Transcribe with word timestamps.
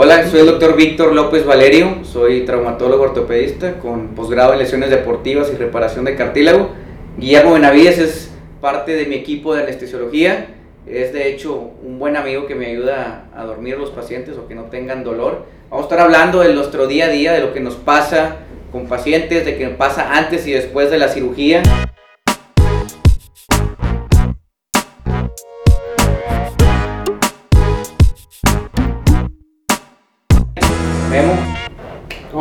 Hola, 0.00 0.28
soy 0.28 0.38
el 0.42 0.46
doctor 0.46 0.76
Víctor 0.76 1.12
López 1.12 1.44
Valerio, 1.44 2.04
soy 2.04 2.42
traumatólogo 2.42 3.02
ortopedista 3.02 3.80
con 3.80 4.14
posgrado 4.14 4.52
en 4.52 4.60
lesiones 4.60 4.90
deportivas 4.90 5.50
y 5.52 5.56
reparación 5.56 6.04
de 6.04 6.14
cartílago. 6.14 6.70
Guillermo 7.16 7.54
Benavides 7.54 7.98
es 7.98 8.30
parte 8.60 8.92
de 8.92 9.06
mi 9.06 9.16
equipo 9.16 9.56
de 9.56 9.64
anestesiología, 9.64 10.54
es 10.86 11.12
de 11.12 11.28
hecho 11.28 11.72
un 11.84 11.98
buen 11.98 12.16
amigo 12.16 12.46
que 12.46 12.54
me 12.54 12.66
ayuda 12.66 13.28
a 13.34 13.42
dormir 13.42 13.76
los 13.76 13.90
pacientes 13.90 14.36
o 14.36 14.46
que 14.46 14.54
no 14.54 14.66
tengan 14.66 15.02
dolor. 15.02 15.46
Vamos 15.68 15.86
a 15.86 15.88
estar 15.88 15.98
hablando 15.98 16.42
de 16.42 16.54
nuestro 16.54 16.86
día 16.86 17.06
a 17.06 17.08
día, 17.08 17.32
de 17.32 17.40
lo 17.40 17.52
que 17.52 17.58
nos 17.58 17.74
pasa 17.74 18.36
con 18.70 18.86
pacientes, 18.86 19.44
de 19.44 19.58
qué 19.58 19.66
pasa 19.70 20.16
antes 20.16 20.46
y 20.46 20.52
después 20.52 20.92
de 20.92 20.98
la 20.98 21.08
cirugía. 21.08 21.60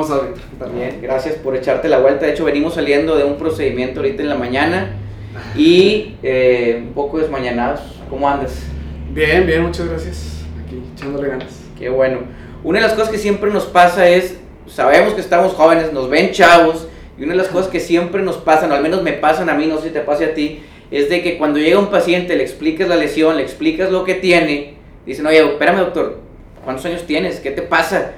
¿Cómo 0.08 0.22
estás, 0.22 0.30
Víctor? 0.30 0.50
¿Qué 0.50 0.58
tal? 0.58 0.72
Bien, 0.72 1.00
gracias 1.02 1.36
por 1.36 1.56
echarte 1.56 1.90
la 1.90 2.00
vuelta. 2.00 2.26
De 2.26 2.32
hecho, 2.32 2.46
venimos 2.46 2.76
saliendo 2.76 3.18
de 3.18 3.24
un 3.24 3.38
procedimiento 3.38 4.00
ahorita 4.00 4.24
en 4.24 4.30
la 4.30 4.36
mañana 4.36 4.94
y 5.56 6.16
eh, 6.24 6.82
un 6.88 6.94
poco 6.94 7.20
desmañanados. 7.20 7.82
¿Cómo 8.10 8.30
andas? 8.30 8.64
Bien, 9.12 9.46
bien, 9.46 9.64
muchas 9.64 9.88
gracias. 9.88 10.46
Aquí, 10.64 10.82
echándole 10.96 11.28
ganas. 11.28 11.62
Qué 11.78 11.90
bueno. 11.90 12.20
Una 12.64 12.80
de 12.80 12.88
las 12.88 12.94
cosas 12.94 13.10
que 13.10 13.18
siempre 13.18 13.52
nos 13.52 13.66
pasa 13.66 14.08
es, 14.08 14.38
sabemos 14.68 15.14
que 15.14 15.22
estamos 15.22 15.54
jóvenes, 15.54 15.92
nos 15.92 16.10
ven 16.10 16.32
chavos, 16.32 16.88
y 17.18 17.24
una 17.24 17.34
de 17.34 17.38
las 17.38 17.48
cosas 17.48 17.68
que 17.68 17.80
siempre 17.80 18.24
nos 18.24 18.38
pasan, 18.38 18.72
o 18.72 18.76
al 18.76 18.84
menos 18.84 19.04
me 19.04 19.14
pasan 19.14 19.50
a 19.50 19.56
mí, 19.56 19.68
no 19.68 19.78
sé 19.78 19.88
si 19.88 19.94
te 19.94 20.02
pase 20.02 20.26
a 20.26 20.34
ti, 20.34 20.64
es 20.90 21.10
de 21.10 21.22
que 21.22 21.38
cuando 21.38 21.60
llega 21.60 21.80
un 21.80 21.90
paciente, 21.90 22.36
le 22.36 22.44
explicas 22.44 22.88
la 22.88 22.96
lesión, 22.96 23.36
le 23.38 23.44
explicas 23.44 23.92
lo 23.92 24.06
que 24.06 24.16
tiene, 24.16 24.76
dicen, 25.06 25.26
oye, 25.26 25.40
espérame 25.40 25.80
doctor, 25.80 26.20
¿cuántos 26.64 26.86
años 26.86 27.04
tienes? 27.06 27.40
¿Qué 27.40 27.52
te 27.52 27.62
pasa? 27.62 28.14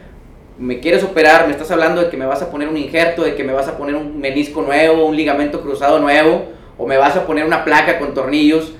¿Me 0.60 0.82
quieres 0.82 1.04
operar? 1.04 1.48
¿Me 1.48 1.54
estás 1.54 1.72
hablando 1.72 2.02
de 2.02 2.10
que 2.10 2.18
me 2.18 2.26
vas 2.26 2.42
a 2.42 2.52
poner 2.52 2.68
un 2.68 2.76
injerto, 2.76 3.24
de 3.24 3.34
que 3.34 3.46
me 3.46 3.54
vas 3.54 3.70
a 3.70 3.78
poner 3.78 3.96
un 3.96 4.20
menisco 4.20 4.62
nuevo, 4.62 5.06
un 5.06 5.16
ligamento 5.16 5.62
cruzado 5.62 6.00
nuevo, 6.00 6.48
o 6.78 6.86
me 6.86 6.98
vas 6.98 7.16
a 7.16 7.26
poner 7.26 7.46
una 7.46 7.64
placa 7.64 7.98
con 7.98 8.14
tornillos? 8.14 8.74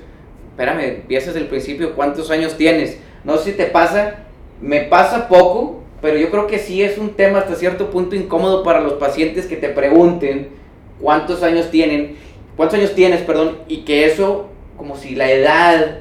Espérame, 0.52 0.82
empiezas 0.82 1.34
desde 1.34 1.46
el 1.46 1.48
principio, 1.48 1.96
¿cuántos 1.96 2.32
años 2.32 2.58
tienes? 2.58 3.00
No 3.24 3.38
sé 3.38 3.52
si 3.52 3.58
te 3.58 3.66
pasa, 3.66 4.26
me 4.62 4.82
pasa 4.82 5.30
poco, 5.30 5.84
pero 6.02 6.18
yo 6.18 6.30
creo 6.30 6.48
que 6.48 6.60
sí 6.60 6.84
es 6.84 6.98
un 6.98 7.12
tema 7.12 7.40
hasta 7.40 7.56
cierto 7.56 7.90
punto 7.90 8.16
incómodo 8.16 8.62
para 8.62 8.82
los 8.82 8.94
pacientes 8.94 9.46
que 9.46 9.56
te 9.56 9.70
pregunten 9.70 10.50
cuántos 11.00 11.44
años 11.44 11.72
tienen, 11.72 12.18
cuántos 12.58 12.78
años 12.78 12.94
tienes, 12.94 13.22
perdón, 13.22 13.60
y 13.70 13.86
que 13.86 14.06
eso, 14.06 14.50
como 14.76 14.98
si 14.98 15.16
la 15.16 15.32
edad 15.32 16.00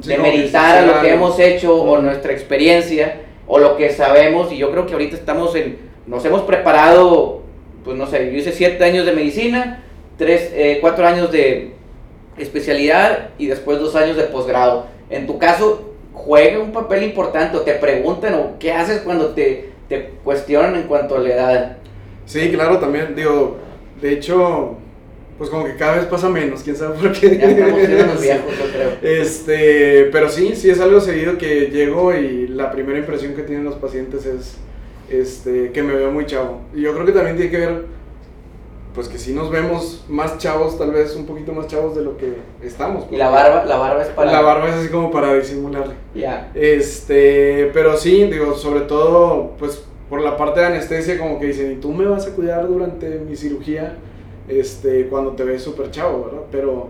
Sí, 0.00 0.08
de 0.08 0.16
como 0.16 0.30
que 0.30 0.38
meditar 0.38 0.76
a 0.76 0.80
sí 0.80 0.86
lo 0.88 1.00
que 1.00 1.12
hemos 1.12 1.38
hecho 1.38 1.80
o 1.80 1.98
nuestra 2.00 2.32
experiencia 2.32 3.20
o 3.46 3.58
lo 3.58 3.76
que 3.76 3.90
sabemos, 3.90 4.52
y 4.52 4.56
yo 4.58 4.70
creo 4.70 4.86
que 4.86 4.92
ahorita 4.94 5.16
estamos 5.16 5.54
en, 5.54 5.78
nos 6.06 6.24
hemos 6.24 6.42
preparado, 6.42 7.42
pues 7.84 7.96
no 7.96 8.06
sé, 8.06 8.30
yo 8.32 8.38
hice 8.38 8.52
siete 8.52 8.82
años 8.84 9.06
de 9.06 9.12
medicina, 9.12 9.84
tres, 10.16 10.50
eh, 10.54 10.78
cuatro 10.80 11.06
años 11.06 11.30
de 11.30 11.72
especialidad 12.36 13.30
y 13.38 13.46
después 13.46 13.78
dos 13.78 13.94
años 13.96 14.16
de 14.16 14.24
posgrado. 14.24 14.86
En 15.10 15.26
tu 15.26 15.38
caso, 15.38 15.94
juega 16.12 16.58
un 16.58 16.72
papel 16.72 17.02
importante 17.02 17.56
o 17.56 17.60
te 17.60 17.74
preguntan 17.74 18.34
o 18.34 18.58
qué 18.58 18.72
haces 18.72 19.00
cuando 19.02 19.28
te, 19.28 19.70
te 19.88 20.10
cuestionan 20.24 20.76
en 20.76 20.84
cuanto 20.84 21.16
a 21.16 21.20
la 21.20 21.28
edad. 21.28 21.76
Sí, 22.26 22.50
claro, 22.50 22.78
también. 22.78 23.14
Digo, 23.14 23.58
de 24.00 24.12
hecho, 24.12 24.76
pues 25.38 25.50
como 25.50 25.64
que 25.64 25.74
cada 25.76 25.96
vez 25.96 26.04
pasa 26.06 26.28
menos, 26.28 26.62
quién 26.62 26.76
sabe 26.76 26.96
por 26.96 27.12
qué. 27.12 27.36
Ya 27.36 27.48
estamos 27.48 27.76
viejos, 28.20 28.52
yo 28.58 28.72
creo. 28.72 28.90
Este, 29.02 30.08
pero 30.12 30.28
sí, 30.28 30.54
sí 30.54 30.70
es 30.70 30.80
algo 30.80 31.00
seguido 31.00 31.36
que 31.38 31.70
llego 31.70 32.14
y 32.14 32.46
la 32.48 32.70
primera 32.70 32.98
impresión 32.98 33.34
que 33.34 33.42
tienen 33.42 33.64
los 33.64 33.74
pacientes 33.74 34.26
es 34.26 34.56
este, 35.10 35.72
que 35.72 35.82
me 35.82 35.94
veo 35.94 36.10
muy 36.10 36.26
chavo. 36.26 36.60
Y 36.74 36.82
yo 36.82 36.92
creo 36.94 37.04
que 37.04 37.12
también 37.12 37.36
tiene 37.36 37.50
que 37.50 37.58
ver, 37.58 37.84
pues 38.94 39.08
que 39.08 39.18
sí 39.18 39.32
nos 39.32 39.50
vemos 39.50 40.04
más 40.08 40.38
chavos, 40.38 40.78
tal 40.78 40.92
vez 40.92 41.16
un 41.16 41.26
poquito 41.26 41.52
más 41.52 41.66
chavos 41.66 41.96
de 41.96 42.02
lo 42.02 42.16
que 42.16 42.34
estamos. 42.62 43.06
Y 43.10 43.16
la 43.16 43.28
barba, 43.28 43.64
la 43.64 43.76
barba 43.76 44.02
es 44.02 44.08
para... 44.08 44.30
La 44.30 44.40
barba 44.40 44.68
es 44.68 44.74
así 44.76 44.88
como 44.88 45.10
para 45.10 45.34
disimularle. 45.34 45.94
Ya. 46.14 46.52
Este, 46.54 47.70
pero 47.74 47.96
sí, 47.96 48.24
digo, 48.24 48.54
sobre 48.54 48.82
todo, 48.82 49.54
pues 49.58 49.82
por 50.08 50.20
la 50.20 50.36
parte 50.36 50.60
de 50.60 50.66
anestesia, 50.66 51.18
como 51.18 51.40
que 51.40 51.46
dicen, 51.46 51.72
¿y 51.72 51.76
tú 51.76 51.90
me 51.90 52.06
vas 52.06 52.26
a 52.26 52.30
cuidar 52.30 52.68
durante 52.68 53.18
mi 53.18 53.34
cirugía? 53.34 53.96
Este, 54.48 55.06
cuando 55.06 55.32
te 55.32 55.44
ves 55.44 55.62
súper 55.62 55.90
chavo, 55.90 56.24
¿verdad? 56.26 56.42
Pero, 56.52 56.88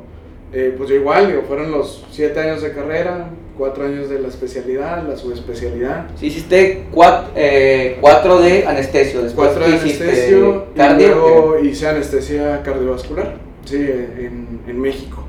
eh, 0.53 0.75
pues 0.77 0.89
yo 0.91 0.97
igual, 0.97 1.29
digo, 1.29 1.43
fueron 1.47 1.71
los 1.71 2.05
siete 2.11 2.41
años 2.41 2.63
de 2.63 2.73
carrera, 2.73 3.29
cuatro 3.57 3.85
años 3.87 4.09
de 4.09 4.19
la 4.19 4.29
especialidad, 4.29 5.07
la 5.09 5.17
subespecialidad. 5.17 6.07
Sí, 6.17 6.27
hiciste 6.27 6.87
cuatro, 6.91 7.31
eh, 7.37 7.99
cuatro 8.01 8.41
de 8.41 8.67
anestesio, 8.67 9.23
después 9.23 9.51
Cuatro 9.51 9.71
de 9.71 9.77
hiciste 9.77 10.05
anestesio 10.05 10.67
y 10.75 10.77
cardio. 10.79 11.09
luego 11.15 11.59
hice 11.61 11.87
anestesia 11.89 12.63
cardiovascular, 12.65 13.37
sí, 13.65 13.77
en, 13.77 14.61
en 14.67 14.81
México. 14.81 15.23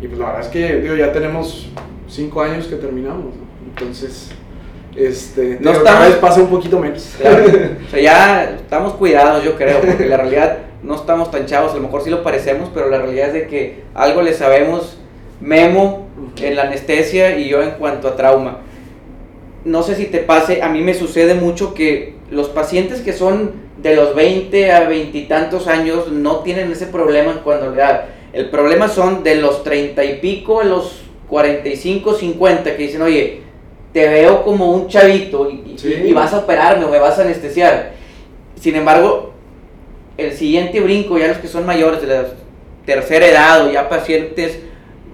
Y 0.00 0.06
pues 0.06 0.18
la 0.18 0.26
verdad 0.26 0.42
es 0.42 0.48
que, 0.48 0.76
digo, 0.80 0.94
ya 0.94 1.12
tenemos 1.12 1.68
cinco 2.08 2.40
años 2.40 2.66
que 2.66 2.76
terminamos, 2.76 3.34
¿no? 3.34 3.48
Entonces, 3.68 4.30
este, 4.96 5.58
No 5.60 5.72
estamos- 5.72 5.82
cada 5.82 6.06
vez 6.08 6.16
pasa 6.16 6.40
un 6.40 6.48
poquito 6.48 6.78
menos. 6.78 7.14
Claro. 7.20 7.44
O 7.86 7.90
sea, 7.90 8.00
ya 8.00 8.44
estamos 8.56 8.94
cuidados, 8.94 9.44
yo 9.44 9.54
creo, 9.56 9.80
porque 9.80 10.06
la 10.06 10.16
realidad 10.18 10.58
no 10.82 10.94
estamos 10.94 11.30
tan 11.30 11.46
chavos, 11.46 11.72
a 11.72 11.76
lo 11.76 11.82
mejor 11.82 12.02
sí 12.02 12.10
lo 12.10 12.22
parecemos, 12.22 12.70
pero 12.72 12.88
la 12.88 12.98
realidad 12.98 13.28
es 13.28 13.34
de 13.34 13.46
que 13.48 13.82
algo 13.94 14.22
le 14.22 14.32
sabemos 14.34 14.98
Memo 15.40 16.06
en 16.40 16.56
la 16.56 16.62
anestesia 16.62 17.38
y 17.38 17.48
yo 17.48 17.62
en 17.62 17.70
cuanto 17.72 18.08
a 18.08 18.16
trauma. 18.16 18.58
No 19.64 19.82
sé 19.82 19.94
si 19.94 20.06
te 20.06 20.18
pase, 20.18 20.62
a 20.62 20.68
mí 20.68 20.80
me 20.80 20.94
sucede 20.94 21.34
mucho 21.34 21.74
que 21.74 22.14
los 22.30 22.48
pacientes 22.48 23.00
que 23.00 23.12
son 23.12 23.52
de 23.80 23.94
los 23.94 24.14
20 24.14 24.72
a 24.72 24.88
20 24.88 25.16
y 25.16 25.24
tantos 25.26 25.66
años 25.68 26.10
no 26.10 26.38
tienen 26.40 26.72
ese 26.72 26.86
problema 26.86 27.32
en 27.32 27.38
cuanto 27.38 27.66
a 27.66 27.68
la 27.68 27.74
edad. 27.76 28.04
El 28.32 28.50
problema 28.50 28.88
son 28.88 29.22
de 29.22 29.36
los 29.36 29.62
30 29.62 30.04
y 30.04 30.14
pico 30.18 30.60
a 30.60 30.64
los 30.64 31.02
45, 31.28 32.14
50 32.14 32.76
que 32.76 32.82
dicen, 32.82 33.02
oye, 33.02 33.42
te 33.92 34.08
veo 34.08 34.42
como 34.44 34.72
un 34.72 34.88
chavito 34.88 35.48
y, 35.50 35.54
y- 35.72 35.76
y 36.08 36.12
vas 36.12 36.32
a 36.34 36.38
operarme 36.38 36.84
o 36.84 36.88
me 36.90 36.98
vas 36.98 37.18
a 37.18 37.22
anestesiar. 37.22 37.92
Sin 38.60 38.74
embargo, 38.74 39.32
el 40.18 40.32
siguiente 40.32 40.80
brinco, 40.80 41.16
ya 41.18 41.28
los 41.28 41.38
que 41.38 41.48
son 41.48 41.64
mayores, 41.64 42.02
de 42.02 42.08
la 42.08 42.26
tercera 42.84 43.26
edad 43.26 43.66
o 43.66 43.72
ya 43.72 43.88
pacientes 43.88 44.58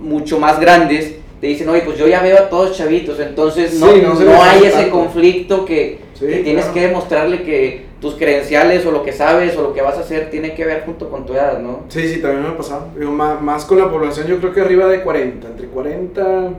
mucho 0.00 0.38
más 0.40 0.58
grandes, 0.58 1.14
te 1.40 1.46
dicen, 1.46 1.68
oye, 1.68 1.82
pues 1.82 1.98
yo 1.98 2.08
ya 2.08 2.22
veo 2.22 2.38
a 2.38 2.48
todos 2.48 2.76
chavitos, 2.76 3.20
entonces 3.20 3.74
no, 3.78 3.92
Sí, 3.92 4.00
no 4.02 4.42
hay 4.42 4.60
ese 4.64 4.70
tanto. 4.72 4.90
conflicto 4.90 5.64
que, 5.64 5.98
Sí, 6.14 6.26
que 6.26 6.36
tienes 6.38 6.64
claro. 6.64 6.74
que 6.74 6.80
demostrarle 6.80 7.42
que 7.42 7.84
tus 8.00 8.14
credenciales 8.14 8.84
o 8.86 8.90
lo 8.90 9.02
que 9.02 9.12
sabes 9.12 9.56
o 9.56 9.62
lo 9.62 9.74
que 9.74 9.82
vas 9.82 9.96
a 9.96 10.00
hacer 10.00 10.30
tiene 10.30 10.54
que 10.54 10.64
ver 10.64 10.82
junto 10.86 11.10
con 11.10 11.26
tu 11.26 11.34
edad, 11.34 11.58
¿no? 11.58 11.84
Sí, 11.88 12.08
sí, 12.08 12.20
también 12.20 12.42
me 12.42 12.48
ha 12.50 12.56
pasado. 12.56 12.88
Digo, 12.98 13.10
más, 13.12 13.40
más 13.42 13.64
con 13.64 13.78
la 13.78 13.90
población, 13.90 14.26
yo 14.26 14.38
creo 14.38 14.52
que 14.54 14.60
arriba 14.60 14.86
de 14.86 15.02
40, 15.02 15.48
entre 15.48 15.66
40, 15.68 16.50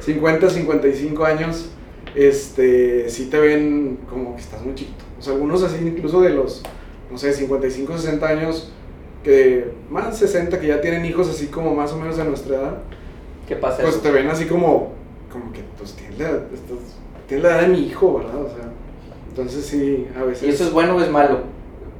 50, 0.00 0.50
55 0.50 1.24
años, 1.24 1.70
este, 2.14 3.08
sí 3.08 3.26
te 3.30 3.38
ven 3.38 3.98
como 4.10 4.34
que 4.34 4.42
estás 4.42 4.62
muy 4.62 4.74
chiquito. 4.74 5.04
O 5.18 5.22
sea, 5.22 5.32
algunos 5.34 5.62
así, 5.62 5.76
incluso 5.82 6.20
de 6.20 6.30
los, 6.30 6.62
no 7.10 7.18
sé, 7.18 7.32
55, 7.32 7.96
60 7.98 8.26
años, 8.28 8.72
que 9.24 9.70
más 9.90 10.16
60, 10.18 10.60
que 10.60 10.66
ya 10.68 10.80
tienen 10.80 11.04
hijos 11.04 11.28
así 11.28 11.46
como 11.46 11.74
más 11.74 11.92
o 11.92 11.96
menos 11.98 12.16
de 12.16 12.24
nuestra 12.24 12.56
edad, 12.56 12.78
¿Qué 13.46 13.56
pasa? 13.56 13.82
pues 13.82 13.94
eso? 13.94 14.02
te 14.02 14.10
ven 14.10 14.28
así 14.28 14.44
como, 14.46 14.92
como 15.32 15.52
que, 15.52 15.60
pues 15.78 15.94
tienes 15.94 16.18
la, 16.18 16.28
estás- 16.28 16.96
tienes 17.26 17.44
la 17.44 17.50
edad 17.52 17.60
de 17.62 17.68
mi 17.68 17.86
hijo, 17.86 18.18
¿verdad? 18.18 18.42
O 18.42 18.48
sea, 18.48 18.68
entonces 19.28 19.64
sí, 19.64 20.06
a 20.18 20.24
veces... 20.24 20.44
¿Y 20.44 20.50
eso 20.50 20.64
es 20.64 20.72
bueno 20.72 20.96
o 20.96 21.00
es 21.00 21.10
malo? 21.10 21.40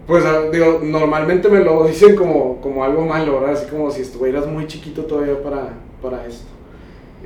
Pues 0.07 0.25
digo, 0.53 0.81
normalmente 0.83 1.49
me 1.49 1.61
lo 1.61 1.85
dicen 1.89 2.17
como, 2.17 2.61
como 2.61 2.85
algo 2.85 3.05
malo, 3.05 3.41
¿verdad? 3.41 3.57
Así 3.57 3.67
como 3.71 3.91
si 3.91 4.03
estuvieras 4.03 4.47
muy 4.47 4.67
chiquito 4.67 5.05
todavía 5.05 5.43
para, 5.43 5.71
para 6.03 6.27
esto. 6.27 6.47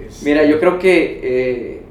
Es- 0.04 0.22
Mira, 0.22 0.44
yo 0.44 0.58
creo 0.58 0.78
que 0.78 1.20
eh, 1.22 1.82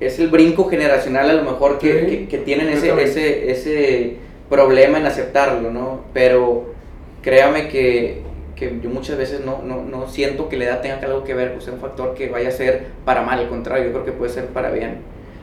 es 0.00 0.18
el 0.18 0.28
brinco 0.28 0.68
generacional 0.68 1.30
a 1.30 1.34
lo 1.34 1.44
mejor 1.44 1.78
que, 1.78 2.00
Sí, 2.00 2.06
que- 2.16 2.28
que 2.28 2.38
tienen 2.38 2.68
ese, 2.68 3.50
ese 3.50 4.16
problema 4.50 4.98
en 4.98 5.06
aceptarlo, 5.06 5.70
¿no? 5.70 6.00
Pero 6.12 6.74
créame 7.22 7.68
que, 7.68 8.22
que 8.56 8.78
yo 8.82 8.90
muchas 8.90 9.16
veces 9.16 9.40
no, 9.44 9.62
no, 9.62 9.82
no 9.82 10.08
siento 10.08 10.48
que 10.50 10.58
la 10.58 10.64
edad 10.64 10.80
tenga 10.82 10.98
algo 10.98 11.24
que 11.24 11.32
ver, 11.32 11.52
pues 11.52 11.64
sea 11.64 11.72
un 11.72 11.80
factor 11.80 12.14
que 12.14 12.28
vaya 12.28 12.48
a 12.48 12.52
ser 12.52 12.88
para 13.06 13.22
mal, 13.22 13.38
al 13.38 13.48
contrario, 13.48 13.86
yo 13.86 13.92
creo 13.92 14.04
que 14.04 14.12
puede 14.12 14.30
ser 14.30 14.46
para 14.46 14.70
bien. 14.70 14.98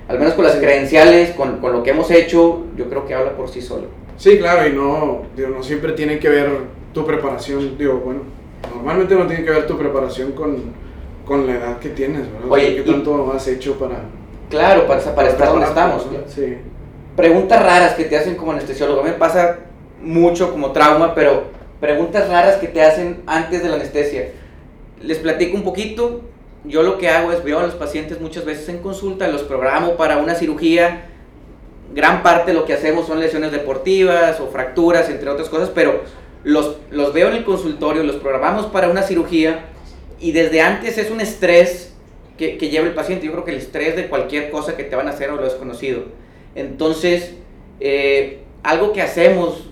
Al 0.07 0.19
menos 0.19 0.35
con 0.35 0.45
las 0.45 0.55
credenciales, 0.55 1.31
con, 1.31 1.57
con 1.57 1.73
lo 1.73 1.83
que 1.83 1.89
hemos 1.89 2.11
hecho, 2.11 2.65
yo 2.75 2.89
creo 2.89 3.05
que 3.05 3.13
habla 3.13 3.31
por 3.31 3.49
sí 3.49 3.61
solo. 3.61 3.87
Sí, 4.17 4.37
claro, 4.37 4.67
y 4.67 4.73
no, 4.73 5.23
digo, 5.35 5.49
no 5.49 5.63
siempre 5.63 5.93
tiene 5.93 6.19
que 6.19 6.29
ver 6.29 6.49
tu 6.93 7.05
preparación, 7.05 7.77
digo, 7.77 7.99
bueno, 7.99 8.21
normalmente 8.73 9.15
no 9.15 9.27
tiene 9.27 9.43
que 9.43 9.51
ver 9.51 9.67
tu 9.67 9.77
preparación 9.77 10.31
con, 10.33 10.57
con 11.25 11.45
la 11.45 11.53
edad 11.53 11.79
que 11.79 11.89
tienes, 11.89 12.31
¿verdad? 12.31 12.49
O 12.49 12.53
Oye, 12.53 12.75
¿qué 12.75 12.81
tanto 12.83 13.31
has 13.33 13.47
hecho 13.47 13.77
para... 13.77 14.01
Claro, 14.49 14.87
para, 14.87 15.01
para 15.13 15.29
estar 15.29 15.49
donde 15.49 15.65
estamos. 15.65 16.05
¿no? 16.05 16.19
Sí. 16.27 16.57
Preguntas 17.17 17.61
raras 17.61 17.95
que 17.95 18.05
te 18.05 18.15
hacen 18.15 18.35
como 18.35 18.53
anestesiólogo. 18.53 19.03
Me 19.03 19.11
pasa 19.11 19.57
mucho 20.01 20.51
como 20.51 20.71
trauma, 20.71 21.13
pero 21.15 21.45
preguntas 21.81 22.29
raras 22.29 22.57
que 22.57 22.67
te 22.67 22.81
hacen 22.81 23.23
antes 23.25 23.61
de 23.63 23.69
la 23.69 23.75
anestesia. 23.75 24.31
Les 25.01 25.17
platico 25.17 25.57
un 25.57 25.63
poquito. 25.63 26.21
yo 26.63 26.83
lo 26.83 26.97
que 26.97 27.09
hago 27.09 27.31
es 27.31 27.43
veo 27.43 27.59
a 27.59 27.63
los 27.63 27.75
pacientes 27.75 28.21
muchas 28.21 28.45
veces 28.45 28.69
en 28.69 28.79
consulta, 28.79 29.27
los 29.27 29.43
programo 29.43 29.97
para 29.97 30.17
una 30.17 30.35
cirugía. 30.35 31.05
Gran 31.93 32.21
parte 32.21 32.51
de 32.51 32.57
lo 32.57 32.65
que 32.65 32.73
hacemos 32.73 33.07
son 33.07 33.19
lesiones 33.19 33.51
deportivas 33.51 34.39
o 34.39 34.47
fracturas, 34.47 35.09
entre 35.09 35.29
otras 35.29 35.49
cosas, 35.49 35.71
pero 35.73 36.01
los, 36.43 36.77
los 36.91 37.13
veo 37.13 37.29
en 37.29 37.37
el 37.37 37.45
consultorio, 37.45 38.03
los 38.03 38.17
programamos 38.17 38.67
para 38.67 38.89
una 38.89 39.01
cirugía 39.01 39.65
y 40.19 40.33
desde 40.33 40.61
antes 40.61 40.97
es 40.97 41.09
un 41.09 41.21
estrés 41.21 41.93
que, 42.37 42.57
que, 42.57 42.69
lleva 42.69 42.85
el 42.85 42.93
paciente. 42.93 43.25
Yo 43.25 43.31
creo 43.31 43.45
que 43.45 43.51
el 43.51 43.57
estrés 43.57 43.95
de 43.95 44.07
cualquier 44.07 44.51
cosa 44.51 44.75
que 44.75 44.83
te 44.83 44.95
van 44.95 45.07
a 45.07 45.11
hacer 45.11 45.31
o 45.31 45.37
lo 45.37 45.43
desconocido. 45.43 46.03
Entonces, 46.57 47.35
eh, 47.79 48.39
algo 48.63 48.91
que 48.91 49.01
hacemos 49.03 49.69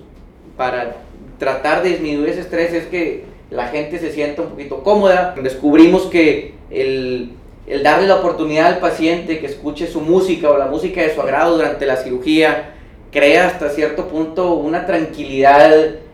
para 0.56 0.98
tratar 1.40 1.82
de 1.82 1.90
disminuir 1.90 2.30
ese 2.30 2.42
estrés 2.42 2.74
es 2.74 2.86
que 2.86 3.24
la 3.50 3.68
gente 3.68 3.98
se 4.00 4.12
sienta 4.12 4.44
un 4.44 4.50
poquito 4.50 4.84
cómoda. 4.84 5.36
Descubrimos 5.42 6.04
que 6.04 6.54
el, 6.70 7.32
el 7.66 7.82
darle 7.82 8.08
la 8.08 8.18
oportunidad 8.18 8.68
al 8.68 8.80
paciente 8.80 9.40
que 9.40 9.48
escuche 9.48 9.88
su 9.88 10.00
música 10.00 10.52
o 10.52 10.58
la 10.58 10.68
música 10.68 11.02
de 11.02 11.14
su 11.14 11.22
agrado 11.22 11.58
durante 11.58 11.88
la 11.88 11.98
cirugía 11.98 12.76
crea 13.12 13.48
hasta 13.48 13.70
cierto 13.70 14.08
punto 14.08 14.54
una 14.54 14.86
tranquilidad 14.86 15.72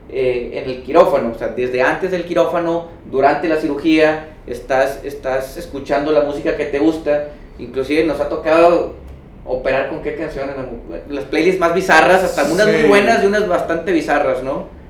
eh, 0.09 0.51
en 0.53 0.69
el 0.69 0.83
quirófano. 0.83 1.33
O 1.35 1.37
sea, 1.37 1.49
desde 1.49 1.81
antes 1.81 2.11
del 2.11 2.23
quirófano, 2.23 2.87
durante 3.11 3.49
la 3.49 3.57
cirugía, 3.57 4.29
estás, 4.47 5.01
estás 5.03 5.57
escuchando 5.57 6.13
la 6.13 6.21
música 6.21 6.55
que 6.55 6.65
te 6.65 6.79
gusta. 6.79 7.27
Inclusive 7.59 8.05
nos 8.05 8.21
ha 8.21 8.29
tocado 8.29 9.00
operar 9.45 9.89
con 9.89 10.01
qué 10.01 10.15
canciones, 10.15 10.55
las 11.09 11.25
playlists 11.25 11.59
más 11.59 11.73
bizarras, 11.73 12.23
hasta 12.23 12.51
unas 12.51 12.67
muy 12.67 12.83
buenas 12.83 13.23
y 13.23 13.27
unas 13.27 13.47
bastante 13.47 13.91
bizarras, 13.91 14.43
¿no? 14.43 14.81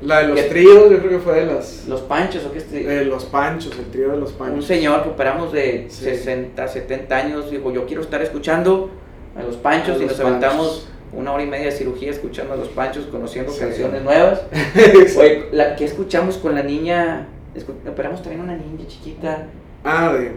La 0.00 0.20
de 0.20 0.28
los 0.28 0.48
tríos, 0.48 0.90
yo 0.90 0.98
creo 0.98 1.10
que 1.10 1.18
fue 1.18 1.40
de 1.40 1.46
las. 1.46 1.86
Los 1.88 2.02
Panchos, 2.02 2.44
¿o 2.46 2.52
qué 2.52 2.58
es? 2.58 2.70
De 2.70 3.04
los 3.04 3.24
Panchos, 3.24 3.76
el 3.76 3.86
trío 3.86 4.12
de 4.12 4.16
los 4.16 4.32
Panchos. 4.32 4.56
Un 4.56 4.62
señor 4.62 5.02
que 5.02 5.08
operamos 5.08 5.52
de 5.52 5.86
60, 5.90 6.68
70 6.68 7.16
años 7.16 7.50
dijo: 7.50 7.72
Yo 7.72 7.84
quiero 7.84 8.02
estar 8.02 8.22
escuchando 8.22 8.90
a 9.36 9.42
los 9.42 9.56
Panchos 9.56 10.00
y 10.00 10.04
nos 10.04 10.20
aventamos 10.20 10.88
una 11.12 11.32
hora 11.32 11.42
y 11.42 11.46
media 11.46 11.66
de 11.66 11.72
cirugía 11.72 12.10
escuchando 12.12 12.54
a 12.54 12.56
los 12.56 12.68
Panchos, 12.68 13.06
conociendo 13.06 13.52
canciones 13.58 14.02
nuevas. 14.02 14.42
Oye, 15.18 15.48
la 15.50 15.74
que 15.74 15.84
escuchamos 15.84 16.36
con 16.36 16.54
la 16.54 16.62
niña, 16.62 17.26
operamos 17.88 18.22
también 18.22 18.42
una 18.42 18.56
niña 18.56 18.86
chiquita. 18.86 19.46
Ah, 19.82 20.12
de. 20.12 20.30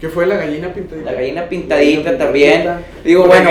¿Qué 0.00 0.08
fue 0.08 0.26
la 0.26 0.36
gallina 0.36 0.72
pintadita? 0.72 1.10
La 1.10 1.16
gallina 1.16 1.48
pintadita, 1.48 2.18
también. 2.18 2.68
Digo, 3.04 3.26
bueno 3.26 3.50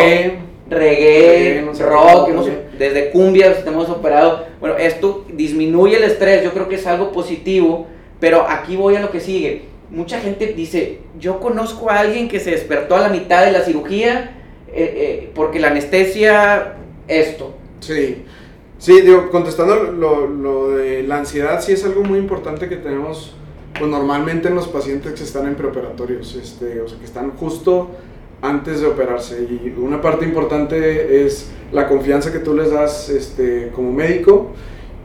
reggae, 0.69 1.66
rock, 1.80 2.30
desde 2.78 3.10
cumbias 3.12 3.66
hemos 3.66 3.90
operado. 3.90 4.46
Bueno, 4.60 4.78
esto 4.78 5.25
disminuye 5.34 5.98
el 5.98 6.04
estrés, 6.04 6.44
yo 6.44 6.51
creo 6.51 6.69
que 6.69 6.75
es 6.75 6.88
algo 6.88 7.12
positivo, 7.12 7.88
pero 8.19 8.46
aquí 8.48 8.75
voy 8.75 8.96
a 8.96 9.01
lo 9.01 9.12
que 9.12 9.19
sigue. 9.19 9.63
Mucha 9.90 10.19
gente 10.19 10.54
dice, 10.54 11.00
yo 11.19 11.40
conozco 11.40 11.90
a 11.90 12.00
alguien 12.00 12.28
que 12.28 12.40
se 12.40 12.52
despertó 12.52 12.95
a 12.95 13.02
la 13.02 13.10
mitad 13.10 13.44
de 13.44 13.52
la 13.52 13.62
cirugía 13.62 14.36
eh, 14.68 14.94
eh, 14.95 15.31
porque 15.34 15.60
la 15.60 15.69
anestesia, 15.69 16.75
esto. 17.07 17.56
Sí, 17.80 18.24
sí, 18.78 19.02
digo, 19.02 19.31
contestando 19.31 19.75
lo, 19.75 20.28
lo, 20.28 20.69
de 20.69 21.02
la 21.04 21.18
ansiedad, 21.18 21.62
sí 21.62 21.72
es 21.72 21.84
algo 21.86 22.04
muy 22.04 22.19
importante 22.19 22.69
que 22.69 22.75
tenemos, 22.75 23.36
pues 23.80 23.90
normalmente 23.90 24.50
en 24.50 24.56
los 24.56 24.68
pacientes 24.68 25.14
que 25.14 25.24
están 25.24 25.48
en 25.48 25.56
preoperatorios, 25.56 26.36
este, 26.36 26.81
o 26.81 26.88
sea, 26.88 27.00
que 27.00 27.06
están 27.06 27.31
justo 27.31 27.90
antes 28.42 28.81
de 28.81 28.88
operarse. 28.88 29.42
Y 29.42 29.74
una 29.80 30.02
parte 30.02 30.26
importante 30.26 31.26
es 31.26 31.50
la 31.72 31.88
confianza 31.88 32.31
que 32.31 32.40
tú 32.40 32.54
les 32.54 32.72
das 32.72 33.10
este, 33.10 33.72
como 33.74 33.92
médico. 33.92 34.52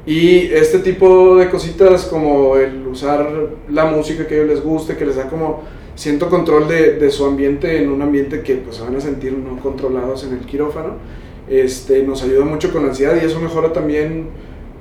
Y 0.07 0.53
este 0.53 0.81
tipo 0.81 1.37
de 1.37 1.49
cositas 1.49 2.05
como 2.05 2.57
el 2.57 2.87
usar 2.87 3.27
la 3.71 3.87
música 3.87 4.27
que 4.27 4.35
a 4.35 4.37
ellos 4.39 4.49
les 4.51 4.63
guste, 4.63 4.97
que 4.97 5.07
les 5.07 5.17
da 5.17 5.29
como 5.29 5.63
siento 5.95 6.29
control 6.29 6.69
de, 6.69 6.99
de 6.99 7.11
su 7.11 7.25
ambiente 7.25 7.83
en 7.83 7.91
un 7.91 8.03
ambiente 8.03 8.43
que 8.43 8.57
pues 8.57 8.77
se 8.77 8.83
van 8.83 8.97
a 8.97 9.01
sentir 9.01 9.33
no 9.33 9.59
controlados 9.61 10.25
en 10.25 10.35
el 10.35 10.41
quirófano, 10.41 10.95
este, 11.49 12.03
nos 12.03 12.23
ayuda 12.23 12.45
mucho 12.45 12.73
con 12.73 12.83
la 12.83 12.89
ansiedad 12.89 13.17
y 13.21 13.25
eso 13.25 13.41
mejora 13.41 13.73
también 13.73 14.29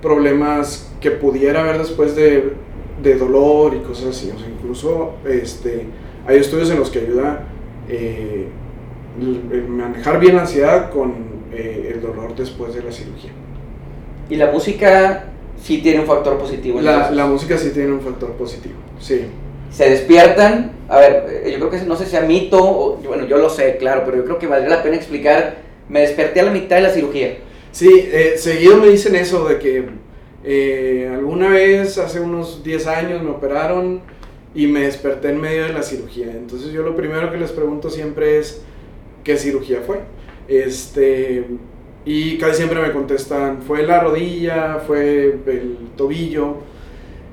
problemas 0.01 0.91
que 0.99 1.11
pudiera 1.11 1.61
haber 1.61 1.77
después 1.77 2.15
de, 2.15 2.53
de 3.03 3.15
dolor 3.15 3.75
y 3.75 3.79
cosas 3.79 4.15
así. 4.15 4.31
O 4.35 4.39
sea, 4.39 4.49
incluso 4.49 5.15
este, 5.25 5.85
hay 6.25 6.37
estudios 6.37 6.71
en 6.71 6.79
los 6.79 6.89
que 6.89 6.99
ayuda 6.99 7.45
eh, 7.89 8.47
manejar 9.67 10.19
bien 10.19 10.35
la 10.35 10.41
ansiedad 10.41 10.89
con 10.89 11.13
eh, 11.51 11.91
el 11.93 12.01
dolor 12.01 12.35
después 12.35 12.73
de 12.73 12.81
la 12.81 12.91
cirugía. 12.91 13.31
¿Y 14.29 14.37
la 14.37 14.51
música 14.51 15.25
sí 15.61 15.79
tiene 15.79 15.99
un 15.99 16.07
factor 16.07 16.37
positivo? 16.37 16.81
La, 16.81 17.11
la, 17.11 17.25
música 17.25 17.57
sí 17.57 17.71
tiene 17.71 17.91
un 17.91 18.01
factor 18.01 18.31
positivo, 18.31 18.75
sí. 18.99 19.25
Se 19.69 19.89
despiertan, 19.89 20.71
a 20.87 20.97
ver, 20.97 21.43
eh, 21.45 21.51
yo 21.51 21.57
creo 21.57 21.69
que 21.69 21.85
no 21.85 21.95
sé 21.95 22.05
si 22.05 22.11
sea 22.11 22.21
mito, 22.21 22.57
o, 22.59 22.97
bueno, 22.97 23.25
yo 23.27 23.37
lo 23.37 23.49
sé, 23.49 23.77
claro, 23.77 24.03
pero 24.05 24.17
yo 24.17 24.25
creo 24.25 24.39
que 24.39 24.47
valdría 24.47 24.77
la 24.77 24.83
pena 24.83 24.95
explicar, 24.95 25.57
me 25.89 26.01
desperté 26.01 26.39
a 26.39 26.43
la 26.43 26.51
mitad 26.51 26.77
de 26.77 26.83
la 26.83 26.89
cirugía. 26.89 27.37
Sí, 27.71 28.09
seguido 28.37 28.77
me 28.77 28.87
dicen 28.87 29.15
eso, 29.15 29.47
de 29.47 29.57
que 29.57 29.89
alguna 30.43 31.49
vez, 31.49 31.97
hace 31.97 32.19
unos 32.19 32.63
10 32.63 32.87
años, 32.87 33.23
me 33.23 33.29
operaron 33.29 34.01
y 34.55 34.67
me 34.67 34.81
desperté 34.81 35.29
en 35.29 35.41
medio 35.41 35.63
de 35.63 35.73
la 35.73 35.83
cirugía. 35.83 36.31
Entonces 36.31 36.71
yo 36.71 36.83
lo 36.83 36.95
primero 36.95 37.31
que 37.31 37.37
les 37.37 37.51
pregunto 37.51 37.89
siempre 37.89 38.39
es, 38.39 38.61
¿qué 39.23 39.37
cirugía 39.37 39.81
fue? 39.85 40.01
Este, 40.47 41.45
y 42.05 42.37
casi 42.37 42.57
siempre 42.57 42.81
me 42.81 42.91
contestan, 42.91 43.61
fue 43.61 43.83
la 43.83 44.01
rodilla, 44.01 44.81
fue 44.85 45.39
el 45.45 45.77
tobillo. 45.95 46.57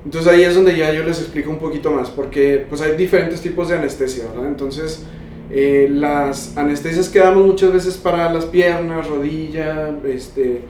Entonces 0.05 0.31
ahí 0.31 0.43
es 0.43 0.55
donde 0.55 0.75
ya 0.75 0.91
yo 0.91 1.03
les 1.03 1.19
explico 1.19 1.51
un 1.51 1.59
poquito 1.59 1.91
más, 1.91 2.09
porque 2.09 2.65
pues 2.67 2.81
hay 2.81 2.95
diferentes 2.95 3.41
tipos 3.41 3.69
de 3.69 3.77
anestesia, 3.77 4.25
¿verdad? 4.33 4.47
Entonces 4.47 5.05
eh, 5.51 5.87
las 5.91 6.57
anestesias 6.57 7.09
que 7.09 7.19
damos 7.19 7.45
muchas 7.45 7.73
veces 7.73 7.97
para 7.97 8.31
las 8.31 8.45
piernas, 8.45 9.07
rodilla, 9.07 9.93
este, 10.05 10.61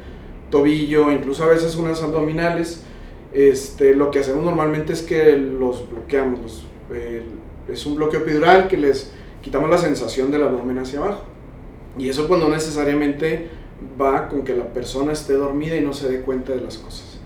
tobillo, 0.51 1.11
incluso 1.11 1.43
a 1.43 1.47
veces 1.47 1.75
unas 1.75 2.03
abdominales, 2.03 2.83
este, 3.33 3.95
lo 3.95 4.11
que 4.11 4.19
hacemos 4.19 4.43
normalmente 4.43 4.93
es 4.93 5.01
que 5.01 5.35
los 5.37 5.89
bloqueamos. 5.89 6.65
es 7.67 7.85
un 7.85 7.95
bloqueo 7.95 8.19
epidural 8.19 8.67
que 8.67 8.77
les 8.77 9.11
quitamos 9.41 9.69
la 9.69 9.77
sensación 9.77 10.29
del 10.29 10.43
abdomen 10.43 10.77
hacia 10.77 10.99
abajo. 10.99 11.23
Y 11.97 12.09
eso 12.09 12.27
pues 12.27 12.39
no 12.39 12.49
necesariamente 12.49 13.49
va 13.99 14.29
con 14.29 14.43
que 14.43 14.55
la 14.55 14.71
persona 14.73 15.13
esté 15.13 15.33
dormida 15.33 15.75
y 15.75 15.81
no 15.81 15.93
se 15.93 16.09
dé 16.09 16.21
cuenta 16.21 16.53
de 16.53 16.61
las 16.61 16.77
cosas. 16.77 17.19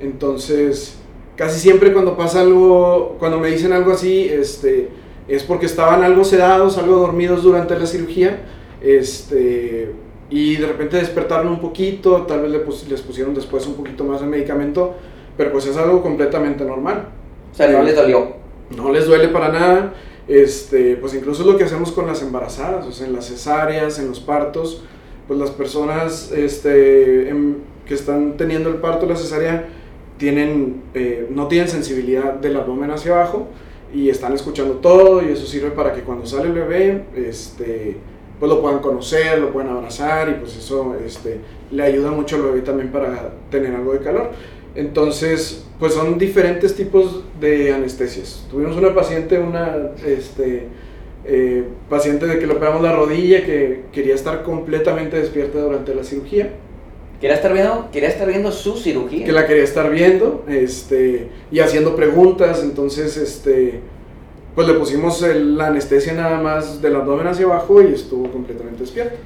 Entonces, 0.00 0.96
casi 1.36 1.60
siempre 1.60 1.92
cuando 1.92 2.16
pasa 2.16 2.40
algo, 2.40 3.16
cuando 3.18 3.38
me 3.38 3.48
dicen 3.48 3.72
algo 3.72 3.92
así, 3.92 4.28
este, 4.28 4.88
es 5.28 5.42
porque 5.42 5.66
estaban 5.66 6.02
algo 6.02 6.24
sedados, 6.24 6.78
algo 6.78 6.96
dormidos 6.96 7.42
durante 7.42 7.78
la 7.78 7.86
cirugía, 7.86 8.40
este, 8.80 9.92
y 10.30 10.56
de 10.56 10.66
repente 10.66 10.98
despertaron 10.98 11.48
un 11.48 11.60
poquito, 11.60 12.22
tal 12.22 12.42
vez 12.42 12.50
les 12.88 13.00
pusieron 13.00 13.34
después 13.34 13.66
un 13.66 13.74
poquito 13.74 14.04
más 14.04 14.20
de 14.20 14.26
medicamento, 14.26 14.94
pero 15.36 15.52
pues 15.52 15.66
es 15.66 15.76
algo 15.76 16.02
completamente 16.02 16.64
normal. 16.64 17.08
O 17.52 17.54
sea, 17.54 17.68
no 17.68 17.82
les 17.82 17.96
dolió. 17.96 18.36
No 18.76 18.92
les 18.92 19.06
duele 19.06 19.28
para 19.28 19.48
nada. 19.50 19.94
Este, 20.28 20.96
pues 20.96 21.14
incluso 21.14 21.42
lo 21.44 21.56
que 21.56 21.64
hacemos 21.64 21.90
con 21.90 22.06
las 22.06 22.20
embarazadas, 22.20 22.86
o 22.86 22.92
sea, 22.92 23.06
en 23.06 23.14
las 23.14 23.28
cesáreas, 23.28 23.98
en 23.98 24.08
los 24.08 24.20
partos, 24.20 24.82
pues 25.26 25.40
las 25.40 25.50
personas 25.50 26.30
este, 26.32 27.32
que 27.86 27.94
están 27.94 28.36
teniendo 28.36 28.68
el 28.68 28.76
parto, 28.76 29.06
la 29.06 29.16
cesárea, 29.16 29.68
tienen, 30.18 30.82
eh, 30.92 31.26
no 31.30 31.48
tienen 31.48 31.68
sensibilidad 31.68 32.34
del 32.34 32.56
abdomen 32.56 32.90
hacia 32.90 33.14
abajo 33.14 33.48
y 33.94 34.10
están 34.10 34.34
escuchando 34.34 34.74
todo 34.74 35.22
y 35.22 35.32
eso 35.32 35.46
sirve 35.46 35.70
para 35.70 35.94
que 35.94 36.02
cuando 36.02 36.26
sale 36.26 36.48
el 36.48 36.52
bebé, 36.52 37.04
este, 37.16 37.96
pues 38.38 38.50
lo 38.50 38.60
puedan 38.60 38.78
conocer, 38.80 39.38
lo 39.38 39.52
puedan 39.52 39.70
abrazar 39.70 40.28
y 40.28 40.34
pues 40.34 40.56
eso 40.56 40.96
este, 41.04 41.38
le 41.70 41.82
ayuda 41.82 42.10
mucho 42.10 42.36
al 42.36 42.42
bebé 42.42 42.60
también 42.60 42.90
para 42.90 43.32
tener 43.50 43.74
algo 43.74 43.92
de 43.92 44.00
calor. 44.00 44.30
Entonces, 44.74 45.64
pues 45.80 45.94
son 45.94 46.18
diferentes 46.18 46.76
tipos 46.76 47.24
de 47.40 47.72
anestesias. 47.72 48.46
Tuvimos 48.50 48.76
una 48.76 48.94
paciente, 48.94 49.38
una 49.38 49.76
este, 50.06 50.68
eh, 51.24 51.64
paciente 51.88 52.26
de 52.26 52.38
que 52.38 52.46
le 52.46 52.52
operamos 52.52 52.82
la 52.82 52.92
rodilla 52.92 53.44
que 53.44 53.84
quería 53.92 54.14
estar 54.14 54.44
completamente 54.44 55.18
despierta 55.18 55.58
durante 55.58 55.94
la 55.94 56.04
cirugía. 56.04 56.50
Quería 57.20 57.34
estar 57.34 57.52
viendo, 57.52 57.88
quería 57.90 58.08
estar 58.08 58.28
viendo 58.28 58.52
su 58.52 58.76
cirugía. 58.76 59.26
Que 59.26 59.32
la 59.32 59.46
quería 59.48 59.64
estar 59.64 59.90
viendo, 59.90 60.44
este, 60.48 61.28
y 61.50 61.58
haciendo 61.58 61.96
preguntas, 61.96 62.62
entonces, 62.62 63.16
este, 63.16 63.80
pues 64.54 64.66
le 64.66 64.74
pusimos 64.74 65.22
la 65.22 65.68
anestesia 65.68 66.14
nada 66.14 66.40
más 66.40 66.82
del 66.82 66.96
abdomen 66.96 67.26
hacia 67.26 67.46
abajo 67.46 67.80
y 67.82 67.94
estuvo 67.94 68.30
completamente 68.30 68.80
despierta. 68.80 69.16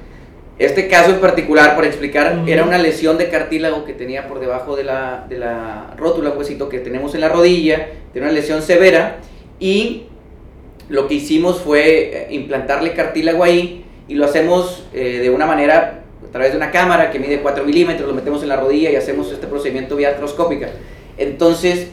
Este 0.59 0.87
caso 0.87 1.09
en 1.09 1.19
particular, 1.19 1.75
por 1.75 1.83
explicar, 1.83 2.43
era 2.45 2.63
una 2.63 2.77
lesión 2.77 3.17
de 3.17 3.29
cartílago 3.29 3.85
que 3.85 3.93
tenía 3.93 4.27
por 4.27 4.39
debajo 4.39 4.75
de 4.75 4.83
la, 4.83 5.25
de 5.27 5.39
la 5.39 5.95
rótula, 5.97 6.29
huesito 6.29 6.69
que 6.69 6.79
tenemos 6.79 7.15
en 7.15 7.21
la 7.21 7.29
rodilla, 7.29 7.87
tenía 8.13 8.29
una 8.29 8.35
lesión 8.35 8.61
severa 8.61 9.17
y 9.59 10.03
lo 10.89 11.07
que 11.07 11.15
hicimos 11.15 11.59
fue 11.59 11.81
eh, 11.81 12.27
implantarle 12.29 12.93
cartílago 12.93 13.43
ahí 13.43 13.83
y 14.07 14.13
lo 14.13 14.25
hacemos 14.25 14.85
eh, 14.93 15.19
de 15.23 15.29
una 15.31 15.47
manera 15.47 16.03
a 16.27 16.31
través 16.31 16.51
de 16.51 16.57
una 16.57 16.69
cámara 16.69 17.09
que 17.09 17.19
mide 17.19 17.41
4 17.41 17.63
milímetros, 17.63 18.07
lo 18.07 18.13
metemos 18.13 18.43
en 18.43 18.49
la 18.49 18.57
rodilla 18.57 18.91
y 18.91 18.95
hacemos 18.95 19.31
este 19.31 19.47
procedimiento 19.47 19.95
vía 19.95 20.09
artroscópica. 20.09 20.69
Entonces, 21.17 21.89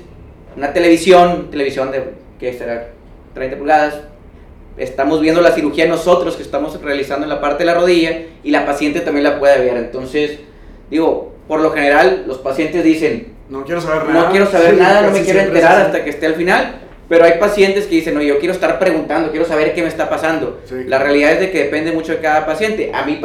una 0.56 0.72
televisión, 0.72 1.50
televisión 1.50 1.90
de, 1.90 2.04
¿qué 2.38 2.52
será? 2.52 2.90
30 3.34 3.58
pulgadas, 3.58 4.00
estamos 4.76 5.20
viendo 5.20 5.40
la 5.40 5.52
cirugía 5.52 5.86
nosotros 5.86 6.36
que 6.36 6.42
estamos 6.42 6.80
realizando 6.80 7.24
en 7.24 7.30
la 7.30 7.40
parte 7.40 7.64
de 7.64 7.66
la 7.66 7.74
rodilla 7.74 8.22
y 8.42 8.50
la 8.50 8.64
paciente 8.66 9.00
también 9.00 9.24
la 9.24 9.38
puede 9.38 9.58
ver. 9.58 9.76
Entonces, 9.76 10.40
digo, 10.90 11.34
por 11.46 11.60
lo 11.60 11.70
general 11.72 12.24
los 12.26 12.38
pacientes 12.38 12.82
dicen, 12.84 13.34
no 13.48 13.64
quiero 13.64 13.80
saber 13.80 14.08
nada, 14.08 14.24
no 14.24 14.30
quiero 14.30 14.46
saber 14.46 14.76
nada, 14.76 15.02
no 15.02 15.10
me 15.10 15.22
quiero 15.22 15.40
enterar 15.40 15.82
hasta 15.82 16.04
que 16.04 16.10
esté 16.10 16.26
al 16.26 16.34
final. 16.34 16.76
Pero 17.08 17.24
hay 17.24 17.40
pacientes 17.40 17.86
que 17.86 17.96
dicen, 17.96 18.14
no, 18.14 18.22
yo 18.22 18.38
quiero 18.38 18.54
estar 18.54 18.78
preguntando, 18.78 19.32
quiero 19.32 19.44
saber 19.44 19.74
qué 19.74 19.82
me 19.82 19.88
está 19.88 20.08
pasando. 20.08 20.60
La 20.86 21.00
realidad 21.00 21.32
es 21.32 21.40
de 21.40 21.50
que 21.50 21.64
depende 21.64 21.90
mucho 21.90 22.12
de 22.12 22.20
cada 22.20 22.46
paciente. 22.46 22.92
A 22.94 23.04
mí, 23.04 23.20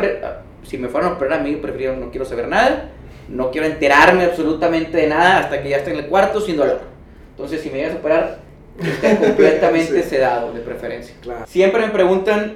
si 0.64 0.80
me 0.80 0.88
fueran 0.88 1.12
a 1.12 1.14
operar, 1.14 1.40
a 1.40 1.44
mí 1.44 1.56
prefiero, 1.58 1.96
no 1.96 2.10
quiero 2.10 2.26
saber 2.26 2.48
nada, 2.48 2.90
no 3.30 3.52
quiero 3.52 3.68
enterarme 3.68 4.24
absolutamente 4.24 4.98
de 4.98 5.06
nada 5.06 5.38
hasta 5.38 5.62
que 5.62 5.70
ya 5.70 5.78
esté 5.78 5.92
en 5.92 5.98
el 5.98 6.08
cuarto 6.08 6.42
sin 6.42 6.58
dolor. 6.58 6.82
Entonces, 7.30 7.62
si 7.62 7.70
me 7.70 7.78
llegas 7.78 7.94
a 7.94 7.98
operar, 7.98 8.40
completamente 9.22 10.04
sedado, 10.04 10.54
de 10.54 10.62
preferencia. 10.62 11.16
Siempre 11.48 11.86
me 11.86 11.92
preguntan 11.92 12.56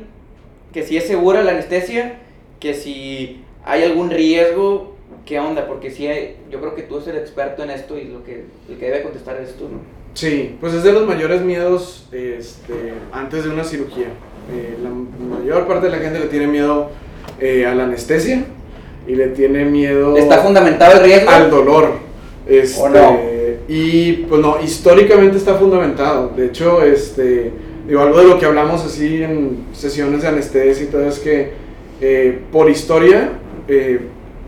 que 0.74 0.84
si 0.84 0.98
es 0.98 1.08
segura 1.08 1.44
la 1.44 1.52
anestesia, 1.52 2.20
que 2.60 2.74
si 2.74 3.42
hay 3.64 3.84
algún 3.84 4.10
riesgo, 4.10 4.96
¿qué 5.26 5.40
onda? 5.40 5.68
Porque 5.68 5.92
si 5.92 6.08
yo 6.52 6.60
creo 6.60 6.76
que 6.76 6.84
tú 6.84 6.96
eres 6.98 7.08
el 7.08 7.18
experto 7.18 7.64
en 7.64 7.72
esto 7.72 7.98
y 7.98 8.06
lo 8.06 8.24
que, 8.24 8.46
el 8.70 8.78
que 8.78 8.86
debe 8.86 9.04
contestar 9.04 9.38
es 9.42 9.56
tú, 9.56 9.70
¿no? 9.70 10.00
Sí, 10.14 10.58
pues 10.60 10.74
es 10.74 10.84
de 10.84 10.92
los 10.92 11.08
mayores 11.08 11.42
miedos 11.42 12.08
este, 12.12 12.94
antes 13.12 13.44
de 13.44 13.52
una 13.52 13.64
cirugía. 13.64 14.08
Eh, 14.52 14.76
la 14.82 14.90
mayor 14.90 15.68
parte 15.68 15.86
de 15.86 15.92
la 15.92 16.00
gente 16.00 16.20
le 16.20 16.26
tiene 16.26 16.48
miedo 16.48 16.90
eh, 17.40 17.66
a 17.66 17.76
la 17.76 17.84
anestesia 17.84 18.44
y 19.08 19.16
le 19.16 19.28
tiene 19.30 19.66
miedo... 19.66 20.18
¿Está 20.18 20.40
fundamentado 20.40 20.98
el 20.98 21.06
riesgo? 21.06 21.30
Al 21.30 21.50
dolor. 21.50 21.92
Este, 22.48 23.39
Y 23.70 24.14
pues 24.28 24.42
no, 24.42 24.60
históricamente 24.62 25.38
está 25.38 25.54
fundamentado. 25.54 26.34
De 26.36 26.48
hecho, 26.48 26.82
este, 26.82 27.52
digo, 27.88 28.02
algo 28.02 28.18
de 28.18 28.28
lo 28.28 28.40
que 28.40 28.46
hablamos 28.48 28.84
así 28.84 29.22
en 29.22 29.68
sesiones 29.74 30.24
de 30.24 30.28
anestesia 30.28 30.84
y 30.84 30.88
todo 30.88 31.08
es 31.08 31.20
que 31.20 31.52
eh, 32.02 32.40
por 32.52 32.70
historia 32.70 33.34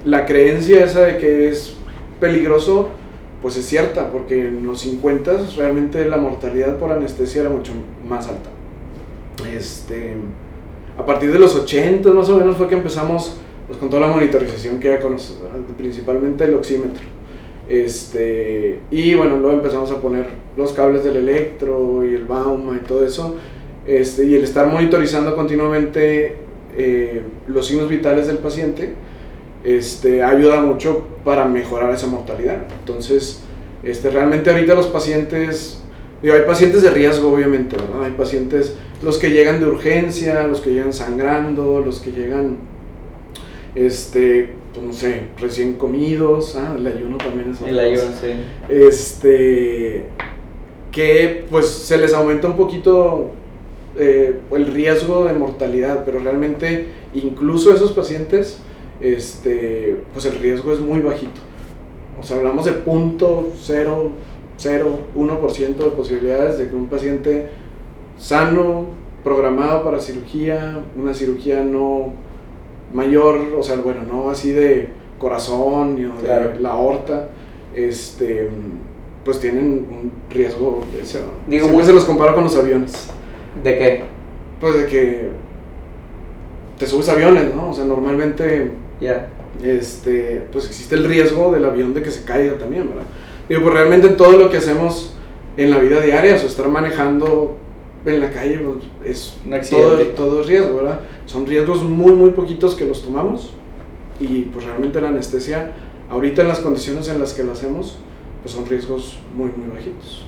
la 0.04 0.25
creencia 0.25 0.84
esa 0.84 1.01
de 1.01 1.18
que 1.18 1.50
es 1.50 1.75
peligroso 2.20 2.90
pues 3.42 3.58
es 3.58 3.66
cierta, 3.66 4.12
porque 4.12 4.48
en 4.48 4.66
los 4.66 4.82
50 4.82 5.32
realmente 5.58 6.06
la 6.06 6.18
mortalidad 6.18 6.78
por 6.78 6.92
anestesia 6.92 7.42
era 7.42 7.50
mucho 7.50 7.72
más 8.08 8.28
alta. 8.28 8.50
Este, 9.56 10.16
a 10.98 11.06
partir 11.06 11.32
de 11.32 11.40
los 11.40 11.56
80 11.56 12.12
más 12.12 12.30
o 12.30 12.38
menos 12.38 12.58
fue 12.58 12.68
que 12.68 12.75
empezamos 12.75 13.38
pues, 13.68 13.80
con 13.80 13.90
toda 13.90 14.08
la 14.08 14.13
monitorización 14.13 14.80
que 14.80 14.90
era 14.90 15.00
con 15.00 15.18
principalmente 15.75 16.44
el 16.44 16.54
oxímetro. 16.54 17.01
Este, 17.72 18.80
y 18.92 19.13
bueno, 19.13 19.38
luego 19.38 19.56
empezamos 19.56 19.90
a 19.92 20.01
poner 20.01 20.25
los 20.58 20.74
cables 20.74 21.06
del 21.06 21.16
electro 21.16 22.06
y 22.06 22.13
el 22.13 22.25
Bauma 22.25 22.75
y 22.75 22.86
todo 22.86 23.06
eso. 23.06 23.38
Este, 23.88 24.25
y 24.25 24.36
el 24.36 24.44
estar 24.44 24.68
monitorizando 24.68 25.34
continuamente 25.38 26.36
eh, 26.75 27.22
los 27.48 27.66
signos 27.66 27.88
vitales 27.88 28.28
del 28.28 28.40
paciente 28.40 28.94
este, 29.63 30.22
ayuda 30.22 30.60
mucho 30.60 31.08
para 31.24 31.46
mejorar 31.46 31.94
esa 31.94 32.08
mortalidad. 32.08 32.58
Entonces, 32.78 33.42
este, 33.84 34.10
realmente 34.10 34.50
ahorita 34.50 34.75
los 34.75 34.88
pacientes, 34.88 35.82
digo, 36.22 36.36
hay 36.36 36.42
pacientes 36.42 36.82
de 36.82 36.90
riesgo 36.90 37.32
obviamente, 37.32 37.78
¿verdad? 37.78 38.04
Hay 38.04 38.12
pacientes, 38.12 38.75
los 39.01 39.18
que 39.18 39.30
llegan 39.30 39.62
de 39.62 39.68
urgencia, 39.68 40.46
los 40.46 40.60
que 40.60 40.72
llegan 40.72 40.92
sangrando, 40.92 41.80
los 41.80 42.01
que 42.01 42.12
llegan, 42.12 42.58
este, 43.75 44.61
pues, 44.74 44.86
no 44.86 44.94
sé, 44.94 45.24
recién 45.38 45.74
comidos, 45.74 46.56
ah, 46.56 46.75
el 46.78 46.88
ayuno 46.88 47.18
también 47.18 47.51
es 47.51 47.62
El 47.62 47.80
ayuno, 47.80 48.12
sí. 48.20 48.28
Este, 48.70 50.06
que 50.92 51.46
pues 51.50 51.68
se 51.68 51.98
les 51.98 52.13
aumenta 52.13 52.48
un 52.48 52.58
poquito 52.58 53.32
eh, 53.98 54.40
el 54.51 54.68
riesgo 54.68 55.25
de 55.25 55.34
mortalidad, 55.34 56.04
pero 56.06 56.20
realmente 56.20 56.88
incluso 57.13 57.74
esos 57.74 57.92
pacientes 57.92 58.60
este, 59.01 59.98
pues 60.13 60.25
el 60.25 60.36
riesgo 60.36 60.72
es 60.74 60.80
muy 60.80 61.00
bajito. 61.00 61.42
O 62.20 62.24
sea, 62.24 62.38
hablamos 62.38 62.66
de 62.66 62.74
punto 62.74 63.51
cero, 63.60 64.12
de 65.86 65.92
posibilidades 65.92 66.60
de 66.60 66.70
que 66.70 66.75
un 66.75 66.88
paciente 66.88 67.50
sano, 68.18 68.86
programado 69.24 69.84
para 69.84 70.00
cirugía, 70.00 70.84
una 70.96 71.13
cirugía 71.13 71.63
no 71.63 72.13
mayor, 72.94 73.40
o 73.58 73.64
sea, 73.64 73.78
bueno, 73.78 74.02
no 74.04 74.30
así 74.30 74.52
de 74.52 74.90
corazón 75.18 75.96
ni 75.96 76.04
de 76.04 76.60
la 76.60 76.72
aorta, 76.72 77.30
este, 77.76 78.50
pues 79.24 79.40
tienen 79.40 79.88
un 79.90 80.12
riesgo. 80.30 80.82
Digo, 81.48 81.66
Siempre 81.66 81.86
se 81.86 81.94
los 81.94 82.06
comparo 82.06 82.34
con 82.36 82.46
los 82.46 82.56
aviones. 82.56 83.10
¿De 83.64 83.78
qué? 83.78 84.04
Pues 84.60 84.76
de 84.76 84.86
que 84.88 85.30
te 86.78 86.88
subes 86.88 87.10
aviones, 87.10 87.54
¿no? 87.54 87.70
O 87.70 87.74
sea, 87.74 87.86
normalmente 87.86 88.72
este, 89.64 90.44
pues 90.52 90.66
existe 90.68 90.96
el 90.96 91.06
riesgo 91.06 91.52
del 91.52 91.66
avión 91.66 91.94
de 91.94 92.02
que 92.02 92.12
se 92.12 92.24
caiga 92.24 92.58
también, 92.58 92.88
¿verdad? 92.88 93.04
Digo, 93.48 93.62
pues 93.62 93.74
realmente 93.74 94.10
todo 94.10 94.38
lo 94.38 94.50
que 94.50 94.58
hacemos 94.58 95.16
en 95.58 95.70
la 95.70 95.78
vida 95.78 96.00
diaria, 96.02 96.34
o 96.34 96.38
estar 96.38 96.68
manejando 96.70 97.58
en 98.05 98.20
la 98.20 98.31
calle, 98.31 98.60
pues, 99.03 99.38
es 99.51 99.70
todo, 99.70 99.98
todo 100.15 100.41
es 100.41 100.48
riesgo, 100.48 100.77
¿verdad? 100.77 101.01
Son 101.25 101.46
riesgos 101.46 101.84
muy, 101.84 102.13
muy 102.13 102.31
poquitos 102.31 102.75
que 102.75 102.86
los 102.86 103.03
tomamos 103.03 103.53
y 104.20 104.43
pues 104.43 104.65
realmente 104.65 105.01
la 105.01 105.10
anestesia, 105.10 105.72
ahorita 106.10 106.41
en 106.41 106.48
las 106.48 106.60
condiciones 106.60 107.08
en 107.10 107.20
las 107.20 107.34
que 107.34 107.43
la 107.43 107.53
hacemos, 107.53 107.98
pues 108.41 108.53
son 108.53 108.65
riesgos 108.65 109.20
muy, 109.36 109.51
muy 109.55 109.75
bajitos. 109.75 110.25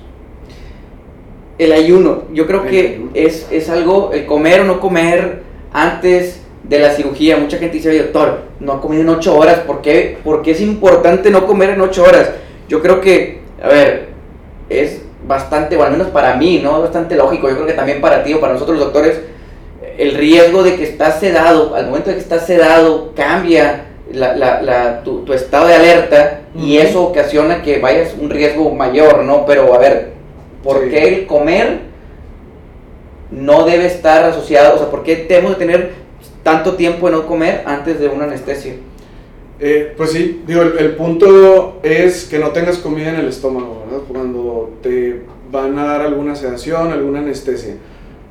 El 1.58 1.72
ayuno, 1.72 2.24
yo 2.32 2.46
creo 2.46 2.64
que 2.64 3.06
Es, 3.14 3.46
es 3.50 3.70
algo, 3.70 4.10
el 4.12 4.26
comer 4.26 4.62
o 4.62 4.64
no 4.64 4.80
comer 4.80 5.42
antes 5.72 6.40
de 6.64 6.78
la 6.80 6.90
cirugía. 6.92 7.36
Mucha 7.36 7.58
gente 7.58 7.76
dice, 7.76 7.96
doctor, 7.96 8.42
no 8.58 8.72
ha 8.72 8.80
comido 8.80 9.02
en 9.02 9.08
8 9.08 9.36
horas. 9.36 9.60
¿Por 9.60 9.80
qué? 9.80 10.18
Porque 10.24 10.50
es 10.50 10.60
importante 10.60 11.30
no 11.30 11.46
comer 11.46 11.70
en 11.70 11.80
8 11.80 12.02
horas. 12.02 12.32
Yo 12.68 12.82
creo 12.82 13.00
que, 13.00 13.40
a 13.62 13.68
ver, 13.68 14.08
es 14.68 15.03
bastante, 15.26 15.76
o 15.76 15.82
al 15.82 15.92
menos 15.92 16.08
para 16.08 16.34
mí, 16.34 16.60
¿no? 16.62 16.80
Bastante 16.80 17.16
lógico. 17.16 17.48
Yo 17.48 17.54
creo 17.54 17.66
que 17.66 17.72
también 17.72 18.00
para 18.00 18.22
ti 18.22 18.34
o 18.34 18.40
para 18.40 18.54
nosotros 18.54 18.78
los 18.78 18.86
doctores, 18.86 19.20
el 19.98 20.14
riesgo 20.14 20.62
de 20.62 20.76
que 20.76 20.84
estás 20.84 21.20
sedado, 21.20 21.74
al 21.74 21.86
momento 21.86 22.10
de 22.10 22.16
que 22.16 22.22
estás 22.22 22.46
sedado, 22.46 23.12
cambia 23.14 23.86
la, 24.12 24.36
la, 24.36 24.62
la, 24.62 25.02
tu, 25.02 25.32
estado 25.32 25.66
de 25.66 25.74
alerta 25.74 26.40
y 26.54 26.76
eso 26.76 27.04
ocasiona 27.04 27.62
que 27.62 27.78
vayas 27.78 28.14
un 28.18 28.30
riesgo 28.30 28.70
mayor, 28.74 29.24
¿no? 29.24 29.46
Pero 29.46 29.74
a 29.74 29.78
ver, 29.78 30.12
¿por 30.62 30.88
qué 30.88 31.08
el 31.08 31.26
comer 31.26 31.80
no 33.30 33.64
debe 33.64 33.86
estar 33.86 34.24
asociado? 34.24 34.76
O 34.76 34.78
sea, 34.78 34.90
¿por 34.90 35.02
qué 35.02 35.16
tenemos 35.16 35.52
que 35.52 35.58
tener 35.58 35.92
tanto 36.42 36.74
tiempo 36.74 37.06
de 37.06 37.16
no 37.16 37.26
comer 37.26 37.62
antes 37.66 37.98
de 37.98 38.08
una 38.08 38.24
anestesia? 38.24 38.74
Eh, 39.60 39.94
pues 39.96 40.10
sí, 40.10 40.42
digo, 40.46 40.62
el, 40.62 40.96
punto 40.96 41.78
es 41.84 42.24
que 42.24 42.38
no 42.38 42.50
tengas 42.50 42.78
comida 42.78 43.10
en 43.10 43.16
el 43.16 43.28
estómago, 43.28 43.84
¿verdad? 43.84 44.04
Cuando 44.10 44.72
te 44.82 45.22
van 45.52 45.78
a 45.78 45.84
dar 45.84 46.00
alguna 46.00 46.34
sedación, 46.34 46.90
alguna 46.90 47.20
anestesia. 47.20 47.76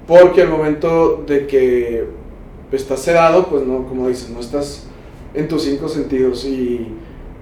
Porque 0.06 0.42
al 0.42 0.50
momento 0.50 1.24
de 1.26 1.48
que 1.48 2.06
estás 2.74 3.00
sedado, 3.02 3.48
pues 3.48 3.64
no, 3.66 3.88
como 3.88 4.10
dices, 4.10 4.30
no 4.30 4.42
estás 4.42 4.86
en 5.34 5.48
tus 5.48 5.64
cinco 5.64 5.88
sentidos. 5.88 6.44
Y 6.44 6.90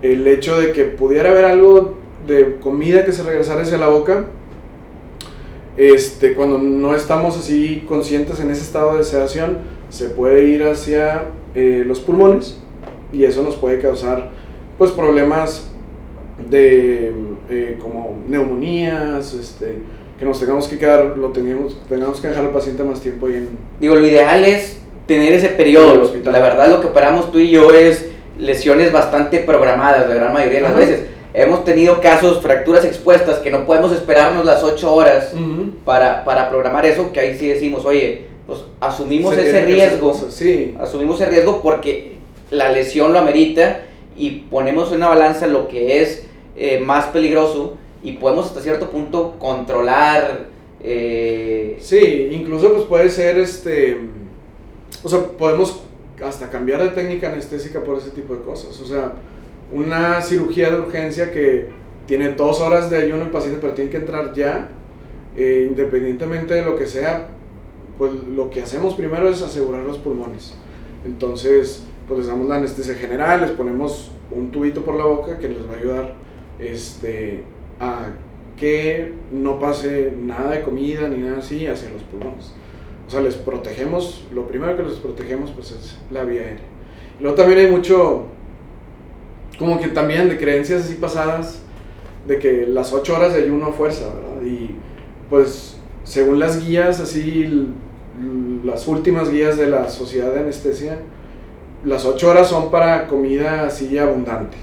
el 0.04 0.28
hecho 0.28 0.60
de 0.60 0.74
que 0.74 0.86
pudiera 0.86 1.32
haber 1.32 1.46
algo 1.46 1.96
de 2.28 2.58
comida 2.58 3.04
que 3.04 3.12
se 3.12 3.24
regresara 3.24 3.64
hacia 3.64 3.80
la 3.80 3.88
boca, 3.88 4.26
este, 5.76 6.36
cuando 6.36 6.60
no 6.60 6.96
estamos 6.96 7.36
así 7.36 7.84
conscientes 7.88 8.40
en 8.40 8.52
ese 8.52 8.62
estado 8.62 8.98
de 8.98 9.04
sedación, 9.04 9.60
se 9.90 10.10
puede 10.10 10.44
ir 10.44 10.64
hacia 10.64 11.24
eh, 11.56 11.84
los 11.86 12.00
pulmones 12.00 12.61
y 13.12 13.24
eso 13.24 13.44
nos 13.44 13.56
puede 13.56 13.80
causar 13.80 14.30
pues 14.77 14.91
problemas 14.91 15.70
de 16.50 17.13
eh, 17.50 17.77
como 17.82 18.18
neumonías, 18.27 19.34
este, 19.34 19.77
que 20.18 20.25
nos 20.25 20.39
tengamos 20.39 20.68
que 20.68 20.77
quedar, 20.77 21.18
lo 21.18 21.30
tengamos, 21.30 21.77
tengamos 21.88 22.20
que 22.22 22.27
dejar 22.27 22.46
al 22.46 22.51
paciente 22.51 22.84
más 22.84 23.01
tiempo 23.01 23.27
ahí 23.27 23.36
en... 23.36 23.50
Digo, 23.80 23.96
lo 23.96 24.06
ideal 24.06 24.44
es 24.46 24.80
tener 25.06 25.34
ese 25.34 25.50
periodo. 25.50 26.12
La 26.25 26.39
verdad 26.39 26.70
lo 26.70 26.82
que 26.82 26.88
operamos 26.88 27.32
tú 27.32 27.39
y 27.39 27.50
yo 27.50 27.72
es 27.74 28.10
lesiones 28.38 28.91
bastante 28.91 29.39
programadas, 29.39 30.08
la 30.08 30.15
gran 30.15 30.34
mayoría 30.34 30.60
de 30.60 30.63
las 30.63 30.75
veces. 30.75 31.06
Hemos 31.34 31.63
tenido 31.63 32.01
casos, 32.01 32.41
fracturas 32.41 32.84
expuestas, 32.84 33.39
que 33.39 33.51
no 33.51 33.65
podemos 33.65 33.91
esperarnos 33.94 34.46
las 34.46 34.63
8 34.63 34.94
horas 34.94 35.34
para, 35.86 36.24
para 36.25 36.50
programar 36.50 36.86
eso, 36.86 37.12
que 37.13 37.20
ahí 37.20 37.38
sí 37.38 37.48
decimos, 37.48 37.86
oye, 37.86 38.25
pues 38.48 38.60
asumimos 38.80 39.38
ese 39.38 39.65
riesgo. 39.65 40.13
sí. 40.30 40.75
Asumimos 40.80 41.22
ese 41.22 41.30
riesgo 41.30 41.62
porque 41.62 42.21
la 42.51 42.72
lesión 42.72 43.13
lo 43.13 43.20
amerita 43.20 43.86
y 44.15 44.41
ponemos 44.50 44.91
en 44.91 44.98
una 44.98 45.08
balanza 45.08 45.48
lo 45.48 45.67
que 45.67 46.01
es 46.01 46.25
eh, 46.55 46.79
más 46.79 47.08
peligroso 47.08 47.77
y 48.03 48.13
podemos 48.13 48.46
hasta 48.48 48.62
cierto 48.62 48.89
punto 48.89 49.38
controlar. 49.39 50.50
Eh, 50.84 51.77
sí, 51.79 52.29
incluso 52.31 52.74
pues 52.74 52.84
puede 52.86 53.10
ser 53.10 53.39
este. 53.39 53.98
O 55.03 55.10
sea, 55.10 55.24
podemos 55.24 55.81
hasta 56.24 56.50
cambiar 56.50 56.84
de 56.84 56.89
técnica 56.89 57.31
anestésica 57.31 57.84
por 57.84 57.98
ese 57.98 58.12
tipo 58.12 58.36
de 58.36 58.41
cosas. 58.41 58.79
O 58.79 58.86
sea, 58.86 59.13
una 59.72 60.22
cirugía 60.22 60.70
de 60.70 60.79
urgencia 60.79 61.31
que 61.31 61.70
tiene 62.05 62.29
dos 62.34 62.60
horas 62.60 62.89
de 62.89 62.98
ayuno 62.98 63.24
el 63.24 63.31
paciente, 63.31 63.60
pero 63.62 63.74
tiene 63.74 63.89
que 63.89 63.98
entrar 63.98 64.34
ya 64.34 64.70
eh, 65.38 65.67
independientemente 65.70 66.53
de 66.53 66.63
lo 66.63 66.75
que 66.75 66.86
sea, 66.86 67.29
pues 67.98 68.12
lo 68.36 68.50
que 68.50 68.62
hacemos 68.62 68.96
primero 68.96 69.29
es 69.29 69.41
asegurar 69.41 69.84
los 69.84 69.98
pulmones. 69.98 70.53
Entonces, 71.05 71.84
pues 72.12 72.25
les 72.25 72.27
damos 72.27 72.50
la 72.50 72.58
anestesia 72.58 72.96
general, 72.96 73.39
les 73.39 73.51
ponemos 73.51 74.12
un 74.32 74.51
tubito 74.51 74.84
por 74.84 74.96
la 74.96 75.06
boca 75.06 75.38
que 75.38 75.48
les 75.48 75.65
va 75.65 75.75
a 75.75 75.77
ayudar 75.77 76.13
este, 76.60 77.46
a 77.80 78.08
que 78.58 79.13
no 79.32 79.58
pase 79.62 80.12
nada 80.22 80.51
de 80.51 80.62
comida 80.62 81.08
ni 81.08 81.20
nada 81.20 81.38
así 81.38 81.65
hacia 81.68 81.89
los 81.89 82.03
pulmones. 82.03 82.51
O 83.08 83.10
sea, 83.10 83.22
les 83.22 83.36
protegemos, 83.36 84.27
lo 84.34 84.46
primero 84.46 84.75
que 84.75 84.84
les 84.84 84.96
protegemos 84.96 85.51
pues 85.51 85.72
es 85.72 86.00
la 86.12 86.25
vía 86.25 86.41
aérea. 86.41 86.65
luego 87.22 87.38
también 87.38 87.60
hay 87.60 87.72
mucho, 87.72 88.25
como 89.58 89.80
que 89.80 89.88
también 89.88 90.27
de 90.27 90.38
creencias 90.38 90.82
así 90.84 90.96
pasadas, 90.96 91.62
de 92.27 92.39
que 92.39 92.68
las 92.68 92.91
8 92.91 93.15
horas 93.15 93.34
de 93.34 93.44
ayuno 93.44 93.72
fuerza, 93.72 94.13
¿verdad? 94.13 94.41
Y 94.46 94.75
pues 95.30 95.77
según 96.03 96.39
las 96.39 96.68
guías, 96.68 97.00
así, 97.00 97.70
las 98.65 98.86
últimas 98.89 99.32
guías 99.32 99.56
de 99.56 99.68
la 99.68 99.88
Sociedad 99.88 100.34
de 100.34 100.41
Anestesia, 100.41 101.00
las 101.84 102.06
8 102.06 102.30
horas 102.30 102.48
son 102.48 102.70
para 102.70 103.08
comida 103.08 103.66
así 103.66 103.98
abundante, 103.98 104.58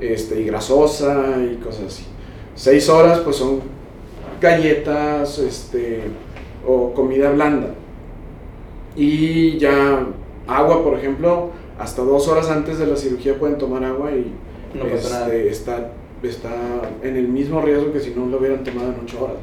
este, 0.00 0.40
y 0.40 0.44
grasosa 0.44 1.36
y 1.38 1.56
cosas 1.56 1.86
así. 1.86 2.04
6 2.54 2.88
horas 2.90 3.20
pues 3.20 3.36
son 3.36 3.60
galletas, 4.40 5.38
este, 5.38 6.02
o 6.66 6.92
comida 6.92 7.30
blanda. 7.30 7.74
Y 8.96 9.58
ya 9.58 10.06
agua, 10.46 10.82
por 10.82 10.98
ejemplo, 10.98 11.50
hasta 11.78 12.02
2 12.02 12.28
horas 12.28 12.50
antes 12.50 12.78
de 12.78 12.86
la 12.86 12.96
cirugía 12.96 13.38
pueden 13.38 13.56
tomar 13.56 13.84
agua 13.84 14.10
y 14.12 14.32
este, 14.92 15.48
está, 15.48 15.92
está 16.22 16.50
en 17.02 17.16
el 17.16 17.28
mismo 17.28 17.62
riesgo 17.62 17.92
que 17.92 18.00
si 18.00 18.10
no 18.10 18.26
lo 18.26 18.38
hubieran 18.38 18.62
tomado 18.64 18.88
en 18.88 19.00
8 19.04 19.24
horas. 19.24 19.36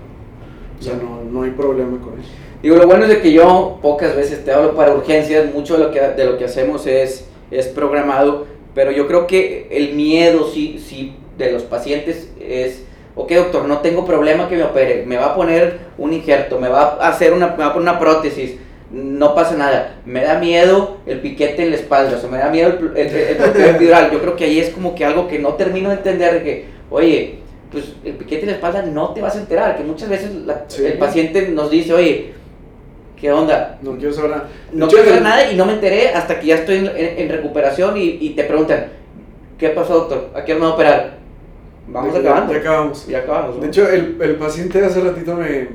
O 0.79 0.83
sea, 0.83 0.93
no, 0.95 1.23
no 1.23 1.41
hay 1.41 1.51
problema 1.51 1.99
con 1.99 2.19
eso. 2.19 2.29
Digo, 2.67 2.79
lo 2.79 2.85
bueno 2.85 3.03
es 3.03 3.09
de 3.09 3.21
que 3.21 3.31
yo 3.31 3.79
pocas 3.81 4.13
veces 4.13 4.43
te 4.43 4.51
hablo 4.51 4.75
para 4.75 4.93
urgencias, 4.93 5.53
mucho 5.53 5.77
de 5.77 5.85
lo 5.85 5.89
que, 5.89 6.01
de 6.01 6.25
lo 6.25 6.37
que 6.37 6.43
hacemos 6.43 6.85
es, 6.85 7.25
es 7.49 7.67
programado, 7.67 8.45
pero 8.75 8.91
yo 8.91 9.07
creo 9.07 9.25
que 9.25 9.69
el 9.71 9.93
miedo 9.93 10.51
sí, 10.53 10.77
sí, 10.85 11.15
de 11.37 11.53
los 11.53 11.63
pacientes 11.63 12.29
es, 12.41 12.83
ok 13.15 13.31
doctor, 13.31 13.63
no 13.69 13.77
tengo 13.77 14.05
problema 14.05 14.49
que 14.49 14.57
me 14.57 14.63
opere, 14.63 15.05
me 15.05 15.15
va 15.15 15.27
a 15.27 15.35
poner 15.35 15.79
un 15.97 16.11
injerto, 16.11 16.59
me 16.59 16.67
va 16.67 16.97
a 16.99 17.07
hacer 17.07 17.31
una, 17.31 17.51
me 17.51 17.63
va 17.63 17.67
a 17.67 17.73
poner 17.73 17.89
una 17.89 17.99
prótesis, 18.01 18.57
no 18.91 19.33
pasa 19.33 19.55
nada, 19.55 20.01
me 20.05 20.21
da 20.25 20.37
miedo 20.37 20.97
el 21.05 21.21
piquete 21.21 21.63
en 21.63 21.69
la 21.69 21.77
espalda, 21.77 22.17
o 22.17 22.19
sea, 22.19 22.29
me 22.29 22.37
da 22.37 22.49
miedo 22.49 22.77
el, 22.97 22.97
el, 22.97 23.65
epidural, 23.75 24.11
yo 24.11 24.19
creo 24.19 24.35
que 24.35 24.43
ahí 24.43 24.59
es 24.59 24.71
como 24.71 24.93
que 24.93 25.05
algo 25.05 25.29
que 25.29 25.39
no 25.39 25.53
termino 25.53 25.87
de 25.87 25.95
entender, 25.95 26.33
de 26.33 26.43
que, 26.43 26.65
oye, 26.89 27.35
pues 27.71 27.93
el 28.03 28.15
piquete 28.15 28.41
en 28.41 28.47
la 28.47 28.55
espalda 28.55 28.81
no 28.81 29.13
te 29.13 29.21
vas 29.21 29.37
a 29.37 29.39
enterar, 29.39 29.77
que 29.77 29.83
muchas 29.83 30.09
veces 30.09 30.31
el 30.79 30.97
paciente 30.97 31.47
nos 31.47 31.71
dice, 31.71 31.93
oye, 31.93 32.36
¿qué 33.19 33.31
onda? 33.31 33.77
No 33.81 33.97
quiero 33.97 34.13
saber 34.13 34.31
nada. 34.31 34.49
No 34.71 34.87
quiero 34.87 35.05
saber 35.05 35.21
nada 35.21 35.51
y 35.51 35.55
no 35.55 35.65
me 35.65 35.73
enteré 35.73 36.09
hasta 36.09 36.39
que 36.39 36.47
ya 36.47 36.55
estoy 36.55 36.89
en, 36.95 37.29
recuperación 37.29 37.97
y, 37.97 38.17
y, 38.21 38.29
te 38.31 38.43
preguntan, 38.43 38.87
¿qué 39.57 39.69
pasó 39.69 39.95
doctor? 39.95 40.29
¿A 40.35 40.45
qué 40.45 40.53
me 40.53 40.61
va 40.61 40.67
a 40.67 40.73
operar? 40.73 41.17
Vamos 41.87 42.15
acabando. 42.15 42.53
Ya 42.53 42.59
acabamos. 42.59 43.07
Ya 43.07 43.17
acabamos. 43.19 43.61
De 43.61 43.67
hecho, 43.67 43.89
el, 43.89 44.17
el 44.21 44.35
paciente 44.35 44.83
hace 44.83 45.01
ratito 45.01 45.35
me, 45.35 45.69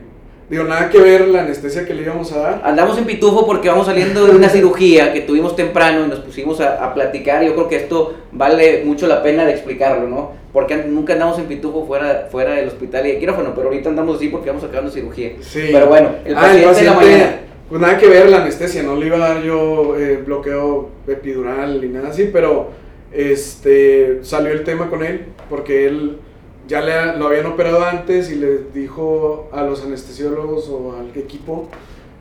Digo, 0.53 0.65
nada 0.65 0.91
que 0.91 1.01
ver 1.01 1.29
la 1.29 1.45
anestesia 1.45 1.87
que 1.87 1.95
le 1.95 2.03
íbamos 2.03 2.31
a 2.33 2.39
dar. 2.39 2.61
Andamos 2.63 2.99
en 2.99 3.07
pitufo 3.07 3.47
porque 3.47 3.71
vamos 3.71 3.87
saliendo 3.87 4.27
de 4.27 4.37
una 4.37 4.51
cirugía 4.51 5.11
que 5.15 5.23
tuvimos 5.23 5.57
temprano 5.57 6.05
y 6.05 6.09
nos 6.11 6.19
pusimos 6.19 6.61
a, 6.61 6.85
a, 6.85 6.93
platicar. 6.93 7.43
Yo 7.43 7.55
creo 7.55 7.69
que 7.69 7.77
esto 7.77 8.19
vale 8.33 8.83
mucho 8.85 9.07
la 9.07 9.23
pena 9.23 9.47
de 9.47 9.53
explicarlo, 9.53 10.07
¿no? 10.07 10.33
Porque 10.53 10.77
nunca 10.77 11.15
andamos 11.15 11.39
en 11.39 11.47
pitufo 11.47 11.87
fuera, 11.87 12.29
fuera 12.31 12.57
del 12.57 12.69
hospital 12.69 13.07
y 13.07 13.13
de 13.13 13.19
quirófano, 13.19 13.55
pero 13.55 13.69
ahorita 13.69 13.89
andamos 13.89 14.17
así 14.17 14.29
porque 14.29 14.51
vamos 14.51 14.63
acabando 14.63 14.93
cirugía. 14.93 15.31
Sí. 15.41 15.71
Pero 15.73 15.87
bueno, 15.87 16.17
el 16.23 16.35
paciente, 16.35 16.69
ah, 16.69 16.75
de 16.75 16.85
la 16.85 16.93
mañana. 16.93 17.41
Pues 17.71 17.81
nada 17.81 17.97
que 17.97 18.09
ver 18.09 18.29
la 18.29 18.43
anestesia, 18.43 18.83
no 18.83 18.97
le 18.97 19.07
iba 19.07 19.17
a 19.17 19.21
dar 19.21 19.43
yo 19.43 19.97
eh, 19.99 20.23
bloqueo 20.23 20.91
epidural 21.09 21.81
ni 21.81 21.89
nada 21.89 22.11
así, 22.11 22.29
pero 22.31 22.73
este 23.11 24.19
salió 24.21 24.53
el 24.53 24.65
tema 24.65 24.91
con 24.91 25.03
él 25.03 25.29
porque 25.49 25.87
él 25.87 26.19
ya 26.69 26.81
le, 26.81 27.19
lo 27.19 27.27
habían 27.27 27.47
operado 27.47 27.85
antes 27.85 28.31
y 28.31 28.37
le 28.37 28.65
dijo 28.75 29.49
a 29.53 29.63
los 29.63 29.85
anestesiólogos 29.85 30.69
o 30.69 30.97
al 30.97 31.17
equipo 31.19 31.69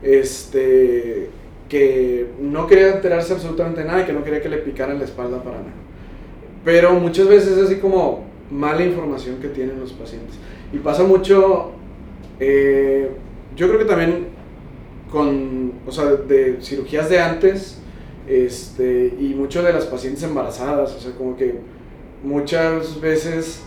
este, 0.02 1.30
que 1.68 2.26
no 2.40 2.66
quería 2.66 2.94
enterarse 2.94 3.32
absolutamente 3.32 3.84
nada 3.84 4.02
y 4.02 4.04
que 4.04 4.12
no 4.12 4.24
quería 4.24 4.42
que 4.42 4.48
le 4.48 4.58
picaran 4.58 4.98
la 4.98 5.04
espalda 5.04 5.42
para 5.42 5.58
nada. 5.58 5.72
Pero 6.64 6.94
muchas 6.94 7.28
veces 7.28 7.56
es 7.56 7.64
así 7.64 7.76
como 7.76 8.24
mala 8.50 8.84
información 8.84 9.36
que 9.36 9.48
tienen 9.48 9.80
los 9.80 9.92
pacientes. 9.92 10.36
Y 10.72 10.78
pasa 10.78 11.02
mucho, 11.04 11.72
eh, 12.38 13.10
yo 13.56 13.68
creo 13.68 13.78
que 13.78 13.84
también 13.84 14.26
con, 15.10 15.72
o 15.86 15.92
sea, 15.92 16.06
de 16.06 16.58
cirugías 16.60 17.08
de 17.08 17.20
antes, 17.20 17.78
este, 18.26 19.14
y 19.18 19.34
mucho 19.34 19.62
de 19.62 19.72
las 19.72 19.86
pacientes 19.86 20.22
embarazadas, 20.22 20.94
o 20.94 21.00
sea, 21.00 21.12
como 21.12 21.36
que 21.36 21.54
muchas 22.22 23.00
veces 23.00 23.62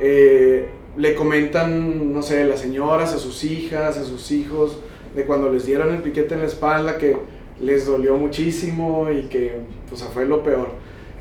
eh, 0.00 0.68
le 0.96 1.14
comentan, 1.14 2.12
no 2.12 2.22
sé, 2.22 2.44
las 2.44 2.60
señoras 2.60 3.12
a 3.12 3.18
sus 3.18 3.44
hijas, 3.44 3.96
a 3.98 4.04
sus 4.04 4.30
hijos, 4.30 4.78
de 5.14 5.24
cuando 5.24 5.50
les 5.50 5.66
dieron 5.66 5.94
el 5.94 6.02
piquete 6.02 6.34
en 6.34 6.40
la 6.40 6.46
espalda, 6.46 6.98
que 6.98 7.16
les 7.60 7.86
dolió 7.86 8.16
muchísimo 8.16 9.10
y 9.10 9.22
que 9.22 9.60
pues 9.88 10.02
fue 10.02 10.26
lo 10.26 10.42
peor. 10.42 10.68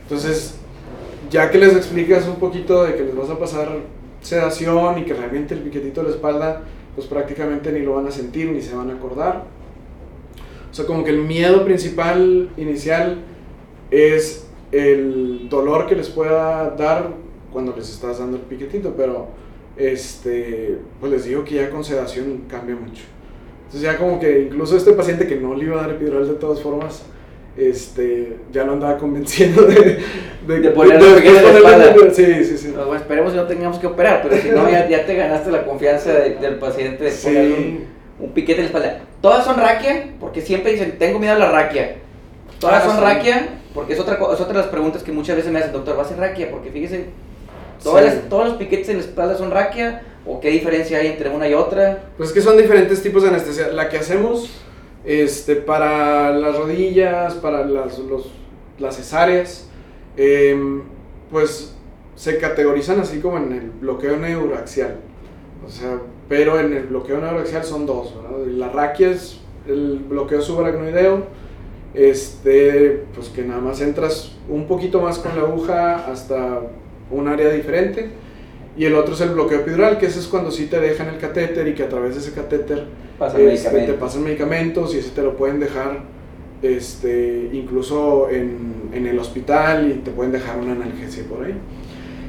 Entonces, 0.04 0.56
ya 1.30 1.50
que 1.50 1.58
les 1.58 1.76
explicas 1.76 2.28
un 2.28 2.36
poquito 2.36 2.84
de 2.84 2.96
que 2.96 3.04
les 3.04 3.16
vas 3.16 3.30
a 3.30 3.40
pasar 3.40 3.70
sedación 4.22 5.00
y 5.00 5.04
que 5.04 5.14
realmente 5.14 5.54
el 5.54 5.62
piquetito 5.62 6.02
de 6.02 6.10
la 6.10 6.16
espalda, 6.16 6.62
pues 6.96 7.08
prácticamente 7.08 7.72
ni 7.72 7.80
lo 7.82 7.96
van 7.96 8.08
a 8.08 8.12
sentir 8.12 8.50
ni 8.52 8.62
se 8.62 8.76
van 8.76 8.90
a 8.90 8.94
acordar. 8.94 9.44
O 10.72 10.74
sea, 10.74 10.86
como 10.86 11.04
que 11.04 11.12
el 11.12 11.20
miedo 11.20 11.64
principal 11.64 12.50
inicial 12.58 13.20
es 13.92 14.48
el 14.72 15.48
dolor 15.50 15.88
que 15.88 15.96
les 15.96 16.10
pueda 16.10 16.72
dar 16.72 17.12
cuando 17.56 17.74
les 17.74 17.90
estás 17.90 18.20
dando 18.20 18.36
el 18.36 18.44
piquetito, 18.44 18.94
pero 18.98 19.28
este, 19.78 20.78
pues 21.00 21.10
les 21.10 21.24
digo 21.24 21.46
que 21.46 21.56
ya 21.56 21.70
con 21.70 21.86
sedación 21.86 22.44
cambia 22.50 22.76
mucho. 22.76 23.04
Entonces 23.60 23.80
ya 23.80 23.98
como 23.98 24.20
que 24.20 24.42
incluso 24.42 24.76
este 24.76 24.92
paciente 24.92 25.26
que 25.26 25.38
no 25.38 25.56
le 25.56 25.64
iba 25.64 25.80
a 25.80 25.88
dar 25.88 25.96
epidural 25.96 26.28
de 26.28 26.34
todas 26.34 26.62
formas, 26.62 27.04
este, 27.56 28.36
ya 28.52 28.66
lo 28.66 28.74
andaba 28.74 28.98
convenciendo 28.98 29.62
de, 29.62 30.00
de, 30.46 30.60
de 30.60 30.70
ponerle 30.72 31.12
de, 31.12 31.22
de, 31.22 31.58
espalda. 31.58 31.96
Sí, 32.12 32.44
sí, 32.44 32.58
sí. 32.58 32.74
Pues, 32.76 33.02
esperemos 33.02 33.32
que 33.32 33.38
no 33.38 33.48
tengamos 33.48 33.80
que 33.80 33.88
operar, 33.88 34.22
pero 34.22 34.36
si 34.36 34.50
no, 34.50 34.70
ya, 34.70 34.90
ya 34.90 35.06
te 35.06 35.16
ganaste 35.16 35.50
la 35.50 35.64
confianza 35.66 36.12
del 36.12 36.56
paciente 36.56 37.06
de 37.06 37.12
ponerle 37.12 37.54
un, 37.54 37.86
un, 38.20 38.32
piquete 38.34 38.60
en 38.60 38.64
la 38.64 38.66
espalda. 38.66 39.02
Todas 39.22 39.46
son 39.46 39.56
raquia, 39.56 40.12
porque 40.20 40.42
siempre 40.42 40.74
dicen, 40.74 40.98
tengo 41.00 41.20
miedo 41.20 41.36
a 41.36 41.40
la 41.40 41.52
raquia. 41.52 42.00
Todas 42.60 42.84
ah, 42.84 42.90
son 42.90 43.02
raquia, 43.02 43.48
porque 43.74 43.94
es 43.94 44.00
otra, 44.02 44.16
es 44.16 44.42
otra 44.42 44.48
de 44.48 44.60
las 44.60 44.68
preguntas 44.68 45.04
que 45.04 45.14
muchas 45.14 45.38
veces 45.38 45.54
me 45.54 45.60
hacen, 45.60 45.72
doctor, 45.72 45.98
¿va 45.98 46.02
a 46.02 46.06
ser 46.06 46.18
raquia? 46.18 46.52
Porque 46.52 46.70
fíjese, 46.70 47.06
¿Todos 47.84 48.50
los 48.50 48.58
piquetes 48.58 48.90
en 48.90 48.98
la 48.98 49.04
espalda 49.04 49.38
son 49.38 49.52
raquia? 49.52 50.04
¿O 50.26 50.40
qué 50.40 50.50
diferencia 50.50 50.98
hay 50.98 51.08
entre 51.08 51.30
una 51.30 51.48
y 51.48 51.54
otra? 51.54 52.06
Pues 52.18 52.30
es 52.30 52.36
que 52.36 52.42
son 52.42 52.58
diferentes 52.58 53.02
tipos 53.04 53.24
de 53.24 53.30
anestesia. 53.30 53.68
La 53.68 53.90
que 53.90 53.98
hacemos 53.98 54.50
este, 55.06 55.56
para 55.56 56.32
las 56.32 56.58
rodillas, 56.58 57.36
para 57.36 57.64
las, 57.66 58.00
los, 58.00 58.32
las 58.80 58.96
cesáreas, 58.96 59.70
em, 60.18 60.82
pues 61.32 61.76
se 62.16 62.38
categorizan 62.38 63.00
así 63.00 63.20
como 63.20 63.38
en 63.38 63.52
el 63.52 63.70
bloqueo 63.70 64.18
neuroaxial. 64.18 64.98
O 65.66 65.70
sea, 65.70 66.00
pero 66.28 66.60
en 66.60 66.74
el 66.74 66.88
bloqueo 66.88 67.20
neuroaxial 67.20 67.64
son 67.64 67.86
dos. 67.86 68.16
La 68.48 68.70
raquia 68.70 69.12
es 69.12 69.40
el 69.68 70.00
bloqueo 70.00 70.42
subaracnoideo, 70.42 71.24
este, 71.94 73.04
pues 73.14 73.30
que 73.30 73.44
nada 73.44 73.62
más 73.62 73.82
entras 73.82 74.32
un 74.50 74.68
poquito 74.68 75.02
más 75.02 75.20
con 75.20 75.36
la 75.36 75.44
aguja 75.44 76.06
hasta 76.08 76.62
un 77.12 77.28
área 77.28 77.50
diferente. 77.50 78.10
Y 78.78 78.86
el 78.86 78.96
otro 78.96 79.14
es 79.14 79.22
el 79.22 79.30
bloqueo 79.30 79.60
epidural, 79.60 79.98
que 79.98 80.08
ese 80.08 80.20
es 80.20 80.28
cuando 80.28 80.52
sí 80.52 80.66
te 80.66 80.80
dejan 80.80 81.08
el 81.08 81.18
catéter 81.18 81.68
y 81.68 81.74
que 81.74 81.84
a 81.84 81.90
través 81.90 82.16
de 82.16 82.22
ese 82.22 82.34
catéter 82.34 82.86
este, 83.38 83.82
te 83.82 83.94
pasan 83.94 84.24
medicamentos 84.24 84.94
y 84.94 85.00
ese 85.00 85.12
te 85.12 85.22
lo 85.22 85.38
pueden 85.38 85.62
dejar 85.62 86.00
este, 86.62 87.50
incluso 87.54 88.30
en, 88.30 88.90
en, 88.92 89.08
el 89.08 89.18
hospital 89.18 89.92
y 89.92 89.94
te 90.00 90.12
pueden 90.12 90.34
dejar 90.34 90.58
una 90.58 90.74
analgesia 90.74 91.24
por 91.24 91.46
ahí. 91.46 91.54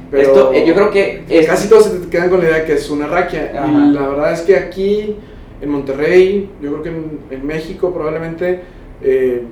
Pero 0.09 0.23
Esto, 0.23 0.53
eh, 0.53 0.65
yo 0.65 0.73
creo 0.73 0.89
que... 0.89 1.45
Casi 1.45 1.67
todos 1.67 1.85
se 1.85 1.99
te 1.99 2.07
quedan 2.07 2.29
con 2.29 2.39
la 2.39 2.45
idea 2.45 2.65
que 2.65 2.73
es 2.73 2.89
una 2.89 3.07
raquia. 3.07 3.51
Y 3.67 3.91
la 3.91 4.07
verdad 4.07 4.31
es 4.31 4.41
que 4.41 4.55
aquí, 4.55 5.17
en 5.61 5.69
Monterrey, 5.69 6.49
yo 6.61 6.71
creo 6.71 6.83
que 6.83 6.89
en, 6.89 7.19
en 7.29 7.45
México 7.45 7.93
probablemente 7.93 8.61
eh, 9.01 9.43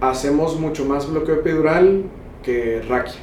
hacemos 0.00 0.58
mucho 0.58 0.84
más 0.84 1.08
bloqueo 1.10 1.36
epidural 1.36 2.02
que 2.42 2.82
raquia. 2.88 3.20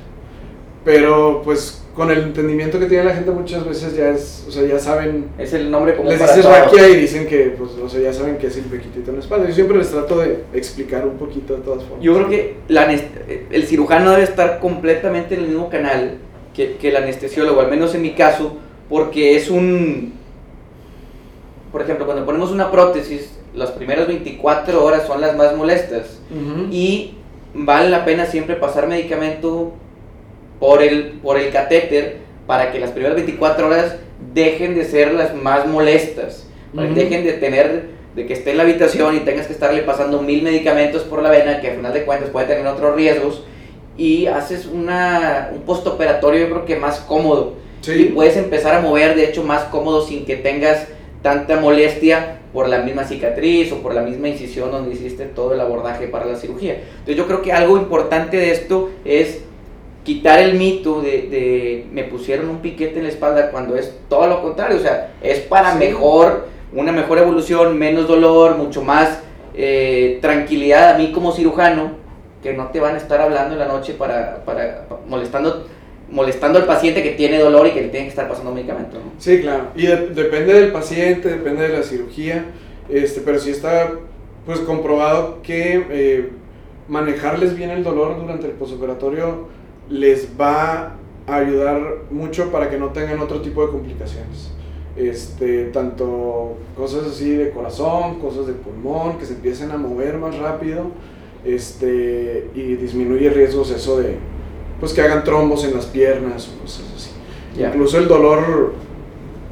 Pero 0.84 1.42
pues 1.44 1.84
con 1.98 2.12
el 2.12 2.20
entendimiento 2.20 2.80
que 2.80 2.86
tiene 2.86 3.06
la 3.06 3.16
gente 3.16 3.32
muchas 3.32 3.66
veces 3.66 3.96
ya 3.96 4.10
es, 4.10 4.46
o 4.48 4.52
sea, 4.52 4.63
ya 4.63 4.78
saben... 4.78 5.30
Es 5.40 5.52
el 5.54 5.72
nombre 5.72 5.96
como 5.96 6.10
Les 6.10 6.20
dices 6.20 6.46
raquia 6.46 6.88
y 6.90 6.96
dicen 6.96 7.26
que, 7.26 7.56
pues, 7.58 7.72
o 7.72 7.90
sea, 7.90 8.00
ya 8.00 8.13
saben 8.13 8.38
que 8.38 8.48
es 8.48 8.58
el 8.58 8.66
pequitito 8.66 9.10
en 9.10 9.18
la 9.18 9.24
espalda. 9.24 9.48
Yo 9.48 9.56
siempre 9.56 9.80
les 9.80 9.90
trato 9.90 10.20
de 10.20 10.44
explicar 10.54 11.08
un 11.08 11.18
poquito 11.18 11.56
de 11.56 11.63
todas 11.63 11.84
formas. 11.84 12.04
Yo 12.04 12.13
creo 12.13 12.30
que 12.30 12.58
la 12.68 12.88
el 13.50 13.63
cirujano 13.66 14.12
debe 14.12 14.24
estar 14.24 14.60
completamente 14.60 15.34
en 15.34 15.42
el 15.42 15.48
mismo 15.48 15.70
canal 15.70 16.20
que, 16.54 16.78
que 16.78 16.90
el 16.90 16.98
anestesiólogo, 16.98 17.62
al 17.62 17.72
menos 17.72 17.96
en 17.96 18.04
mi 18.04 18.12
caso, 18.12 18.58
porque 18.90 19.36
es 19.36 19.50
un... 19.50 20.13
por 21.72 21.82
ejemplo, 21.82 22.06
cuando 22.06 22.26
ponemos 22.26 22.52
una 22.52 22.70
prótesis, 22.70 23.38
las 23.56 23.72
primeras 23.72 24.08
24 24.08 24.86
horas 24.86 25.08
son 25.08 25.20
las 25.20 25.36
más 25.36 25.56
molestas 25.56 26.20
y 26.72 27.16
vale 27.56 27.90
la 27.90 28.06
pena 28.06 28.28
siempre 28.28 28.56
pasar 28.56 28.88
medicamento 28.88 29.74
por 30.60 30.82
el, 30.82 31.20
por 31.24 31.38
el 31.38 31.52
catéter 31.52 32.17
para 32.46 32.72
que 32.72 32.80
las 32.80 32.91
primeras 32.91 33.15
24 33.15 33.67
horas 33.67 33.96
dejen 34.34 34.76
de 34.76 34.86
ser 34.86 35.13
las 35.13 35.36
más 35.36 35.67
molestas, 35.67 36.48
para 36.74 36.88
que 36.89 36.96
dejen 36.96 37.26
de 37.26 37.34
tener, 37.34 37.89
de 38.15 38.26
que 38.26 38.34
esté 38.34 38.52
en 38.52 38.58
la 38.58 38.63
habitación 38.63 39.15
y 39.15 39.20
tengas 39.20 39.48
que 39.48 39.54
estarle 39.54 39.82
pasando 39.82 40.22
mil 40.22 40.41
medicamentos 40.41 41.04
por 41.04 41.22
la 41.22 41.30
vena, 41.30 41.60
que 41.62 41.72
al 41.72 41.76
final 41.78 41.93
de 41.93 42.04
cuentas 42.04 42.30
puede 42.30 42.48
tener 42.48 42.65
otros 42.65 42.96
riesgos, 42.96 43.43
y 43.98 44.28
haces 44.28 44.65
una, 44.65 45.50
un 45.54 45.62
postoperatorio 45.62 46.41
yo 46.41 46.50
creo 46.50 46.65
que 46.65 46.76
más 46.76 47.00
cómodo. 47.00 47.56
Y 47.88 48.06
puedes 48.06 48.36
empezar 48.38 48.76
a 48.76 48.82
mover, 48.82 49.15
de 49.15 49.26
hecho, 49.26 49.43
más 49.43 49.63
cómodo 49.65 50.06
sin 50.06 50.26
que 50.26 50.36
tengas 50.36 50.88
tanta 51.22 51.60
molestia 51.60 52.39
por 52.54 52.70
la 52.70 52.80
misma 52.80 53.06
cicatriz 53.06 53.72
o 53.72 53.78
por 53.78 53.93
la 53.93 54.02
misma 54.02 54.30
incisión 54.30 54.72
donde 54.72 54.93
hiciste 54.93 55.26
todo 55.26 55.54
el 55.54 55.62
abordaje 55.62 56.08
para 56.08 56.26
la 56.26 56.36
cirugía. 56.36 56.74
Entonces 56.74 57.15
yo 57.15 57.28
creo 57.28 57.41
que 57.41 57.54
algo 57.54 57.78
importante 57.78 58.38
de 58.38 58.52
esto 58.52 58.91
es 59.06 59.41
quitar 60.08 60.39
el 60.39 60.54
mito 60.54 61.02
de, 61.02 61.86
me 61.91 62.06
pusieron 62.06 62.48
un 62.48 62.60
piquete 62.60 62.96
en 62.96 63.04
la 63.04 63.10
espalda 63.10 63.52
cuando 63.52 63.76
es 63.76 63.93
todo 64.08 64.26
lo 64.28 64.41
contrario, 64.41 64.78
o 64.78 64.80
sea, 64.80 65.12
es 65.22 65.39
para 65.39 65.76
mejor, 65.76 66.48
una 66.72 66.93
mejor 66.93 67.17
evolución, 67.17 67.78
menos 67.78 68.08
dolor, 68.08 68.56
mucho 68.56 68.82
más 68.82 69.20
eh, 69.54 70.20
tranquilidad 70.22 70.96
a 70.96 70.98
mí 70.98 71.12
como 71.12 71.34
cirujano, 71.34 71.91
que 72.41 72.54
no 72.54 72.67
te 72.67 72.80
van 72.80 72.96
a 72.96 73.00
estar 73.00 73.20
hablando 73.20 73.56
en 73.56 73.60
la 73.60 73.67
noche 73.67 73.96
para, 73.96 74.46
para, 74.46 74.86
molestando 75.10 75.67
molestando 76.10 76.58
al 76.58 76.65
paciente 76.65 77.04
que 77.04 77.12
tiene 77.12 77.38
dolor 77.38 77.67
y 77.67 77.72
que 77.72 77.82
le 77.82 77.89
tiene 77.89 78.06
que 78.06 78.12
estar 78.12 78.30
pasando 78.30 78.54
medicamento. 78.54 78.96
¿no? 78.96 79.12
Sí, 79.17 79.41
claro. 79.41 79.72
Y 79.76 79.88
depende 79.88 80.54
del 80.54 80.72
paciente, 80.72 81.28
depende 81.28 81.67
de 81.67 81.78
la 81.80 81.84
cirugía, 81.84 82.46
este, 82.88 83.20
pero 83.20 83.39
sí 83.39 83.50
está 83.50 83.91
pues 84.46 84.62
comprobado 84.62 85.41
que 85.43 85.86
eh, 85.89 86.30
manejarles 86.88 87.58
bien 87.58 87.72
el 87.72 87.84
dolor 87.84 88.17
durante 88.17 88.48
el 88.48 88.54
posoperatorio 88.54 89.57
les 89.89 90.30
va 90.39 90.95
a 91.28 91.36
ayudar 91.36 91.82
mucho 92.10 92.52
para 92.52 92.69
que 92.69 92.78
no 92.78 92.89
tengan 92.89 93.19
otro 93.19 93.41
tipo 93.41 93.65
de 93.65 93.71
complicaciones. 93.71 94.52
Este, 94.95 95.65
tanto 95.65 96.58
cosas 96.76 97.06
así 97.06 97.30
de 97.30 97.52
corazón, 97.52 98.19
cosas 98.19 98.47
de 98.47 98.54
pulmón, 98.54 99.19
que 99.19 99.26
se 99.26 99.34
empiecen 99.34 99.71
a 99.71 99.78
mover 99.78 100.17
más 100.17 100.38
rápido 100.39 100.86
este, 101.45 102.50
y 102.56 102.76
disminuye 102.76 103.30
riesgos 103.30 103.69
eso 103.71 104.00
de 104.00 104.17
pues 104.80 104.93
que 104.93 105.02
hagan 105.02 105.23
trombos 105.23 105.63
en 105.65 105.73
las 105.73 105.86
piernas 105.86 106.50
o 106.50 106.62
cosas 106.62 106.86
así. 106.95 107.12
Incluso 107.60 107.97
el 107.97 108.08
dolor 108.08 108.73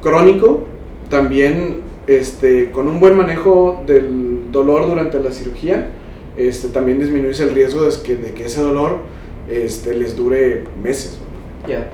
crónico 0.00 0.64
también 1.10 1.80
este, 2.06 2.70
con 2.70 2.88
un 2.88 3.00
buen 3.00 3.16
manejo 3.16 3.82
del 3.86 4.52
dolor 4.52 4.86
durante 4.86 5.20
la 5.20 5.32
cirugía 5.32 5.90
este, 6.36 6.68
también 6.68 6.98
disminuye 6.98 7.42
el 7.42 7.50
riesgo 7.50 7.82
de 7.82 7.90
que, 8.02 8.16
de 8.16 8.32
que 8.32 8.44
ese 8.44 8.60
dolor 8.60 8.98
este, 9.48 9.94
les 9.94 10.16
dure 10.16 10.64
meses. 10.82 11.18
Ya. 11.66 11.88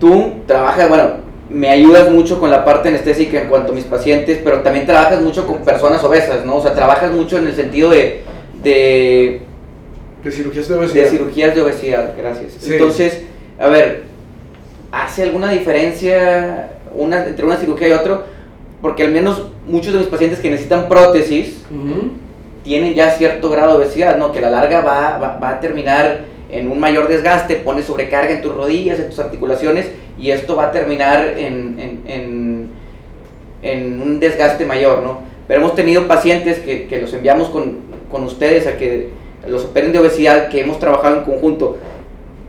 Tú 0.00 0.34
trabajas, 0.46 0.88
bueno, 0.88 1.10
me 1.48 1.68
ayudas 1.68 2.10
mucho 2.10 2.40
con 2.40 2.50
la 2.50 2.64
parte 2.64 2.88
anestésica 2.88 3.40
en 3.40 3.48
cuanto 3.48 3.72
a 3.72 3.74
mis 3.74 3.84
pacientes, 3.84 4.40
pero 4.42 4.60
también 4.60 4.86
trabajas 4.86 5.20
mucho 5.22 5.46
con 5.46 5.58
personas 5.58 6.02
obesas, 6.04 6.44
¿no? 6.44 6.56
O 6.56 6.62
sea, 6.62 6.74
trabajas 6.74 7.12
mucho 7.12 7.38
en 7.38 7.46
el 7.46 7.54
sentido 7.54 7.90
de... 7.90 8.22
De, 8.62 9.42
de 10.24 10.30
cirugías 10.32 10.68
de 10.68 10.74
obesidad. 10.74 11.04
De 11.04 11.10
cirugías 11.10 11.54
de 11.54 11.62
obesidad, 11.62 12.14
gracias. 12.18 12.68
Entonces, 12.68 13.22
a 13.58 13.68
ver, 13.68 14.04
¿hace 14.90 15.22
alguna 15.22 15.50
diferencia 15.50 16.72
una, 16.92 17.26
entre 17.26 17.46
una 17.46 17.56
cirugía 17.56 17.88
y 17.88 17.92
otra? 17.92 18.22
Porque 18.82 19.04
al 19.04 19.12
menos 19.12 19.46
muchos 19.66 19.92
de 19.92 20.00
mis 20.00 20.08
pacientes 20.08 20.40
que 20.40 20.50
necesitan 20.50 20.88
prótesis, 20.88 21.62
tienen 22.66 22.94
ya 22.94 23.12
cierto 23.12 23.48
grado 23.48 23.78
de 23.78 23.84
obesidad, 23.84 24.18
¿no? 24.18 24.32
Que 24.32 24.40
a 24.40 24.42
la 24.42 24.50
larga 24.50 24.80
va, 24.80 25.38
va, 25.40 25.48
a 25.48 25.60
terminar 25.60 26.22
en 26.50 26.68
un 26.68 26.80
mayor 26.80 27.06
desgaste, 27.06 27.54
pone 27.54 27.80
sobrecarga 27.80 28.32
en 28.32 28.42
tus 28.42 28.52
rodillas, 28.52 28.98
en 28.98 29.08
tus 29.08 29.20
articulaciones, 29.20 29.86
y 30.18 30.32
esto 30.32 30.56
va 30.56 30.66
a 30.66 30.72
terminar 30.72 31.34
en, 31.38 31.78
en, 31.78 32.02
en, 32.08 32.70
en 33.62 34.02
un 34.02 34.18
desgaste 34.18 34.66
mayor, 34.66 35.00
¿no? 35.02 35.20
Pero 35.46 35.60
hemos 35.60 35.76
tenido 35.76 36.08
pacientes 36.08 36.58
que, 36.58 36.88
que 36.88 37.00
los 37.00 37.14
enviamos 37.14 37.50
con, 37.50 37.78
con, 38.10 38.24
ustedes 38.24 38.66
a 38.66 38.76
que 38.76 39.10
los 39.46 39.66
operen 39.66 39.92
de 39.92 40.00
obesidad, 40.00 40.48
que 40.48 40.62
hemos 40.62 40.80
trabajado 40.80 41.18
en 41.18 41.22
conjunto. 41.22 41.78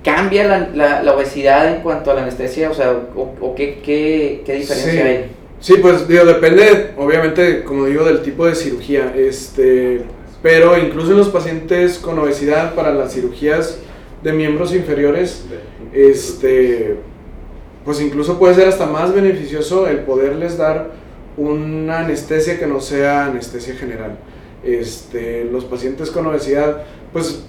¿Cambia 0.04 0.48
la, 0.48 0.70
la, 0.74 1.04
la 1.04 1.14
obesidad 1.14 1.76
en 1.76 1.82
cuanto 1.82 2.10
a 2.10 2.16
la 2.16 2.24
anestesia? 2.24 2.72
O 2.72 2.74
sea, 2.74 2.92
¿o, 3.16 3.54
qué, 3.54 3.82
qué, 3.86 4.42
qué, 4.44 4.54
diferencia 4.56 5.06
hay? 5.06 5.26
Sí, 5.60 5.76
pues 5.82 6.08
digo, 6.08 6.24
depende, 6.26 6.92
obviamente, 6.98 7.64
como 7.64 7.86
digo, 7.86 8.04
del 8.04 8.22
tipo 8.22 8.46
de 8.46 8.56
cirugía. 8.56 9.14
Este, 9.16 10.04
pero 10.42 10.78
incluso 10.78 11.12
en 11.12 11.18
los 11.18 11.30
pacientes 11.30 11.98
con 11.98 12.20
obesidad 12.20 12.76
para 12.76 12.94
las 12.94 13.14
cirugías 13.14 13.80
de 14.24 14.34
miembros 14.34 14.74
inferiores, 14.74 15.46
este, 15.94 16.96
pues 17.84 18.02
incluso 18.02 18.38
puede 18.38 18.56
ser 18.56 18.68
hasta 18.68 18.86
más 18.86 19.14
beneficioso 19.14 19.88
el 19.88 20.00
poderles 20.00 20.58
dar 20.58 20.92
una 21.38 22.00
anestesia 22.00 22.60
que 22.60 22.68
no 22.68 22.80
sea 22.80 23.26
anestesia 23.26 23.76
general. 23.76 24.18
Este, 24.64 25.46
los 25.46 25.66
pacientes 25.66 26.12
con 26.12 26.26
obesidad, 26.28 26.84
pues 27.14 27.46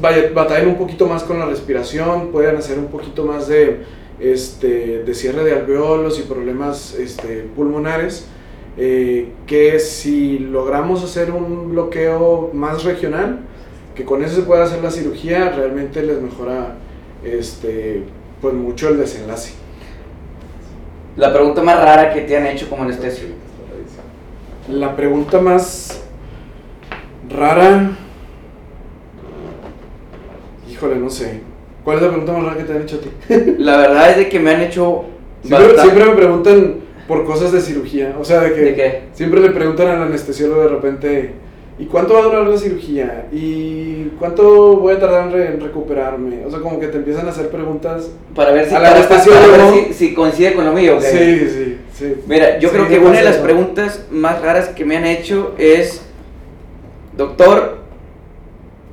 batallan 0.00 0.68
un 0.68 0.78
poquito 0.78 1.06
más 1.06 1.22
con 1.24 1.38
la 1.38 1.46
respiración, 1.46 2.30
pueden 2.32 2.56
hacer 2.56 2.78
un 2.78 2.86
poquito 2.86 3.24
más 3.24 3.48
de 3.48 3.80
este, 4.20 5.02
de 5.02 5.14
cierre 5.14 5.44
de 5.44 5.54
alveolos 5.54 6.18
y 6.18 6.22
problemas 6.22 6.94
este, 6.94 7.42
pulmonares, 7.56 8.26
eh, 8.76 9.32
que 9.46 9.78
si 9.78 10.38
logramos 10.38 11.02
hacer 11.02 11.30
un 11.30 11.70
bloqueo 11.70 12.50
más 12.52 12.84
regional, 12.84 13.40
que 13.94 14.04
con 14.04 14.22
eso 14.22 14.36
se 14.36 14.42
pueda 14.42 14.64
hacer 14.64 14.82
la 14.82 14.90
cirugía, 14.90 15.50
realmente 15.50 16.02
les 16.02 16.20
mejora 16.20 16.76
este, 17.24 18.04
pues 18.40 18.54
mucho 18.54 18.88
el 18.88 18.98
desenlace. 18.98 19.54
La 21.16 21.32
pregunta 21.32 21.62
más 21.62 21.76
rara 21.76 22.12
que 22.14 22.22
te 22.22 22.36
han 22.36 22.46
hecho 22.46 22.68
como 22.70 22.84
anestesio. 22.84 23.28
La 24.68 24.94
pregunta 24.94 25.40
más 25.40 26.02
rara, 27.28 27.90
híjole, 30.70 30.96
no 30.96 31.10
sé. 31.10 31.49
¿Cuál 31.84 31.96
es 31.96 32.02
la 32.02 32.08
pregunta 32.08 32.32
más 32.32 32.44
rara 32.44 32.56
que 32.56 32.64
te 32.64 32.72
han 32.72 32.82
hecho 32.82 32.96
a 32.96 33.00
ti? 33.00 33.54
la 33.58 33.76
verdad 33.78 34.10
es 34.10 34.16
de 34.18 34.28
que 34.28 34.38
me 34.38 34.50
han 34.50 34.62
hecho... 34.62 35.04
Siempre, 35.42 36.04
me 36.04 36.14
preguntan 36.14 36.76
por 37.08 37.24
cosas 37.24 37.52
de 37.52 37.60
cirugía. 37.60 38.16
O 38.20 38.24
sea, 38.24 38.40
de 38.40 38.52
que... 38.52 38.60
¿De 38.60 38.74
qué? 38.74 39.02
Siempre 39.14 39.40
le 39.40 39.50
preguntan 39.50 39.88
al 39.88 40.02
anestesiólogo 40.02 40.62
de 40.62 40.68
repente... 40.68 41.34
¿Y 41.78 41.86
cuánto 41.86 42.12
va 42.12 42.20
a 42.20 42.22
durar 42.24 42.46
la 42.46 42.58
cirugía? 42.58 43.26
¿Y 43.32 44.10
cuánto 44.18 44.76
voy 44.76 44.94
a 44.94 45.00
tardar 45.00 45.34
en, 45.34 45.60
recuperarme? 45.60 46.44
O 46.44 46.50
sea, 46.50 46.60
como 46.60 46.78
que 46.78 46.88
te 46.88 46.98
empiezan 46.98 47.26
a 47.26 47.30
hacer 47.30 47.48
preguntas 47.48 48.10
para 48.34 48.52
ver 48.52 48.66
si, 48.66 48.74
para, 48.74 49.92
si, 49.94 50.12
coincide 50.12 50.52
con 50.52 50.66
lo 50.66 50.74
mío. 50.74 50.98
Sí, 51.00 51.48
sí, 51.48 51.78
sí. 51.94 52.14
Mira, 52.26 52.58
yo 52.58 52.70
creo 52.70 52.86
que 52.86 52.98
una 52.98 53.16
de 53.16 53.24
las 53.24 53.38
preguntas 53.38 54.04
más 54.10 54.42
raras 54.42 54.68
que 54.68 54.84
me 54.84 54.98
han 54.98 55.06
hecho 55.06 55.54
es, 55.56 56.02
doctor, 57.16 57.79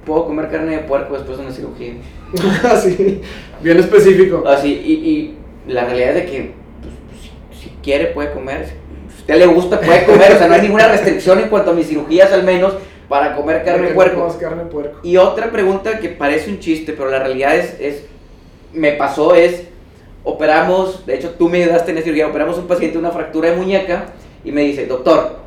¿puedo 0.08 0.26
comer 0.26 0.50
carne 0.50 0.78
de 0.78 0.80
puerco 0.80 1.13
después 1.13 1.38
de 1.38 1.43
una 1.43 1.54
cirugía? 1.54 1.93
Así, 2.63 3.22
bien 3.62 3.78
específico. 3.78 4.43
Así, 4.48 4.70
y, 4.74 4.93
y 5.10 5.38
la 5.67 5.84
realidad 5.84 6.10
es 6.10 6.15
de 6.15 6.26
que 6.26 6.52
pues, 6.82 7.62
si, 7.62 7.70
quiere 7.84 8.08
puede 8.08 8.32
comer, 8.32 8.65
si 8.65 9.20
usted 9.20 9.36
le 9.36 9.46
gusta 9.46 9.80
puede 9.82 10.06
comer, 10.06 10.32
o 10.32 10.38
sea, 10.38 10.48
no 10.48 10.54
hay 10.54 10.62
ninguna 10.62 10.88
restricción 10.88 11.39
en 11.39 11.50
cuanto 11.50 11.72
a 11.72 11.74
mis 11.74 11.88
cirugías 11.88 12.32
al 12.32 12.43
menos 12.43 12.74
para 13.10 13.36
comer 13.36 13.63
carne 13.63 13.89
de 13.89 13.93
puerco. 13.93 14.36
carne 14.39 14.63
puerco. 14.63 15.00
Y 15.04 15.17
otra 15.17 15.52
pregunta 15.52 16.00
que 16.00 16.10
parece 16.10 16.50
un 16.50 16.60
chiste, 16.60 16.93
pero 16.93 17.10
la 17.10 17.20
realidad 17.20 17.56
es, 17.56 17.78
es 17.80 18.06
me 18.74 18.93
pasó 18.93 19.36
es, 19.36 19.65
operamos, 20.24 21.06
de 21.06 21.15
hecho 21.15 21.32
tú 21.32 21.50
me 21.50 21.63
ayudaste 21.63 21.91
en 21.91 21.98
la 21.98 22.02
cirugía, 22.02 22.28
operamos 22.28 22.58
un 22.58 22.67
paciente 22.67 22.98
una 22.98 23.12
fractura 23.12 23.50
de 23.50 23.58
muñeca 23.58 24.06
y 24.46 24.52
me 24.54 24.62
dice, 24.62 24.86
doctor, 24.86 25.38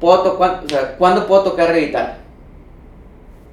¿puedo 0.00 0.36
o 0.36 0.68
sea, 0.68 0.96
¿cuándo 0.98 1.26
puedo 1.28 1.44
tocar 1.44 1.68
reeditar? 1.68 2.19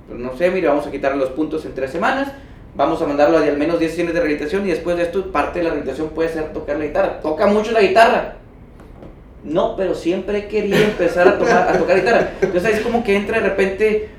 No 0.10 0.36
sé, 0.38 0.50
mire, 0.52 0.68
vamos 0.68 0.88
a 0.88 0.92
quitar 0.92 1.16
los 1.16 1.30
puntos 1.30 1.66
en 1.66 1.74
tres 1.74 1.92
semanas, 1.92 2.32
vamos 2.76 3.02
a 3.02 3.08
mandarlo 3.08 3.38
a 3.38 3.42
al 3.42 3.58
menos 3.58 3.80
10 3.80 3.92
sesiones 3.92 4.14
de 4.14 4.20
rehabilitación 4.22 4.66
y 4.66 4.70
después 4.70 4.96
de 4.98 5.04
esto 5.04 5.32
parte 5.32 5.60
de 5.60 5.64
la 5.64 5.72
rehabilitación 5.72 6.10
puede 6.10 6.30
ser 6.30 6.54
tocar 6.54 6.78
la 6.78 6.86
guitarra. 6.86 7.20
Toca 7.20 7.48
mucho 7.48 7.72
la 7.72 7.82
guitarra. 7.82 8.36
No, 9.44 9.76
pero 9.76 9.96
siempre 9.96 10.40
he 10.40 10.48
querido 10.48 10.78
empezar 10.78 11.28
a, 11.28 11.38
tocar, 11.38 11.70
a 11.70 11.78
tocar 11.78 11.98
guitarra. 11.98 12.32
Entonces 12.42 12.78
es 12.78 12.82
como 12.82 13.04
que 13.04 13.16
entra 13.16 13.40
de 13.40 13.50
repente, 13.50 14.10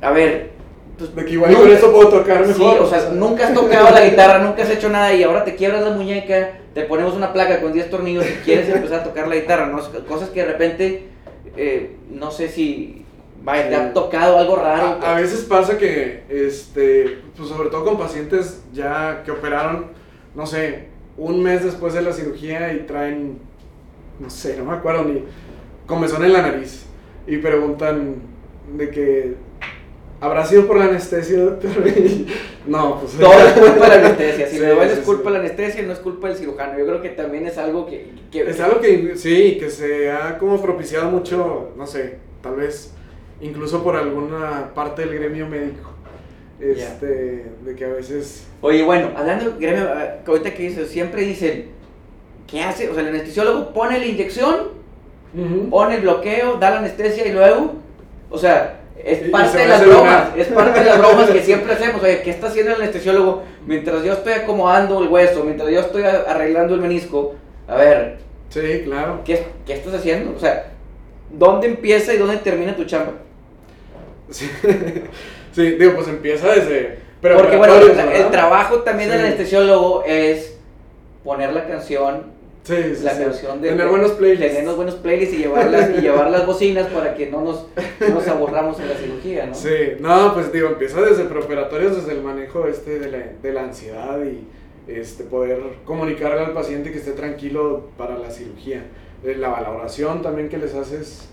a 0.00 0.10
ver, 0.10 0.54
pues, 0.98 1.26
que 1.26 1.32
igual 1.32 1.54
con 1.54 1.70
eso 1.70 1.92
puedo 1.92 2.08
tocar 2.08 2.46
mejor. 2.46 2.54
Sí, 2.54 2.78
o 2.80 2.86
sea, 2.86 3.10
nunca 3.10 3.48
has 3.48 3.54
tocado 3.54 3.90
la 3.90 4.04
guitarra, 4.04 4.38
nunca 4.38 4.62
has 4.62 4.70
hecho 4.70 4.88
nada 4.88 5.12
y 5.12 5.22
ahora 5.22 5.44
te 5.44 5.56
quiebras 5.56 5.82
la 5.82 5.90
muñeca, 5.90 6.58
te 6.72 6.82
ponemos 6.82 7.14
una 7.14 7.32
placa 7.32 7.60
con 7.60 7.72
10 7.72 7.90
tornillos 7.90 8.24
y 8.28 8.44
quieres 8.44 8.68
empezar 8.68 9.00
a 9.00 9.04
tocar 9.04 9.26
la 9.26 9.34
guitarra, 9.34 9.66
¿no? 9.66 9.80
Cosas 10.06 10.28
que 10.30 10.40
de 10.40 10.46
repente, 10.46 11.06
eh, 11.56 11.96
no 12.10 12.30
sé 12.30 12.48
si 12.48 13.03
Vaya, 13.44 13.68
te 13.68 13.76
ha 13.76 13.92
tocado 13.92 14.38
algo 14.38 14.56
raro. 14.56 14.98
A, 15.04 15.14
veces 15.14 15.42
pasa 15.44 15.76
que, 15.78 16.22
este, 16.28 17.18
pues 17.36 17.48
sobre 17.48 17.68
todo 17.68 17.84
con 17.84 17.98
pacientes 17.98 18.62
ya 18.72 19.22
que 19.24 19.30
operaron, 19.30 19.88
no 20.34 20.46
sé, 20.46 20.86
un 21.16 21.42
mes 21.42 21.62
después 21.62 21.92
de 21.94 22.02
la 22.02 22.12
cirugía 22.12 22.72
y 22.72 22.80
traen 22.86 23.38
no 24.18 24.30
sé, 24.30 24.56
no 24.56 24.64
me 24.64 24.74
acuerdo 24.74 25.04
ni, 25.04 25.24
comezón 25.86 26.24
en 26.24 26.32
la 26.32 26.42
nariz. 26.42 26.86
Y 27.26 27.38
preguntan 27.38 28.16
de 28.76 28.90
que, 28.90 29.34
¿habrá 30.20 30.44
sido 30.44 30.66
por 30.66 30.76
la 30.78 30.86
anestesia, 30.86 31.40
doctor? 31.40 31.70
No, 32.66 32.98
pues... 33.00 33.12
Todo 33.18 33.32
es 33.46 33.52
culpa 33.52 33.88
de 33.90 34.00
la 34.00 34.06
anestesia. 34.06 34.46
Si 34.48 34.56
Sí, 34.56 34.62
me 34.62 34.70
duele 34.70 34.92
es 34.94 34.98
culpa 35.00 35.20
sí. 35.20 35.26
de 35.26 35.32
la 35.34 35.38
anestesia, 35.40 35.82
no 35.82 35.92
es 35.92 35.98
culpa 35.98 36.28
del 36.28 36.36
cirujano. 36.38 36.78
Yo 36.78 36.86
creo 36.86 37.02
que 37.02 37.10
también 37.10 37.46
es 37.46 37.58
algo 37.58 37.84
que... 37.84 38.10
que- 38.30 38.48
Es 38.48 38.58
algo 38.58 38.80
que, 38.80 39.16
sí, 39.16 39.58
que 39.60 39.68
se 39.68 40.10
ha 40.10 40.38
como 40.38 40.62
propiciado 40.62 41.10
mucho, 41.10 41.72
no 41.76 41.86
sé, 41.86 42.20
tal 42.40 42.56
vez 42.56 42.93
incluso 43.40 43.82
por 43.82 43.96
alguna 43.96 44.70
parte 44.74 45.02
del 45.06 45.14
gremio 45.18 45.46
médico. 45.48 45.90
Este, 46.60 47.46
de 47.64 47.74
que 47.76 47.84
a 47.84 47.88
veces... 47.88 48.46
Oye, 48.60 48.82
bueno, 48.84 49.10
hablando 49.16 49.50
de 49.50 49.58
gremio, 49.66 49.88
ah, 49.92 50.16
ahorita 50.26 50.54
que 50.54 50.62
dices, 50.62 50.88
siempre 50.88 51.22
dicen, 51.22 51.66
¿qué 52.46 52.62
hace? 52.62 52.88
O 52.88 52.94
sea, 52.94 53.02
el 53.02 53.08
anestesiólogo 53.10 53.72
pone 53.72 53.98
la 53.98 54.06
inyección, 54.06 54.68
Ujú. 55.36 55.68
pone 55.68 55.96
el 55.96 56.02
bloqueo, 56.02 56.56
da 56.58 56.70
la 56.70 56.78
anestesia 56.78 57.26
y 57.26 57.32
luego, 57.32 57.74
o 58.30 58.38
sea, 58.38 58.80
es 58.96 59.28
parte 59.30 59.58
de 59.58 59.66
las 59.68 59.84
bromas, 59.84 60.28
es 60.36 60.46
parte 60.46 60.78
de 60.78 60.86
las 60.86 60.98
bromas 60.98 61.28
que 61.28 61.42
siempre 61.42 61.72
hacemos. 61.74 62.02
Oye, 62.02 62.22
¿qué 62.22 62.30
está 62.30 62.46
haciendo 62.46 62.70
el 62.72 62.80
anestesiólogo 62.82 63.42
mientras 63.66 64.04
yo 64.04 64.12
estoy 64.12 64.34
acomodando 64.34 65.02
el 65.02 65.08
hueso, 65.08 65.42
mientras 65.44 65.68
yo 65.70 65.80
estoy 65.80 66.04
arreglando 66.04 66.74
el 66.74 66.80
menisco? 66.80 67.34
A 67.66 67.76
ver, 67.76 68.18
Sí, 68.48 68.82
claro. 68.84 69.20
¿qué, 69.24 69.44
qué 69.66 69.72
estás 69.74 69.94
haciendo? 69.94 70.32
O 70.36 70.38
sea, 70.38 70.70
¿dónde 71.30 71.66
empieza 71.66 72.14
y 72.14 72.18
dónde 72.18 72.36
termina 72.38 72.76
tu 72.76 72.84
chamba? 72.84 73.12
Sí, 74.30 74.50
sí, 75.52 75.70
digo, 75.72 75.94
pues 75.94 76.08
empieza 76.08 76.48
desde... 76.48 76.98
Porque 77.20 77.56
bueno, 77.56 77.74
el, 77.76 78.30
trabajo 78.30 78.80
también 78.80 79.08
del 79.10 79.20
anestesiólogo 79.20 80.04
es 80.06 80.58
poner 81.22 81.52
la 81.52 81.66
canción 81.66 82.34
Sí, 82.64 82.76
sí, 82.96 83.04
la 83.04 83.14
sí. 83.14 83.22
canción 83.22 83.60
de 83.60 83.68
Tener 83.68 83.88
buenos 83.88 84.12
playlists. 84.12 84.46
tener 84.46 84.64
los 84.64 84.76
buenos 84.76 84.94
playlists 84.94 85.34
y 85.34 85.38
llevarlas 85.38 85.90
y 85.90 86.00
llevar 86.00 86.30
las 86.30 86.46
bocinas 86.46 86.86
para 86.86 87.14
que 87.14 87.26
no 87.30 87.42
nos, 87.42 87.66
no 88.00 88.14
nos 88.14 88.26
aburramos 88.26 88.80
en 88.80 88.88
la 88.88 88.94
cirugía, 88.94 89.46
¿no? 89.46 89.54
Sí, 89.54 89.68
no, 90.00 90.32
pues 90.32 90.50
digo, 90.50 90.68
empieza 90.68 91.02
desde 91.02 91.24
preoperatorios, 91.24 91.94
desde 91.96 92.12
el 92.12 92.22
manejo 92.22 92.66
este 92.66 92.98
de 92.98 93.10
la, 93.10 93.18
de 93.42 93.52
la 93.52 93.64
ansiedad 93.64 94.18
y 94.24 94.46
este, 94.90 95.24
poder 95.24 95.60
comunicarle 95.84 96.40
al 96.40 96.52
paciente 96.52 96.90
que 96.90 96.98
esté 96.98 97.12
tranquilo 97.12 97.88
para 97.98 98.18
la 98.18 98.30
cirugía. 98.30 98.82
Eh, 99.24 99.36
La 99.38 99.48
valoración 99.48 100.22
también 100.22 100.48
que 100.48 100.58
les 100.58 100.74
haces 100.74 101.28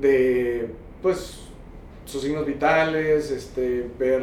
de, 0.00 0.68
pues, 1.02 1.40
sus 2.04 2.22
signos 2.22 2.46
vitales, 2.46 3.30
este, 3.30 3.86
ver 3.98 4.22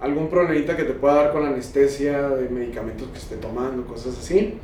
algún 0.00 0.28
problemita 0.28 0.76
que 0.76 0.84
te 0.84 0.92
pueda 0.94 1.14
dar 1.14 1.32
con 1.32 1.42
la 1.42 1.48
anestesia, 1.50 2.28
de 2.30 2.48
medicamentos 2.48 3.08
que 3.08 3.18
esté 3.18 3.36
tomando, 3.36 3.84
cosas 3.86 4.18
así. 4.18 4.54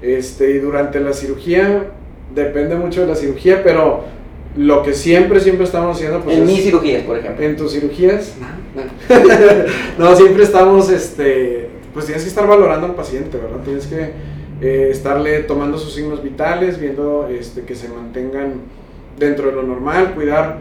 Este, 0.00 0.50
y 0.52 0.58
durante 0.58 1.00
la 1.00 1.12
cirugía, 1.12 1.90
depende 2.34 2.76
mucho 2.76 3.02
de 3.02 3.08
la 3.08 3.14
cirugía, 3.14 3.62
pero 3.62 4.04
lo 4.56 4.82
que 4.82 4.94
siempre, 4.94 5.40
siempre 5.40 5.64
estamos 5.64 5.96
haciendo, 5.96 6.20
pues 6.20 6.36
en 6.36 6.42
es- 6.44 6.48
mis 6.48 6.62
cirugías, 6.64 7.02
por 7.04 7.18
ejemplo. 7.18 7.44
en 7.44 7.56
tus 7.56 7.72
cirugías, 7.72 8.34
no, 9.98 10.04
no, 10.10 10.16
siempre 10.16 10.42
estamos, 10.44 10.90
este, 10.90 11.68
pues 11.92 12.06
tienes 12.06 12.22
que 12.22 12.28
estar 12.30 12.46
valorando 12.46 12.86
al 12.86 12.94
paciente, 12.94 13.36
¿verdad? 13.38 13.60
Tienes 13.64 13.86
que 13.86 14.12
eh, 14.62 14.88
estarle 14.92 15.40
tomando 15.40 15.76
sus 15.76 15.92
signos 15.92 16.22
vitales, 16.22 16.78
viendo 16.78 17.26
este, 17.28 17.62
que 17.62 17.74
se 17.74 17.88
mantengan 17.88 18.60
dentro 19.18 19.48
de 19.48 19.52
lo 19.52 19.64
normal, 19.64 20.12
cuidar 20.14 20.60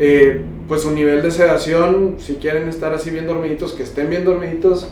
eh, 0.00 0.42
pues 0.66 0.82
su 0.82 0.90
nivel 0.90 1.22
de 1.22 1.30
sedación, 1.30 2.16
si 2.18 2.34
quieren 2.34 2.68
estar 2.68 2.92
así 2.92 3.10
bien 3.10 3.26
dormiditos, 3.28 3.72
que 3.72 3.84
estén 3.84 4.10
bien 4.10 4.24
dormiditos, 4.24 4.90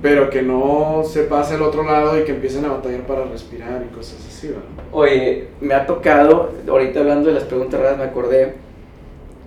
pero 0.00 0.30
que 0.30 0.40
no 0.42 1.02
se 1.04 1.24
pase 1.24 1.54
al 1.54 1.62
otro 1.62 1.82
lado 1.82 2.16
y 2.18 2.22
que 2.22 2.30
empiecen 2.32 2.64
a 2.64 2.68
batallar 2.68 3.00
para 3.08 3.24
respirar 3.24 3.84
y 3.90 3.92
cosas 3.92 4.24
así, 4.28 4.48
¿verdad? 4.48 4.62
Oye, 4.92 5.48
me 5.60 5.74
ha 5.74 5.84
tocado, 5.84 6.52
ahorita 6.68 7.00
hablando 7.00 7.28
de 7.28 7.34
las 7.34 7.44
preguntas 7.44 7.80
raras 7.80 7.98
me 7.98 8.04
acordé, 8.04 8.54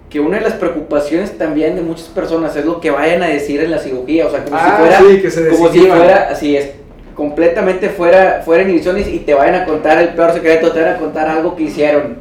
que 0.09 0.19
una 0.19 0.37
de 0.37 0.43
las 0.43 0.53
preocupaciones 0.53 1.37
también 1.37 1.75
de 1.75 1.81
muchas 1.81 2.07
personas 2.07 2.55
es 2.55 2.65
lo 2.65 2.81
que 2.81 2.91
vayan 2.91 3.23
a 3.23 3.27
decir 3.27 3.61
en 3.61 3.71
la 3.71 3.77
cirugía, 3.77 4.27
o 4.27 4.31
sea, 4.31 4.43
como 4.43 4.57
Ah, 4.57 4.65
si 4.65 4.81
fuera, 4.81 4.99
sí, 4.99 5.21
que 5.21 5.31
se 5.31 5.47
como 5.49 5.69
si 5.69 5.79
fuera, 5.79 6.29
así 6.29 6.57
es, 6.57 6.71
completamente 7.17 7.89
fuera, 7.89 8.43
fuera 8.45 8.62
inhibiciones 8.62 9.08
y 9.08 9.17
te 9.19 9.34
vayan 9.34 9.56
a 9.56 9.65
contar 9.65 9.97
el 9.97 10.10
peor 10.10 10.34
secreto, 10.34 10.71
te 10.71 10.82
van 10.82 10.95
a 10.95 10.97
contar 10.99 11.27
algo 11.27 11.56
que 11.56 11.63
hicieron. 11.63 12.19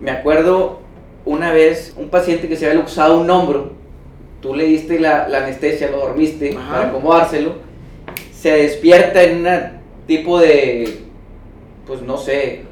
Me 0.00 0.10
acuerdo 0.10 0.80
una 1.26 1.52
vez 1.52 1.94
un 1.98 2.08
paciente 2.08 2.48
que 2.48 2.56
se 2.56 2.66
había 2.66 2.80
luxado 2.80 3.20
un 3.20 3.28
hombro, 3.28 3.72
tú 4.40 4.54
le 4.54 4.64
diste 4.64 4.98
la, 4.98 5.28
la 5.28 5.44
anestesia, 5.44 5.90
lo 5.90 5.98
dormiste 5.98 6.56
Ajá. 6.56 6.72
para 6.72 6.88
acomodárselo, 6.88 7.56
se 8.32 8.52
despierta 8.52 9.22
en 9.22 9.46
un 9.46 9.48
tipo 10.06 10.38
de, 10.40 11.00
pues 11.86 12.00
no 12.00 12.16
sé, 12.16 12.62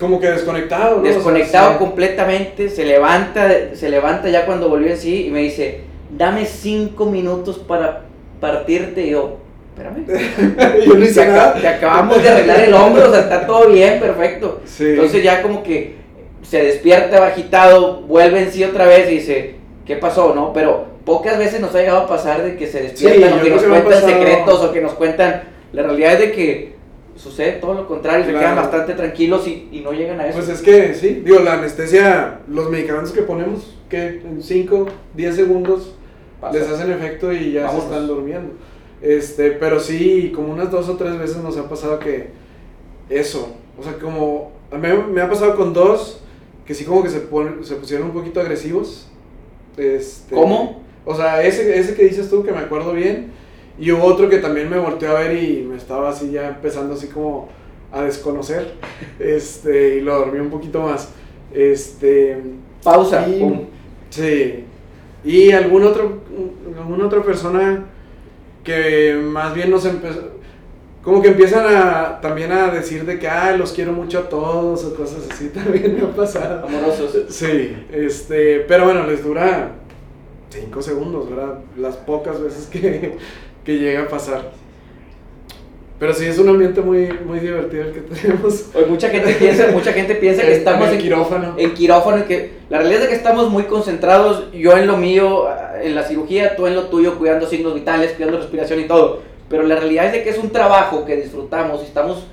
Como 0.00 0.18
que 0.18 0.30
desconectado, 0.30 0.96
¿no? 0.96 1.02
O 1.02 1.04
sea, 1.04 1.14
desconectado 1.16 1.78
completamente, 1.78 2.70
se 2.70 2.86
levanta, 2.86 3.74
se 3.74 3.90
levanta 3.90 4.30
ya 4.30 4.46
cuando 4.46 4.70
volvió 4.70 4.90
en 4.90 4.96
sí 4.96 5.26
y 5.26 5.30
me 5.30 5.40
dice, 5.40 5.82
dame 6.16 6.46
cinco 6.46 7.04
minutos 7.06 7.58
para 7.58 8.04
partirte 8.40 9.06
y 9.06 9.10
yo, 9.10 9.47
espérame. 9.78 10.84
Yo 10.86 10.94
no 10.94 11.00
Te, 11.00 11.06
hice 11.10 11.22
aca- 11.22 11.32
nada. 11.32 11.54
te 11.60 11.68
acabamos 11.68 12.22
de 12.22 12.28
arreglar 12.28 12.60
el 12.60 12.74
hombro, 12.74 13.08
o 13.08 13.10
sea, 13.12 13.20
está 13.20 13.46
todo 13.46 13.68
bien, 13.68 14.00
perfecto. 14.00 14.60
Sí. 14.64 14.84
Entonces 14.90 15.22
ya 15.22 15.42
como 15.42 15.62
que 15.62 15.96
se 16.42 16.62
despierta 16.62 17.26
agitado, 17.26 18.00
vuelve 18.02 18.42
en 18.42 18.52
sí 18.52 18.64
otra 18.64 18.86
vez 18.86 19.10
y 19.10 19.14
dice, 19.16 19.54
¿qué 19.86 19.96
pasó? 19.96 20.34
¿No? 20.34 20.52
Pero 20.52 20.86
pocas 21.04 21.38
veces 21.38 21.60
nos 21.60 21.74
ha 21.74 21.78
llegado 21.80 22.00
a 22.00 22.06
pasar 22.08 22.42
de 22.42 22.56
que 22.56 22.66
se 22.66 22.82
despiertan 22.82 23.30
Sí, 23.34 23.38
o 23.38 23.42
que 23.42 23.50
nos 23.50 23.62
que 23.62 23.68
cuentan 23.68 23.92
pasado. 23.92 24.08
secretos 24.12 24.64
o 24.64 24.72
que 24.72 24.80
nos 24.80 24.92
cuentan... 24.92 25.42
La 25.72 25.82
realidad 25.82 26.14
es 26.14 26.18
de 26.20 26.32
que 26.32 26.78
sucede 27.16 27.52
todo 27.52 27.74
lo 27.74 27.86
contrario, 27.86 28.24
se 28.24 28.30
Claro. 28.30 28.44
quedan 28.46 28.56
bastante 28.56 28.94
tranquilos 28.94 29.46
y, 29.46 29.68
y 29.72 29.80
no 29.80 29.92
llegan 29.92 30.20
a 30.20 30.26
eso. 30.28 30.38
Pues 30.38 30.48
es 30.48 30.62
que, 30.62 30.94
sí, 30.94 31.20
digo, 31.24 31.40
la 31.40 31.54
anestesia, 31.54 32.38
los 32.48 32.70
medicamentos 32.70 33.12
que 33.12 33.22
ponemos, 33.22 33.76
que 33.90 34.06
en 34.24 34.42
5, 34.42 34.86
10 35.14 35.34
segundos 35.36 35.94
les 36.52 36.68
hacen 36.68 36.92
efecto 36.92 37.32
y 37.32 37.52
ya 37.52 37.64
Vámonos. 37.64 37.82
se 37.84 37.90
están 37.90 38.06
durmiendo. 38.06 38.52
Este, 39.02 39.52
pero 39.52 39.78
sí, 39.80 40.32
como 40.34 40.52
unas 40.52 40.70
dos 40.70 40.88
o 40.88 40.96
tres 40.96 41.18
veces 41.18 41.36
nos 41.38 41.56
ha 41.56 41.68
pasado 41.68 41.98
que 41.98 42.30
eso, 43.08 43.54
o 43.78 43.82
sea, 43.82 43.94
como 43.98 44.50
a 44.70 44.76
mí 44.76 44.88
me 45.12 45.20
ha 45.20 45.28
pasado 45.30 45.56
con 45.56 45.72
dos 45.72 46.20
que 46.66 46.74
sí 46.74 46.84
como 46.84 47.02
que 47.02 47.08
se, 47.08 47.20
pon- 47.20 47.64
se 47.64 47.76
pusieron 47.76 48.08
un 48.08 48.12
poquito 48.12 48.40
agresivos. 48.40 49.08
Este, 49.76 50.34
¿Cómo? 50.34 50.82
O 51.06 51.14
sea, 51.14 51.42
ese, 51.42 51.78
ese 51.78 51.94
que 51.94 52.04
dices 52.04 52.28
tú, 52.28 52.42
que 52.44 52.52
me 52.52 52.58
acuerdo 52.58 52.92
bien, 52.92 53.30
y 53.78 53.90
hubo 53.92 54.04
otro 54.04 54.28
que 54.28 54.38
también 54.38 54.68
me 54.68 54.78
volteó 54.78 55.16
a 55.16 55.20
ver 55.20 55.42
y 55.42 55.62
me 55.62 55.76
estaba 55.76 56.10
así 56.10 56.30
ya 56.32 56.48
empezando 56.48 56.94
así 56.94 57.06
como 57.06 57.48
a 57.92 58.02
desconocer, 58.02 58.74
este, 59.18 59.96
y 59.96 60.00
lo 60.00 60.18
dormí 60.18 60.40
un 60.40 60.50
poquito 60.50 60.82
más. 60.82 61.10
Este, 61.54 62.36
Pausa. 62.82 63.26
y-. 63.28 63.66
Sí. 64.10 64.64
Y 65.24 65.52
algún 65.52 65.84
otro, 65.84 66.18
alguna 66.78 67.06
otra 67.06 67.22
persona 67.22 67.86
que 68.68 69.14
más 69.14 69.54
bien 69.54 69.70
nos 69.70 69.86
empezó, 69.86 70.20
como 71.02 71.22
que 71.22 71.28
empiezan 71.28 71.64
a 71.74 72.20
también 72.20 72.52
a 72.52 72.68
decir 72.68 73.06
de 73.06 73.18
que, 73.18 73.26
ah, 73.26 73.56
los 73.56 73.72
quiero 73.72 73.94
mucho 73.94 74.18
a 74.18 74.28
todos 74.28 74.84
o 74.84 74.94
cosas 74.94 75.26
así, 75.30 75.48
también 75.54 75.96
me 75.96 76.02
ha 76.02 76.14
pasado. 76.14 76.66
Amorosos. 76.66 77.16
Sí, 77.30 77.74
este, 77.90 78.60
pero 78.68 78.84
bueno, 78.84 79.06
les 79.06 79.24
dura 79.24 79.70
5 80.50 80.82
segundos, 80.82 81.30
¿verdad? 81.30 81.60
Las 81.78 81.96
pocas 81.96 82.42
veces 82.42 82.66
que, 82.66 83.16
que 83.64 83.78
llega 83.78 84.02
a 84.02 84.08
pasar. 84.08 84.52
Pero 85.98 86.14
sí, 86.14 86.26
es 86.26 86.38
un 86.38 86.48
ambiente 86.48 86.80
muy, 86.80 87.08
muy 87.26 87.40
divertido 87.40 87.84
el 87.84 87.92
que 87.92 88.00
tenemos. 88.14 88.66
Oye, 88.74 88.86
mucha 88.86 89.08
gente 89.08 89.32
piensa, 89.34 89.68
mucha 89.72 89.92
gente 89.92 90.14
piensa 90.14 90.42
que 90.42 90.54
estamos 90.54 90.88
en 90.90 90.98
quirófano. 90.98 91.54
en 91.58 91.74
quirófano 91.74 92.24
que 92.26 92.52
la 92.70 92.78
realidad 92.78 93.02
es 93.02 93.08
que 93.08 93.14
estamos 93.16 93.50
muy 93.50 93.64
concentrados, 93.64 94.52
yo 94.52 94.76
en 94.76 94.86
lo 94.86 94.96
mío, 94.96 95.48
en 95.82 95.94
la 95.94 96.04
cirugía, 96.04 96.54
tú 96.56 96.66
en 96.66 96.76
lo 96.76 96.84
tuyo, 96.84 97.18
cuidando 97.18 97.46
signos 97.48 97.74
vitales, 97.74 98.12
cuidando 98.12 98.38
respiración 98.38 98.80
y 98.80 98.84
todo. 98.84 99.22
Pero 99.48 99.64
la 99.64 99.76
realidad 99.76 100.06
es 100.06 100.12
de 100.12 100.22
que 100.22 100.30
es 100.30 100.38
un 100.38 100.50
trabajo 100.50 101.04
que 101.04 101.16
disfrutamos 101.16 101.82
y 101.82 101.86
estamos 101.86 102.26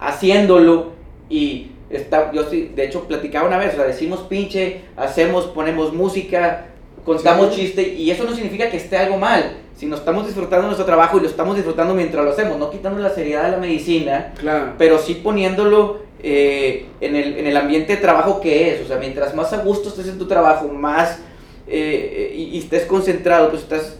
haciéndolo 0.00 0.92
y 1.28 1.72
está, 1.90 2.32
yo 2.32 2.48
sí, 2.48 2.72
de 2.74 2.84
hecho 2.86 3.06
platicaba 3.06 3.46
una 3.48 3.58
vez, 3.58 3.74
o 3.74 3.76
sea, 3.76 3.84
decimos 3.84 4.20
pinche, 4.20 4.82
hacemos, 4.96 5.46
ponemos 5.46 5.92
música, 5.92 6.66
contamos 7.04 7.54
Sí. 7.54 7.62
chiste 7.62 7.82
y 7.82 8.10
eso 8.10 8.24
no 8.24 8.34
significa 8.34 8.70
que 8.70 8.76
esté 8.76 8.96
algo 8.96 9.16
mal, 9.18 9.56
sino 9.82 9.96
estamos 9.96 10.26
disfrutando 10.26 10.66
nuestro 10.66 10.86
trabajo 10.86 11.16
y 11.18 11.22
lo 11.22 11.26
estamos 11.26 11.56
disfrutando 11.56 11.92
mientras 11.92 12.24
lo 12.24 12.30
hacemos, 12.30 12.56
no 12.56 12.70
quitando 12.70 13.00
la 13.00 13.10
seriedad 13.10 13.42
de 13.46 13.50
la 13.50 13.56
medicina, 13.56 14.32
Claro. 14.38 14.74
pero 14.78 14.96
sí 14.96 15.14
poniéndolo 15.14 16.02
eh, 16.22 16.86
en, 17.00 17.16
el, 17.16 17.36
en 17.36 17.46
el 17.48 17.56
ambiente 17.56 17.96
de 17.96 18.00
trabajo 18.00 18.40
que 18.40 18.72
es. 18.72 18.82
O 18.82 18.86
sea, 18.86 18.98
mientras 18.98 19.34
más 19.34 19.52
a 19.52 19.56
gusto 19.56 19.88
estés 19.88 20.06
en 20.06 20.18
tu 20.20 20.26
trabajo, 20.28 20.68
más 20.68 21.18
eh, 21.66 22.32
y, 22.32 22.42
y 22.56 22.58
estés 22.60 22.84
concentrado, 22.84 23.50
pues 23.50 23.62
estás 23.62 23.96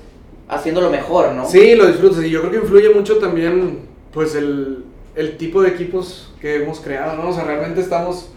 haciendo 0.49 0.81
lo 0.81 0.89
mejor, 0.89 1.33
¿no? 1.33 1.49
Sí, 1.49 1.75
lo 1.75 1.87
disfrutas. 1.89 2.23
Y 2.23 2.31
yo 2.31 2.39
creo 2.43 2.53
que 2.53 2.59
influye 2.59 2.91
mucho 2.91 3.17
también, 3.17 3.81
pues, 4.13 4.37
el, 4.37 4.85
el 5.17 5.37
tipo 5.37 5.63
de 5.63 5.71
equipos 5.71 6.33
que 6.41 6.63
hemos 6.63 6.79
creado, 6.79 7.21
¿no? 7.21 7.31
O 7.31 7.33
sea, 7.33 7.43
realmente 7.43 7.81
estamos 7.81 8.29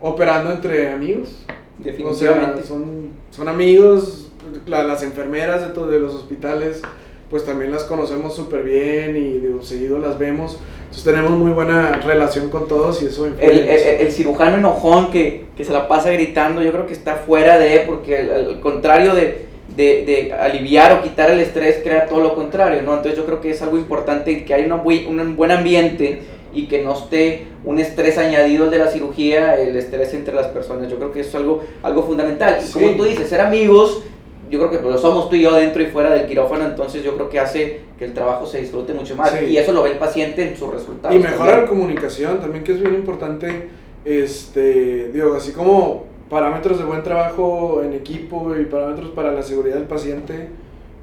operando 0.00 0.50
entre 0.50 0.90
amigos. 0.92 1.28
O 1.44 1.44
sea, 1.84 1.92
Definitivamente. 1.92 2.62
son, 2.66 3.10
son 3.30 3.48
amigos, 3.48 4.25
la- 4.66 4.82
las 4.84 5.02
enfermeras 5.02 5.60
de, 5.66 5.68
todos 5.74 5.90
de 5.90 5.98
los 5.98 6.14
hospitales, 6.14 6.82
pues 7.30 7.44
también 7.44 7.72
las 7.72 7.84
conocemos 7.84 8.34
súper 8.36 8.62
bien 8.62 9.16
y 9.16 9.38
digo, 9.38 9.62
seguido 9.62 9.98
las 9.98 10.18
vemos. 10.18 10.58
Entonces 10.82 11.04
tenemos 11.04 11.32
muy 11.32 11.50
buena 11.50 12.00
relación 12.04 12.48
con 12.48 12.68
todos 12.68 13.02
y 13.02 13.06
eso 13.06 13.26
el, 13.26 13.34
el, 13.40 13.68
el, 13.68 14.12
cirujano 14.12 14.56
enojón 14.58 15.10
que, 15.10 15.46
que, 15.56 15.64
se 15.64 15.72
la 15.72 15.88
pasa 15.88 16.10
gritando, 16.10 16.62
yo 16.62 16.70
creo 16.70 16.86
que 16.86 16.92
está 16.92 17.16
fuera 17.16 17.58
de, 17.58 17.80
porque 17.80 18.16
al, 18.18 18.60
contrario 18.60 19.12
de, 19.12 19.46
de, 19.76 20.04
de, 20.06 20.32
aliviar 20.32 20.92
o 20.92 21.02
quitar 21.02 21.30
el 21.30 21.40
estrés, 21.40 21.80
crea 21.82 22.06
todo 22.06 22.20
lo 22.20 22.34
contrario, 22.36 22.82
¿no? 22.82 22.94
Entonces 22.94 23.16
yo 23.16 23.26
creo 23.26 23.40
que 23.40 23.50
es 23.50 23.60
algo 23.62 23.76
importante 23.76 24.44
que 24.44 24.54
haya 24.54 24.72
un 24.72 25.36
buen 25.36 25.50
ambiente 25.50 26.22
y 26.54 26.68
que 26.68 26.82
no 26.82 26.94
esté 26.94 27.48
un 27.64 27.78
estrés 27.78 28.16
añadido 28.16 28.70
de 28.70 28.78
la 28.78 28.86
cirugía, 28.88 29.60
el 29.60 29.76
estrés 29.76 30.14
entre 30.14 30.34
las 30.34 30.46
personas. 30.46 30.90
Yo 30.90 30.96
creo 30.96 31.12
que 31.12 31.20
eso 31.20 31.30
es 31.30 31.34
algo, 31.34 31.64
algo 31.82 32.04
fundamental. 32.04 32.58
Y 32.66 32.72
como 32.72 32.90
tú 32.92 33.04
dices, 33.04 33.28
ser 33.28 33.42
amigos, 33.42 34.02
yo 34.50 34.58
creo 34.58 34.70
que 34.70 34.88
lo 34.88 34.98
somos 34.98 35.28
tú 35.28 35.36
y 35.36 35.42
yo 35.42 35.54
dentro 35.54 35.82
y 35.82 35.86
fuera 35.86 36.10
del 36.10 36.26
quirófano, 36.26 36.64
entonces 36.64 37.02
yo 37.02 37.14
creo 37.14 37.28
que 37.28 37.40
hace 37.40 37.80
que 37.98 38.04
el 38.04 38.14
trabajo 38.14 38.46
se 38.46 38.60
disfrute 38.60 38.94
mucho 38.94 39.16
más. 39.16 39.32
Y 39.42 39.56
eso 39.56 39.72
lo 39.72 39.82
ve 39.82 39.92
el 39.92 39.98
paciente 39.98 40.48
en 40.48 40.56
sus 40.56 40.72
resultados. 40.72 41.16
Y 41.16 41.18
mejorar 41.18 41.62
la 41.62 41.68
comunicación 41.68 42.40
también, 42.40 42.62
que 42.62 42.72
es 42.72 42.80
bien 42.80 42.94
importante. 42.94 43.68
Este, 44.04 45.10
digo, 45.12 45.34
así 45.34 45.52
como 45.52 46.04
parámetros 46.30 46.78
de 46.78 46.84
buen 46.84 47.02
trabajo 47.02 47.82
en 47.84 47.92
equipo 47.92 48.54
y 48.56 48.64
parámetros 48.64 49.10
para 49.10 49.32
la 49.32 49.42
seguridad 49.42 49.76
del 49.76 49.86
paciente, 49.86 50.48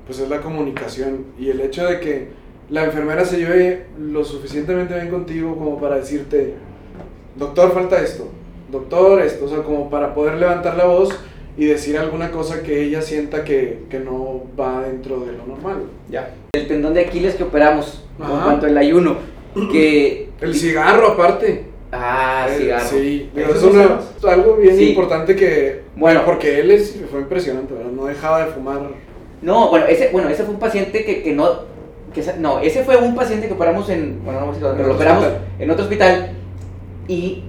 pues 0.05 0.19
es 0.19 0.29
la 0.29 0.39
comunicación. 0.41 1.25
Y 1.37 1.49
el 1.49 1.59
hecho 1.61 1.85
de 1.85 1.99
que 1.99 2.29
la 2.69 2.85
enfermera 2.85 3.25
se 3.25 3.37
lleve 3.37 3.87
lo 3.99 4.23
suficientemente 4.23 4.95
bien 4.95 5.09
contigo 5.09 5.55
como 5.57 5.79
para 5.79 5.95
decirte, 5.95 6.55
doctor, 7.35 7.73
falta 7.73 7.99
esto, 7.99 8.27
doctor, 8.71 9.21
esto, 9.21 9.45
o 9.45 9.49
sea, 9.49 9.63
como 9.63 9.89
para 9.89 10.13
poder 10.13 10.35
levantar 10.35 10.77
la 10.77 10.85
voz 10.85 11.09
y 11.57 11.65
decir 11.65 11.97
alguna 11.97 12.31
cosa 12.31 12.63
que 12.63 12.83
ella 12.83 13.01
sienta 13.01 13.43
que, 13.43 13.83
que 13.89 13.99
no 13.99 14.43
va 14.59 14.81
dentro 14.81 15.19
de 15.21 15.33
lo 15.33 15.45
normal. 15.45 15.83
Ya. 16.09 16.33
El 16.53 16.67
tendón 16.67 16.93
de 16.93 17.01
Aquiles 17.01 17.35
que 17.35 17.43
operamos, 17.43 18.03
en 18.19 18.25
cuanto 18.25 18.65
al 18.65 18.77
ayuno, 18.77 19.17
que... 19.71 20.29
El 20.41 20.55
cigarro 20.55 21.09
aparte. 21.09 21.65
Ah, 21.91 22.47
eh, 22.49 22.57
cigarro. 22.57 22.89
Sí, 22.89 23.29
es 23.35 24.25
algo 24.25 24.57
bien 24.57 24.81
importante 24.81 25.35
que... 25.35 25.83
Bueno. 25.95 26.23
Porque 26.25 26.59
él 26.59 26.71
es, 26.71 26.99
fue 27.09 27.21
impresionante, 27.21 27.73
¿verdad? 27.73 27.91
No 27.91 28.05
dejaba 28.05 28.45
de 28.45 28.51
fumar. 28.51 28.81
No, 29.41 29.69
bueno, 29.69 29.85
ese, 29.85 30.09
bueno, 30.11 30.29
ese 30.29 30.43
fue 30.43 30.53
un 30.53 30.59
paciente 30.59 31.05
que, 31.05 31.21
que 31.21 31.33
no 31.33 31.73
no, 32.39 32.59
ese 32.59 32.83
fue 32.83 32.97
un 32.97 33.15
paciente 33.15 33.47
que 33.47 33.53
operamos 33.53 33.89
en, 33.89 34.23
bueno, 34.23 34.41
no 34.41 34.53
pero 34.75 34.87
lo 34.87 34.95
operamos 34.95 35.25
en 35.57 35.69
otro 35.69 35.83
hospital 35.83 36.31
y 37.07 37.43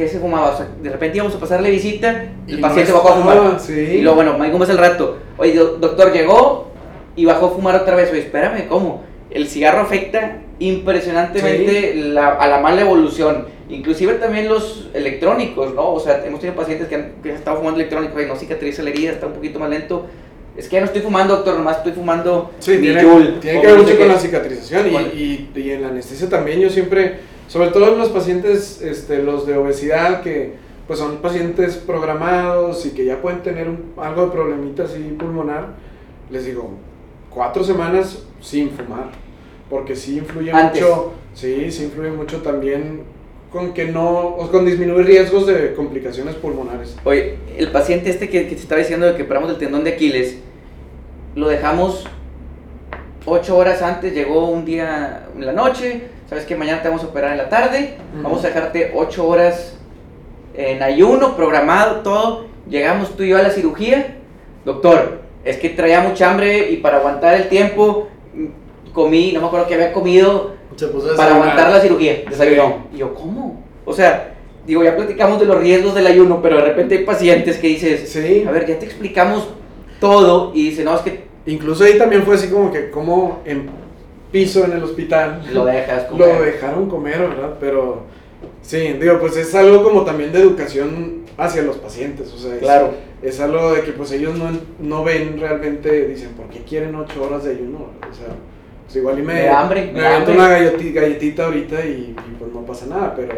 que 0.00 0.08
se 0.08 0.18
fumaba, 0.18 0.50
o 0.50 0.56
sea, 0.56 0.66
de 0.82 0.88
repente 0.88 1.18
íbamos 1.18 1.34
a 1.34 1.38
pasarle 1.38 1.70
visita, 1.70 2.32
el 2.48 2.58
paciente 2.58 2.90
bajó 2.90 3.10
a 3.10 3.16
fumar. 3.16 3.60
Y 3.68 4.00
luego, 4.00 4.16
bueno, 4.16 4.38
¿cómo 4.50 4.64
es 4.64 4.70
el 4.70 4.78
rato? 4.78 5.18
Oye, 5.36 5.54
doctor, 5.54 6.10
llegó 6.12 6.70
y 7.16 7.26
bajó 7.26 7.46
a 7.46 7.50
fumar 7.50 7.76
otra 7.76 7.94
vez. 7.96 8.10
Oye, 8.10 8.20
espérame, 8.20 8.66
¿cómo? 8.66 9.02
El 9.30 9.46
cigarro 9.46 9.82
afecta 9.82 10.38
impresionantemente 10.58 11.94
la, 11.94 12.28
a 12.28 12.48
la 12.48 12.60
mala 12.60 12.80
evolución. 12.80 13.46
Inclusive 13.68 14.14
también 14.14 14.48
los 14.48 14.88
electrónicos, 14.94 15.74
¿no? 15.74 15.92
O 15.92 16.00
sea, 16.00 16.24
hemos 16.24 16.40
tenido 16.40 16.58
pacientes 16.58 16.88
que 16.88 16.94
han, 16.94 17.12
que 17.22 17.30
han 17.30 17.36
estado 17.36 17.58
fumando 17.58 17.78
electrónicos 17.78 18.22
y 18.22 18.26
no 18.26 18.36
cicatriza 18.36 18.82
la 18.82 18.90
herida, 18.90 19.12
está 19.12 19.26
un 19.26 19.34
poquito 19.34 19.58
más 19.58 19.68
lento 19.68 20.06
es 20.56 20.68
que 20.68 20.74
ya 20.74 20.80
no 20.80 20.86
estoy 20.86 21.02
fumando, 21.02 21.36
doctor, 21.36 21.56
nomás 21.56 21.78
estoy 21.78 21.92
fumando 21.92 22.50
sí, 22.58 22.78
tiene, 22.78 23.02
tiene 23.40 23.60
que 23.60 23.66
ver 23.66 23.78
mucho 23.78 23.96
con 23.96 24.08
la 24.08 24.18
cicatrización 24.18 24.88
y, 25.14 25.48
y, 25.54 25.70
en 25.70 25.82
la 25.82 25.88
anestesia 25.88 26.28
también 26.28 26.60
yo 26.60 26.68
siempre, 26.68 27.20
sobre 27.50 27.70
todo 27.70 27.88
en 27.88 27.98
los 27.98 28.10
pacientes, 28.10 28.80
este, 28.80 29.24
los 29.24 29.44
de 29.44 29.56
obesidad, 29.56 30.22
que 30.22 30.52
pues 30.86 31.00
son 31.00 31.16
pacientes 31.16 31.74
programados 31.74 32.86
y 32.86 32.90
que 32.90 33.04
ya 33.04 33.20
pueden 33.20 33.42
tener 33.42 33.68
algo 33.96 34.26
de 34.26 34.30
problemita 34.30 34.84
así 34.84 35.16
pulmonar, 35.18 35.70
les 36.30 36.46
digo, 36.46 36.70
cuatro 37.28 37.64
semanas 37.64 38.22
sin 38.40 38.70
fumar, 38.70 39.08
porque 39.68 39.96
sí 39.96 40.18
influye 40.18 40.52
mucho, 40.52 41.14
sí, 41.34 41.72
sí 41.72 41.86
influye 41.86 42.12
mucho 42.12 42.40
también 42.40 43.02
con 43.50 43.74
que 43.74 43.86
no, 43.86 44.28
o 44.28 44.48
con 44.48 44.64
disminuir 44.64 45.06
riesgos 45.06 45.48
de 45.48 45.74
complicaciones 45.74 46.36
pulmonares. 46.36 46.96
Oye, 47.02 47.36
el 47.58 47.72
paciente 47.72 48.10
este 48.10 48.28
que, 48.28 48.46
que 48.46 48.54
te 48.54 48.62
estaba 48.62 48.78
diciendo 48.78 49.06
de 49.06 49.16
que 49.16 49.24
operamos 49.24 49.50
el 49.50 49.58
tendón 49.58 49.82
de 49.82 49.94
Aquiles, 49.94 50.38
lo 51.34 51.48
dejamos 51.48 52.06
ocho 53.26 53.56
horas 53.56 53.82
antes, 53.82 54.14
llegó 54.14 54.48
un 54.48 54.64
día 54.64 55.26
en 55.34 55.46
la 55.46 55.52
noche, 55.52 56.19
sabes 56.30 56.44
que 56.44 56.54
mañana 56.54 56.80
te 56.80 56.86
vamos 56.86 57.02
a 57.02 57.08
operar 57.08 57.32
en 57.32 57.38
la 57.38 57.48
tarde, 57.48 57.96
vamos 58.22 58.44
a 58.44 58.46
dejarte 58.46 58.92
ocho 58.94 59.26
horas 59.26 59.76
en 60.54 60.80
ayuno, 60.80 61.34
programado, 61.34 62.02
todo, 62.02 62.46
llegamos 62.68 63.16
tú 63.16 63.24
y 63.24 63.30
yo 63.30 63.36
a 63.36 63.42
la 63.42 63.50
cirugía, 63.50 64.18
doctor, 64.64 65.22
es 65.44 65.56
que 65.56 65.70
traía 65.70 66.02
mucha 66.02 66.30
hambre 66.30 66.70
y 66.70 66.76
para 66.76 66.98
aguantar 66.98 67.34
el 67.34 67.48
tiempo 67.48 68.06
comí, 68.92 69.32
no 69.32 69.40
me 69.40 69.48
acuerdo 69.48 69.66
qué 69.66 69.74
había 69.74 69.92
comido, 69.92 70.52
para 71.16 71.34
aguantar 71.34 71.72
la 71.72 71.80
cirugía, 71.80 72.22
desayunó. 72.30 72.86
Y 72.94 72.98
yo, 72.98 73.12
¿cómo? 73.12 73.64
O 73.84 73.92
sea, 73.92 74.34
digo, 74.64 74.84
ya 74.84 74.94
platicamos 74.94 75.40
de 75.40 75.46
los 75.46 75.58
riesgos 75.58 75.96
del 75.96 76.06
ayuno, 76.06 76.40
pero 76.40 76.58
de 76.58 76.62
repente 76.62 76.98
hay 76.98 77.04
pacientes 77.04 77.58
que 77.58 77.66
dices, 77.66 78.08
sí. 78.08 78.44
a 78.46 78.52
ver, 78.52 78.66
ya 78.66 78.78
te 78.78 78.86
explicamos 78.86 79.48
todo 79.98 80.52
y 80.54 80.70
dice, 80.70 80.84
no, 80.84 80.94
es 80.94 81.00
que... 81.00 81.28
Incluso 81.46 81.82
ahí 81.82 81.98
también 81.98 82.22
fue 82.22 82.36
así 82.36 82.48
como 82.48 82.70
que, 82.70 82.90
como 82.90 83.40
en 83.44 83.68
piso 84.30 84.64
en 84.64 84.72
el 84.72 84.82
hospital. 84.82 85.42
Lo 85.52 85.64
dejas 85.64 86.04
comer. 86.04 86.34
Lo 86.34 86.42
dejaron 86.42 86.88
comer, 86.88 87.18
¿verdad? 87.18 87.56
Pero, 87.60 88.02
sí, 88.62 88.94
digo, 89.00 89.18
pues 89.18 89.36
es 89.36 89.54
algo 89.54 89.82
como 89.82 90.04
también 90.04 90.32
de 90.32 90.40
educación 90.40 91.20
hacia 91.36 91.62
los 91.62 91.76
pacientes, 91.76 92.32
o 92.32 92.38
sea, 92.38 92.54
es, 92.54 92.60
claro. 92.60 92.92
es 93.22 93.40
algo 93.40 93.72
de 93.72 93.80
que 93.82 93.92
pues 93.92 94.12
ellos 94.12 94.36
no, 94.36 94.50
no 94.78 95.04
ven 95.04 95.40
realmente, 95.40 96.06
dicen, 96.06 96.30
¿por 96.36 96.48
qué 96.48 96.60
quieren 96.60 96.94
ocho 96.94 97.22
horas 97.22 97.44
de 97.44 97.52
ayuno? 97.52 97.78
O 98.10 98.14
sea, 98.14 98.26
pues 98.84 98.96
igual 98.96 99.18
y 99.18 99.22
me, 99.22 99.34
me 99.34 99.48
hambre, 99.48 99.90
me, 99.92 100.00
me 100.00 100.34
una 100.34 100.48
galletita, 100.48 101.00
galletita 101.00 101.44
ahorita 101.46 101.86
y, 101.86 102.14
y, 102.14 102.36
pues 102.38 102.52
no 102.52 102.66
pasa 102.66 102.86
nada, 102.86 103.14
pero 103.16 103.34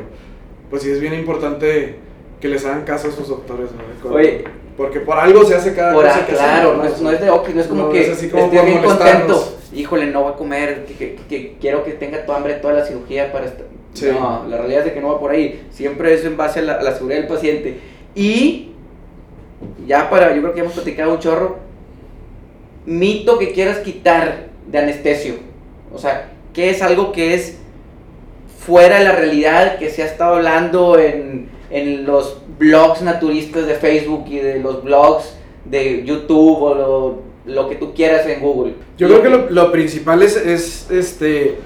pues 0.69 0.83
sí 0.83 0.91
es 0.91 0.99
bien 0.99 1.15
importante 1.15 1.97
que 2.41 2.49
les 2.49 2.65
hagan 2.65 2.83
caso 2.83 3.09
a 3.09 3.13
sus 3.13 3.29
doctores, 3.29 3.69
¿no? 3.71 4.15
Oye, 4.15 4.45
porque 4.77 4.99
por 4.99 5.19
algo 5.19 5.45
se 5.45 5.55
hace 5.55 5.75
cada 5.75 5.93
por 5.93 6.05
cosa 6.05 6.27
que 6.27 6.33
Claro, 6.33 6.77
no, 6.77 6.85
es, 6.85 7.01
no 7.01 7.11
es 7.13 7.21
de 7.21 7.31
ok, 7.31 7.49
no 7.51 7.61
es 7.61 7.67
como 7.69 7.91
que 7.91 8.11
es 8.11 8.31
como 8.31 8.45
estoy 8.47 8.67
bien 8.67 8.83
contento. 8.83 9.59
Híjole, 9.75 10.07
no 10.07 10.25
va 10.25 10.31
a 10.31 10.37
comer, 10.37 10.85
que, 10.87 10.95
que, 10.95 11.17
que, 11.29 11.57
quiero 11.61 11.85
que 11.85 11.93
tenga 11.93 12.25
toda 12.25 12.39
hambre 12.39 12.55
toda 12.55 12.75
la 12.75 12.85
cirugía 12.85 13.33
para 13.33 13.47
estar. 13.47 13.67
Sí. 13.95 14.07
No, 14.13 14.45
la 14.49 14.57
realidad 14.57 14.81
es 14.81 14.87
de 14.87 14.95
que 14.95 15.01
no 15.01 15.09
va 15.09 15.21
por 15.21 15.31
ahí. 15.31 15.67
Siempre 15.71 16.15
es 16.15 16.25
en 16.25 16.37
base 16.37 16.61
a 16.61 16.63
la, 16.63 16.75
a 16.75 16.83
la, 16.83 16.93
seguridad 16.93 17.21
del 17.21 17.29
paciente. 17.29 17.79
Y 18.15 18.73
ya 19.87 20.11
para, 20.11 20.35
yo 20.35 20.41
creo 20.41 20.53
que 20.53 20.59
ya 20.59 20.65
hemos 20.65 20.75
platicado 20.75 21.15
un 21.15 21.19
chorro. 21.19 21.57
Mito 22.85 23.39
que 23.39 23.53
quieras 23.53 23.79
quitar 23.79 24.49
de 24.67 24.79
anestesio. 24.79 25.35
O 25.95 25.99
sea, 25.99 26.31
¿qué 26.53 26.71
es 26.71 26.83
algo 26.83 27.13
que 27.13 27.35
es 27.35 27.59
fuera 28.59 28.99
de 28.99 29.05
la 29.05 29.13
realidad 29.13 29.79
que 29.79 29.91
se 29.91 30.03
ha 30.03 30.07
estado 30.07 30.37
hablando 30.37 30.99
en, 30.99 31.49
en 31.71 32.05
los 32.07 32.41
blogs 32.59 33.03
naturistas 33.03 33.67
de 33.67 33.75
Facebook 33.75 34.25
y 34.29 34.39
de 34.39 34.61
los 34.61 34.85
blogs 34.85 35.35
de 35.65 36.05
YouTube 36.05 36.63
o 36.63 36.75
lo, 36.75 37.32
lo 37.45 37.69
que 37.69 37.77
tú 37.77 37.95
quieras 37.95 38.27
en 38.27 38.41
Google. 38.41 38.75
Yo 38.97 39.09
creo 39.09 39.23
que 39.23 39.29
lo, 39.29 39.51
lo, 39.51 39.73
principal 39.73 40.23
es, 40.23 40.37
es, 40.37 40.91
este, 40.91 41.57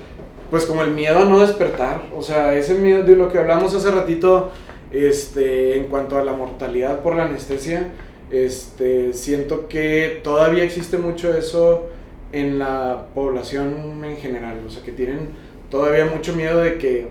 pues 0.51 0.65
como 0.65 0.83
el 0.83 0.93
miedo 0.93 1.19
a 1.19 1.25
no 1.25 1.41
despertar, 1.41 2.03
o 2.15 2.23
sea, 2.23 2.55
ese 2.55 2.75
miedo 2.75 3.03
de 3.03 3.17
lo 3.17 3.31
que 3.31 3.39
hablamos 3.39 3.75
hace 3.75 3.91
ratito, 3.91 4.51
este, 4.91 5.77
en 5.77 5.85
cuanto 5.85 6.17
a 6.19 6.25
la 6.25 6.33
mortalidad 6.33 7.01
por 7.01 7.17
la 7.17 7.25
anestesia, 7.25 7.89
este, 8.31 9.13
siento 9.13 9.69
que 9.69 10.21
todavía 10.23 10.65
existe 10.65 10.99
mucho 10.99 11.37
eso 11.37 11.87
en 12.33 12.59
la 12.59 13.07
población 13.15 14.05
en 14.05 14.17
general, 14.17 14.61
o 14.67 14.71
sea, 14.71 14.83
que 14.83 14.93
tienen 14.93 15.31
todavía 15.71 16.07
mucho 16.07 16.35
miedo 16.35 16.59
de 16.59 16.79
que 16.79 17.09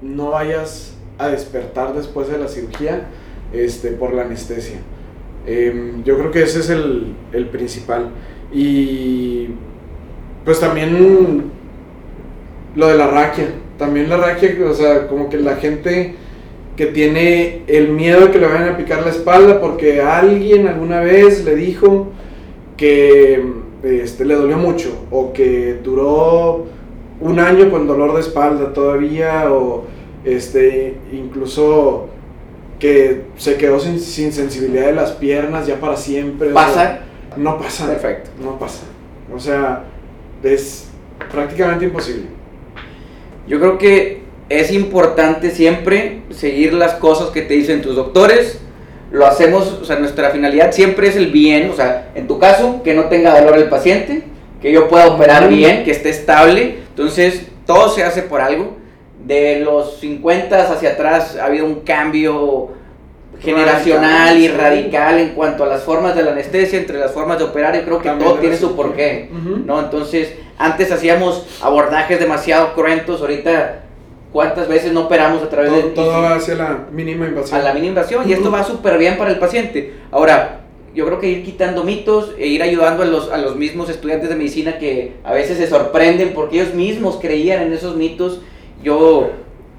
no 0.00 0.30
vayas 0.30 0.94
a 1.18 1.28
despertar 1.28 1.94
después 1.94 2.28
de 2.28 2.38
la 2.38 2.48
cirugía 2.48 3.08
este, 3.52 3.90
por 3.92 4.12
la 4.12 4.22
anestesia. 4.22 4.78
Em, 5.46 6.04
yo 6.04 6.16
creo 6.18 6.30
que 6.30 6.42
ese 6.42 6.60
es 6.60 6.70
el, 6.70 7.14
el, 7.32 7.46
principal. 7.46 8.10
Y 8.52 9.48
pues 10.44 10.60
también 10.60 11.50
lo 12.76 12.88
de 12.88 12.96
la 12.96 13.08
raquia. 13.08 13.48
También 13.78 14.08
la 14.08 14.18
raquia, 14.18 14.54
o 14.68 14.74
sea, 14.74 15.08
como 15.08 15.28
que 15.28 15.38
la 15.38 15.56
gente 15.56 16.14
que 16.76 16.86
tiene 16.86 17.62
el 17.66 17.88
miedo 17.88 18.26
de 18.26 18.30
que 18.30 18.38
le 18.38 18.46
vayan 18.46 18.70
a 18.70 18.76
picar 18.76 19.02
la 19.02 19.10
espalda 19.10 19.60
porque 19.60 20.00
alguien 20.00 20.66
alguna 20.66 21.00
vez 21.00 21.44
le 21.44 21.54
dijo 21.54 22.08
que 22.76 23.44
este, 23.82 24.24
le 24.24 24.34
dolió 24.34 24.56
mucho 24.56 25.06
o 25.10 25.32
que 25.32 25.78
duró 25.82 26.66
un 27.20 27.38
año 27.38 27.70
con 27.70 27.86
dolor 27.86 28.14
de 28.14 28.20
espalda 28.20 28.72
todavía 28.72 29.52
o 29.52 29.84
este, 30.24 30.94
incluso 31.12 32.08
que 32.82 33.26
se 33.36 33.56
quedó 33.58 33.78
sin, 33.78 34.00
sin, 34.00 34.32
sensibilidad 34.32 34.86
de 34.86 34.92
las 34.92 35.12
piernas 35.12 35.68
ya 35.68 35.76
para 35.76 35.96
siempre. 35.96 36.48
¿Pasa? 36.50 36.98
no 37.36 37.56
pasa. 37.56 37.86
Perfecto. 37.86 38.30
No 38.42 38.58
pasa. 38.58 38.82
O 39.32 39.38
sea, 39.38 39.84
es 40.42 40.88
prácticamente 41.30 41.84
imposible. 41.84 42.24
Yo 43.46 43.60
creo 43.60 43.78
que 43.78 44.22
es 44.48 44.72
importante 44.72 45.52
siempre 45.52 46.22
seguir 46.30 46.74
las 46.74 46.94
cosas 46.94 47.30
que 47.30 47.42
te 47.42 47.54
dicen 47.54 47.82
tus 47.82 47.94
doctores. 47.94 48.58
Lo 49.12 49.26
hacemos, 49.26 49.78
o 49.80 49.84
sea, 49.84 50.00
nuestra 50.00 50.30
finalidad 50.30 50.72
siempre 50.72 51.06
es 51.06 51.14
el 51.14 51.30
bien, 51.30 51.70
o 51.70 51.76
sea, 51.76 52.10
en 52.16 52.26
tu 52.26 52.40
caso, 52.40 52.82
que 52.82 52.94
no 52.94 53.04
tenga 53.04 53.40
dolor 53.40 53.58
el 53.58 53.68
paciente, 53.68 54.24
que 54.60 54.72
yo 54.72 54.88
pueda 54.88 55.06
operar 55.06 55.48
bien, 55.48 55.84
que 55.84 55.92
esté 55.92 56.10
estable. 56.10 56.78
Entonces, 56.88 57.46
todo 57.64 57.90
se 57.90 58.02
hace 58.02 58.22
por 58.22 58.40
algo 58.40 58.81
de 59.24 59.60
los 59.60 59.98
50 59.98 60.72
hacia 60.72 60.90
atrás 60.90 61.36
ha 61.36 61.46
habido 61.46 61.66
un 61.66 61.80
cambio 61.80 62.70
generacional 63.40 64.38
y 64.38 64.48
radical 64.48 65.18
en 65.18 65.30
cuanto 65.30 65.64
a 65.64 65.66
las 65.66 65.82
formas 65.82 66.14
de 66.14 66.22
la 66.22 66.32
anestesia, 66.32 66.78
entre 66.78 66.98
las 66.98 67.12
formas 67.12 67.38
de 67.38 67.44
operar, 67.44 67.74
y 67.76 67.80
creo 67.80 68.00
que 68.00 68.10
todo 68.10 68.34
tiene 68.34 68.56
su 68.56 68.76
porqué, 68.76 69.30
¿no? 69.64 69.80
Entonces, 69.80 70.34
antes 70.58 70.92
hacíamos 70.92 71.46
abordajes 71.60 72.20
demasiado 72.20 72.74
cruentos, 72.74 73.20
ahorita 73.20 73.82
¿Cuántas 74.32 74.66
veces 74.66 74.92
no 74.92 75.02
operamos 75.02 75.42
a 75.42 75.50
través 75.50 75.70
todo, 75.70 75.82
de... 75.82 75.88
Todo 75.90 76.26
hacia 76.26 76.54
la 76.54 76.86
mínima 76.90 77.26
invasión. 77.26 77.60
A 77.60 77.62
la 77.62 77.74
mínima 77.74 77.90
invasión, 77.90 78.28
y 78.28 78.32
esto 78.32 78.50
va 78.50 78.64
súper 78.64 78.96
bien 78.96 79.18
para 79.18 79.30
el 79.30 79.38
paciente. 79.38 79.92
Ahora, 80.10 80.60
yo 80.94 81.04
creo 81.04 81.20
que 81.20 81.28
ir 81.28 81.44
quitando 81.44 81.84
mitos 81.84 82.32
e 82.38 82.46
ir 82.46 82.62
ayudando 82.62 83.02
a 83.02 83.06
los, 83.06 83.30
a 83.30 83.36
los 83.36 83.56
mismos 83.56 83.90
estudiantes 83.90 84.30
de 84.30 84.36
medicina 84.36 84.78
que 84.78 85.16
a 85.22 85.34
veces 85.34 85.58
se 85.58 85.66
sorprenden 85.66 86.32
porque 86.34 86.60
ellos 86.60 86.74
mismos 86.74 87.18
creían 87.20 87.62
en 87.62 87.74
esos 87.74 87.94
mitos. 87.96 88.40
Yo, 88.82 89.30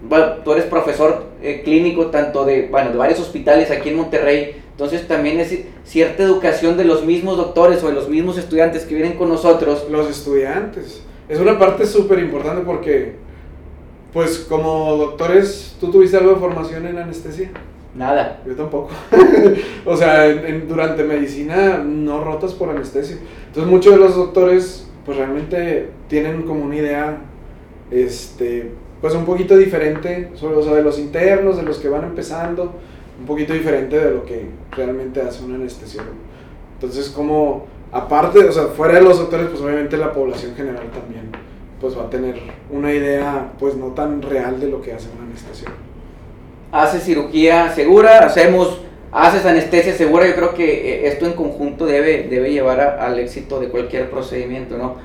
bueno, 0.08 0.26
tú 0.44 0.54
eres 0.54 0.66
profesor 0.66 1.26
eh, 1.42 1.62
clínico 1.64 2.08
tanto 2.08 2.46
de, 2.46 2.68
bueno, 2.70 2.92
de 2.92 2.98
varios 2.98 3.20
hospitales 3.20 3.72
aquí 3.72 3.90
en 3.90 3.98
Monterrey, 3.98 4.64
entonces 4.74 5.08
también 5.08 5.40
es 5.40 5.56
cierta 5.84 6.24
educación 6.24 6.78
de 6.78 6.84
los 6.84 7.06
mismos 7.06 7.38
doctores 7.38 7.84
o 7.84 7.88
de 7.88 7.94
los 7.94 8.10
mismos 8.10 8.38
estudiantes 8.38 8.86
que 8.86 8.96
vienen 8.96 9.18
con 9.18 9.30
nosotros. 9.30 9.86
Los 9.90 10.10
estudiantes. 10.10 11.04
Es 11.30 11.40
una 11.40 11.60
parte 11.60 11.86
súper 11.86 12.20
importante 12.20 12.64
porque, 12.66 13.14
pues 14.12 14.40
como 14.40 14.98
doctores, 14.98 15.76
¿tú 15.80 15.92
tuviste 15.92 16.18
algo 16.18 16.32
de 16.32 16.40
formación 16.40 16.88
en 16.88 16.98
anestesia? 16.98 17.52
Nada. 17.96 18.42
Yo 18.48 18.56
tampoco. 18.56 18.90
o 19.86 19.96
sea, 19.96 20.28
durante 20.68 21.04
medicina 21.04 21.78
no 21.78 22.24
rotas 22.24 22.54
por 22.54 22.70
anestesia. 22.70 23.18
Entonces 23.48 23.72
muchos 23.72 23.94
de 23.94 24.00
los 24.00 24.16
doctores 24.16 24.88
pues 25.06 25.18
realmente 25.18 25.90
tienen 26.08 26.44
como 26.44 26.64
una 26.64 26.76
idea, 26.76 27.22
este, 27.92 28.72
pues 29.04 29.14
un 29.16 29.26
poquito 29.26 29.58
diferente, 29.58 30.32
o 30.34 30.64
sea, 30.64 30.74
de 30.76 30.82
los 30.82 30.98
internos, 30.98 31.58
de 31.58 31.64
los 31.64 31.78
que 31.80 31.90
van 31.90 32.06
empezando, 32.06 32.74
un 33.20 33.26
poquito 33.26 33.52
diferente 33.52 34.00
de 34.00 34.12
lo 34.12 34.24
que 34.24 34.48
realmente 34.72 35.22
hace 35.22 35.44
un 35.44 35.56
anestesiólogo. 35.56 36.16
Entonces 36.76 37.10
como, 37.10 37.66
aparte, 37.92 38.40
o 38.40 38.52
sea, 38.54 38.68
fuera 38.68 38.94
de 38.94 39.02
los 39.02 39.20
doctores, 39.20 39.48
pues 39.48 39.60
obviamente 39.60 39.98
la 39.98 40.14
población 40.14 40.56
general 40.56 40.90
también, 40.94 41.30
pues 41.82 41.98
va 41.98 42.04
a 42.04 42.10
tener 42.10 42.36
una 42.72 42.94
idea, 42.94 43.52
pues 43.60 43.76
no 43.76 43.88
tan 43.88 44.22
real 44.22 44.62
de 44.62 44.70
lo 44.70 44.82
que 44.82 44.94
hace 44.94 45.10
un 45.10 45.26
anestesiólogo 45.26 45.84
haces 46.74 47.04
cirugía 47.04 47.72
segura, 47.72 48.20
hacemos, 48.20 48.80
haces 49.14 49.46
anestesia 49.46 49.94
segura, 49.94 50.28
yo 50.28 50.36
creo 50.36 50.56
que 50.56 50.66
eh, 50.66 51.08
esto 51.08 51.28
en 51.28 51.34
conjunto 51.34 51.86
debe, 51.86 52.24
debe 52.24 52.52
llevar 52.52 52.80
al 53.00 53.20
éxito 53.20 53.60
de 53.60 53.70
cualquier 53.70 54.10
procedimiento, 54.10 54.78
¿no? 54.78 54.98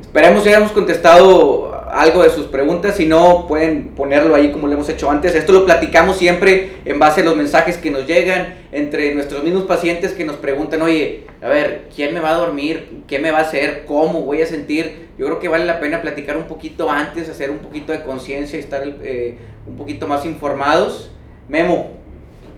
Esperemos 0.00 0.42
que 0.42 0.50
hayamos 0.50 0.72
contestado 0.72 1.74
algo 1.90 2.22
de 2.22 2.30
sus 2.30 2.46
preguntas, 2.46 2.96
si 2.96 3.06
no 3.06 3.46
pueden 3.48 3.88
ponerlo 3.94 4.34
ahí 4.34 4.52
como 4.52 4.66
lo 4.66 4.74
hemos 4.74 4.88
hecho 4.90 5.10
antes, 5.10 5.34
esto 5.34 5.52
lo 5.52 5.64
platicamos 5.64 6.18
siempre 6.18 6.72
en 6.84 6.98
base 6.98 7.22
a 7.22 7.24
los 7.24 7.34
mensajes 7.34 7.78
que 7.78 7.90
nos 7.90 8.06
llegan 8.06 8.56
entre 8.72 9.14
nuestros 9.14 9.42
mismos 9.42 9.64
pacientes 9.64 10.12
que 10.12 10.24
nos 10.24 10.36
preguntan, 10.36 10.82
oye, 10.82 11.24
a 11.40 11.48
ver, 11.48 11.88
¿quién 11.94 12.12
me 12.12 12.20
va 12.20 12.30
a 12.30 12.38
dormir? 12.38 13.02
¿Qué 13.06 13.18
me 13.18 13.30
va 13.30 13.38
a 13.38 13.42
hacer? 13.42 13.84
¿Cómo 13.86 14.22
voy 14.22 14.42
a 14.42 14.46
sentir? 14.46 15.08
Yo 15.16 15.24
creo 15.26 15.38
que 15.38 15.48
vale 15.48 15.64
la 15.64 15.80
pena 15.80 16.02
platicar 16.02 16.36
un 16.36 16.44
poquito 16.44 16.90
antes, 16.90 17.28
hacer 17.30 17.50
un 17.50 17.58
poquito 17.58 17.92
de 17.92 18.02
conciencia 18.02 18.58
y 18.58 18.60
estar 18.60 18.82
eh, 19.02 19.38
un 19.66 19.76
poquito 19.76 20.06
más 20.06 20.26
informados. 20.26 21.10
Memo, 21.48 21.96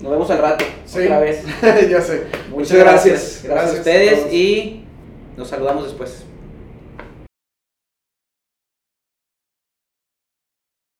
nos 0.00 0.12
vemos 0.12 0.30
al 0.30 0.38
rato. 0.38 0.64
Otra 0.90 1.20
vez. 1.20 1.44
ya 1.90 2.00
sé. 2.00 2.24
Muchas, 2.50 2.78
gracias. 2.78 3.40
Gracias, 3.44 3.74
a 3.74 3.78
ustedes 3.78 4.32
y 4.32 4.84
nos 5.36 5.48
saludamos 5.48 5.84
después. 5.84 6.27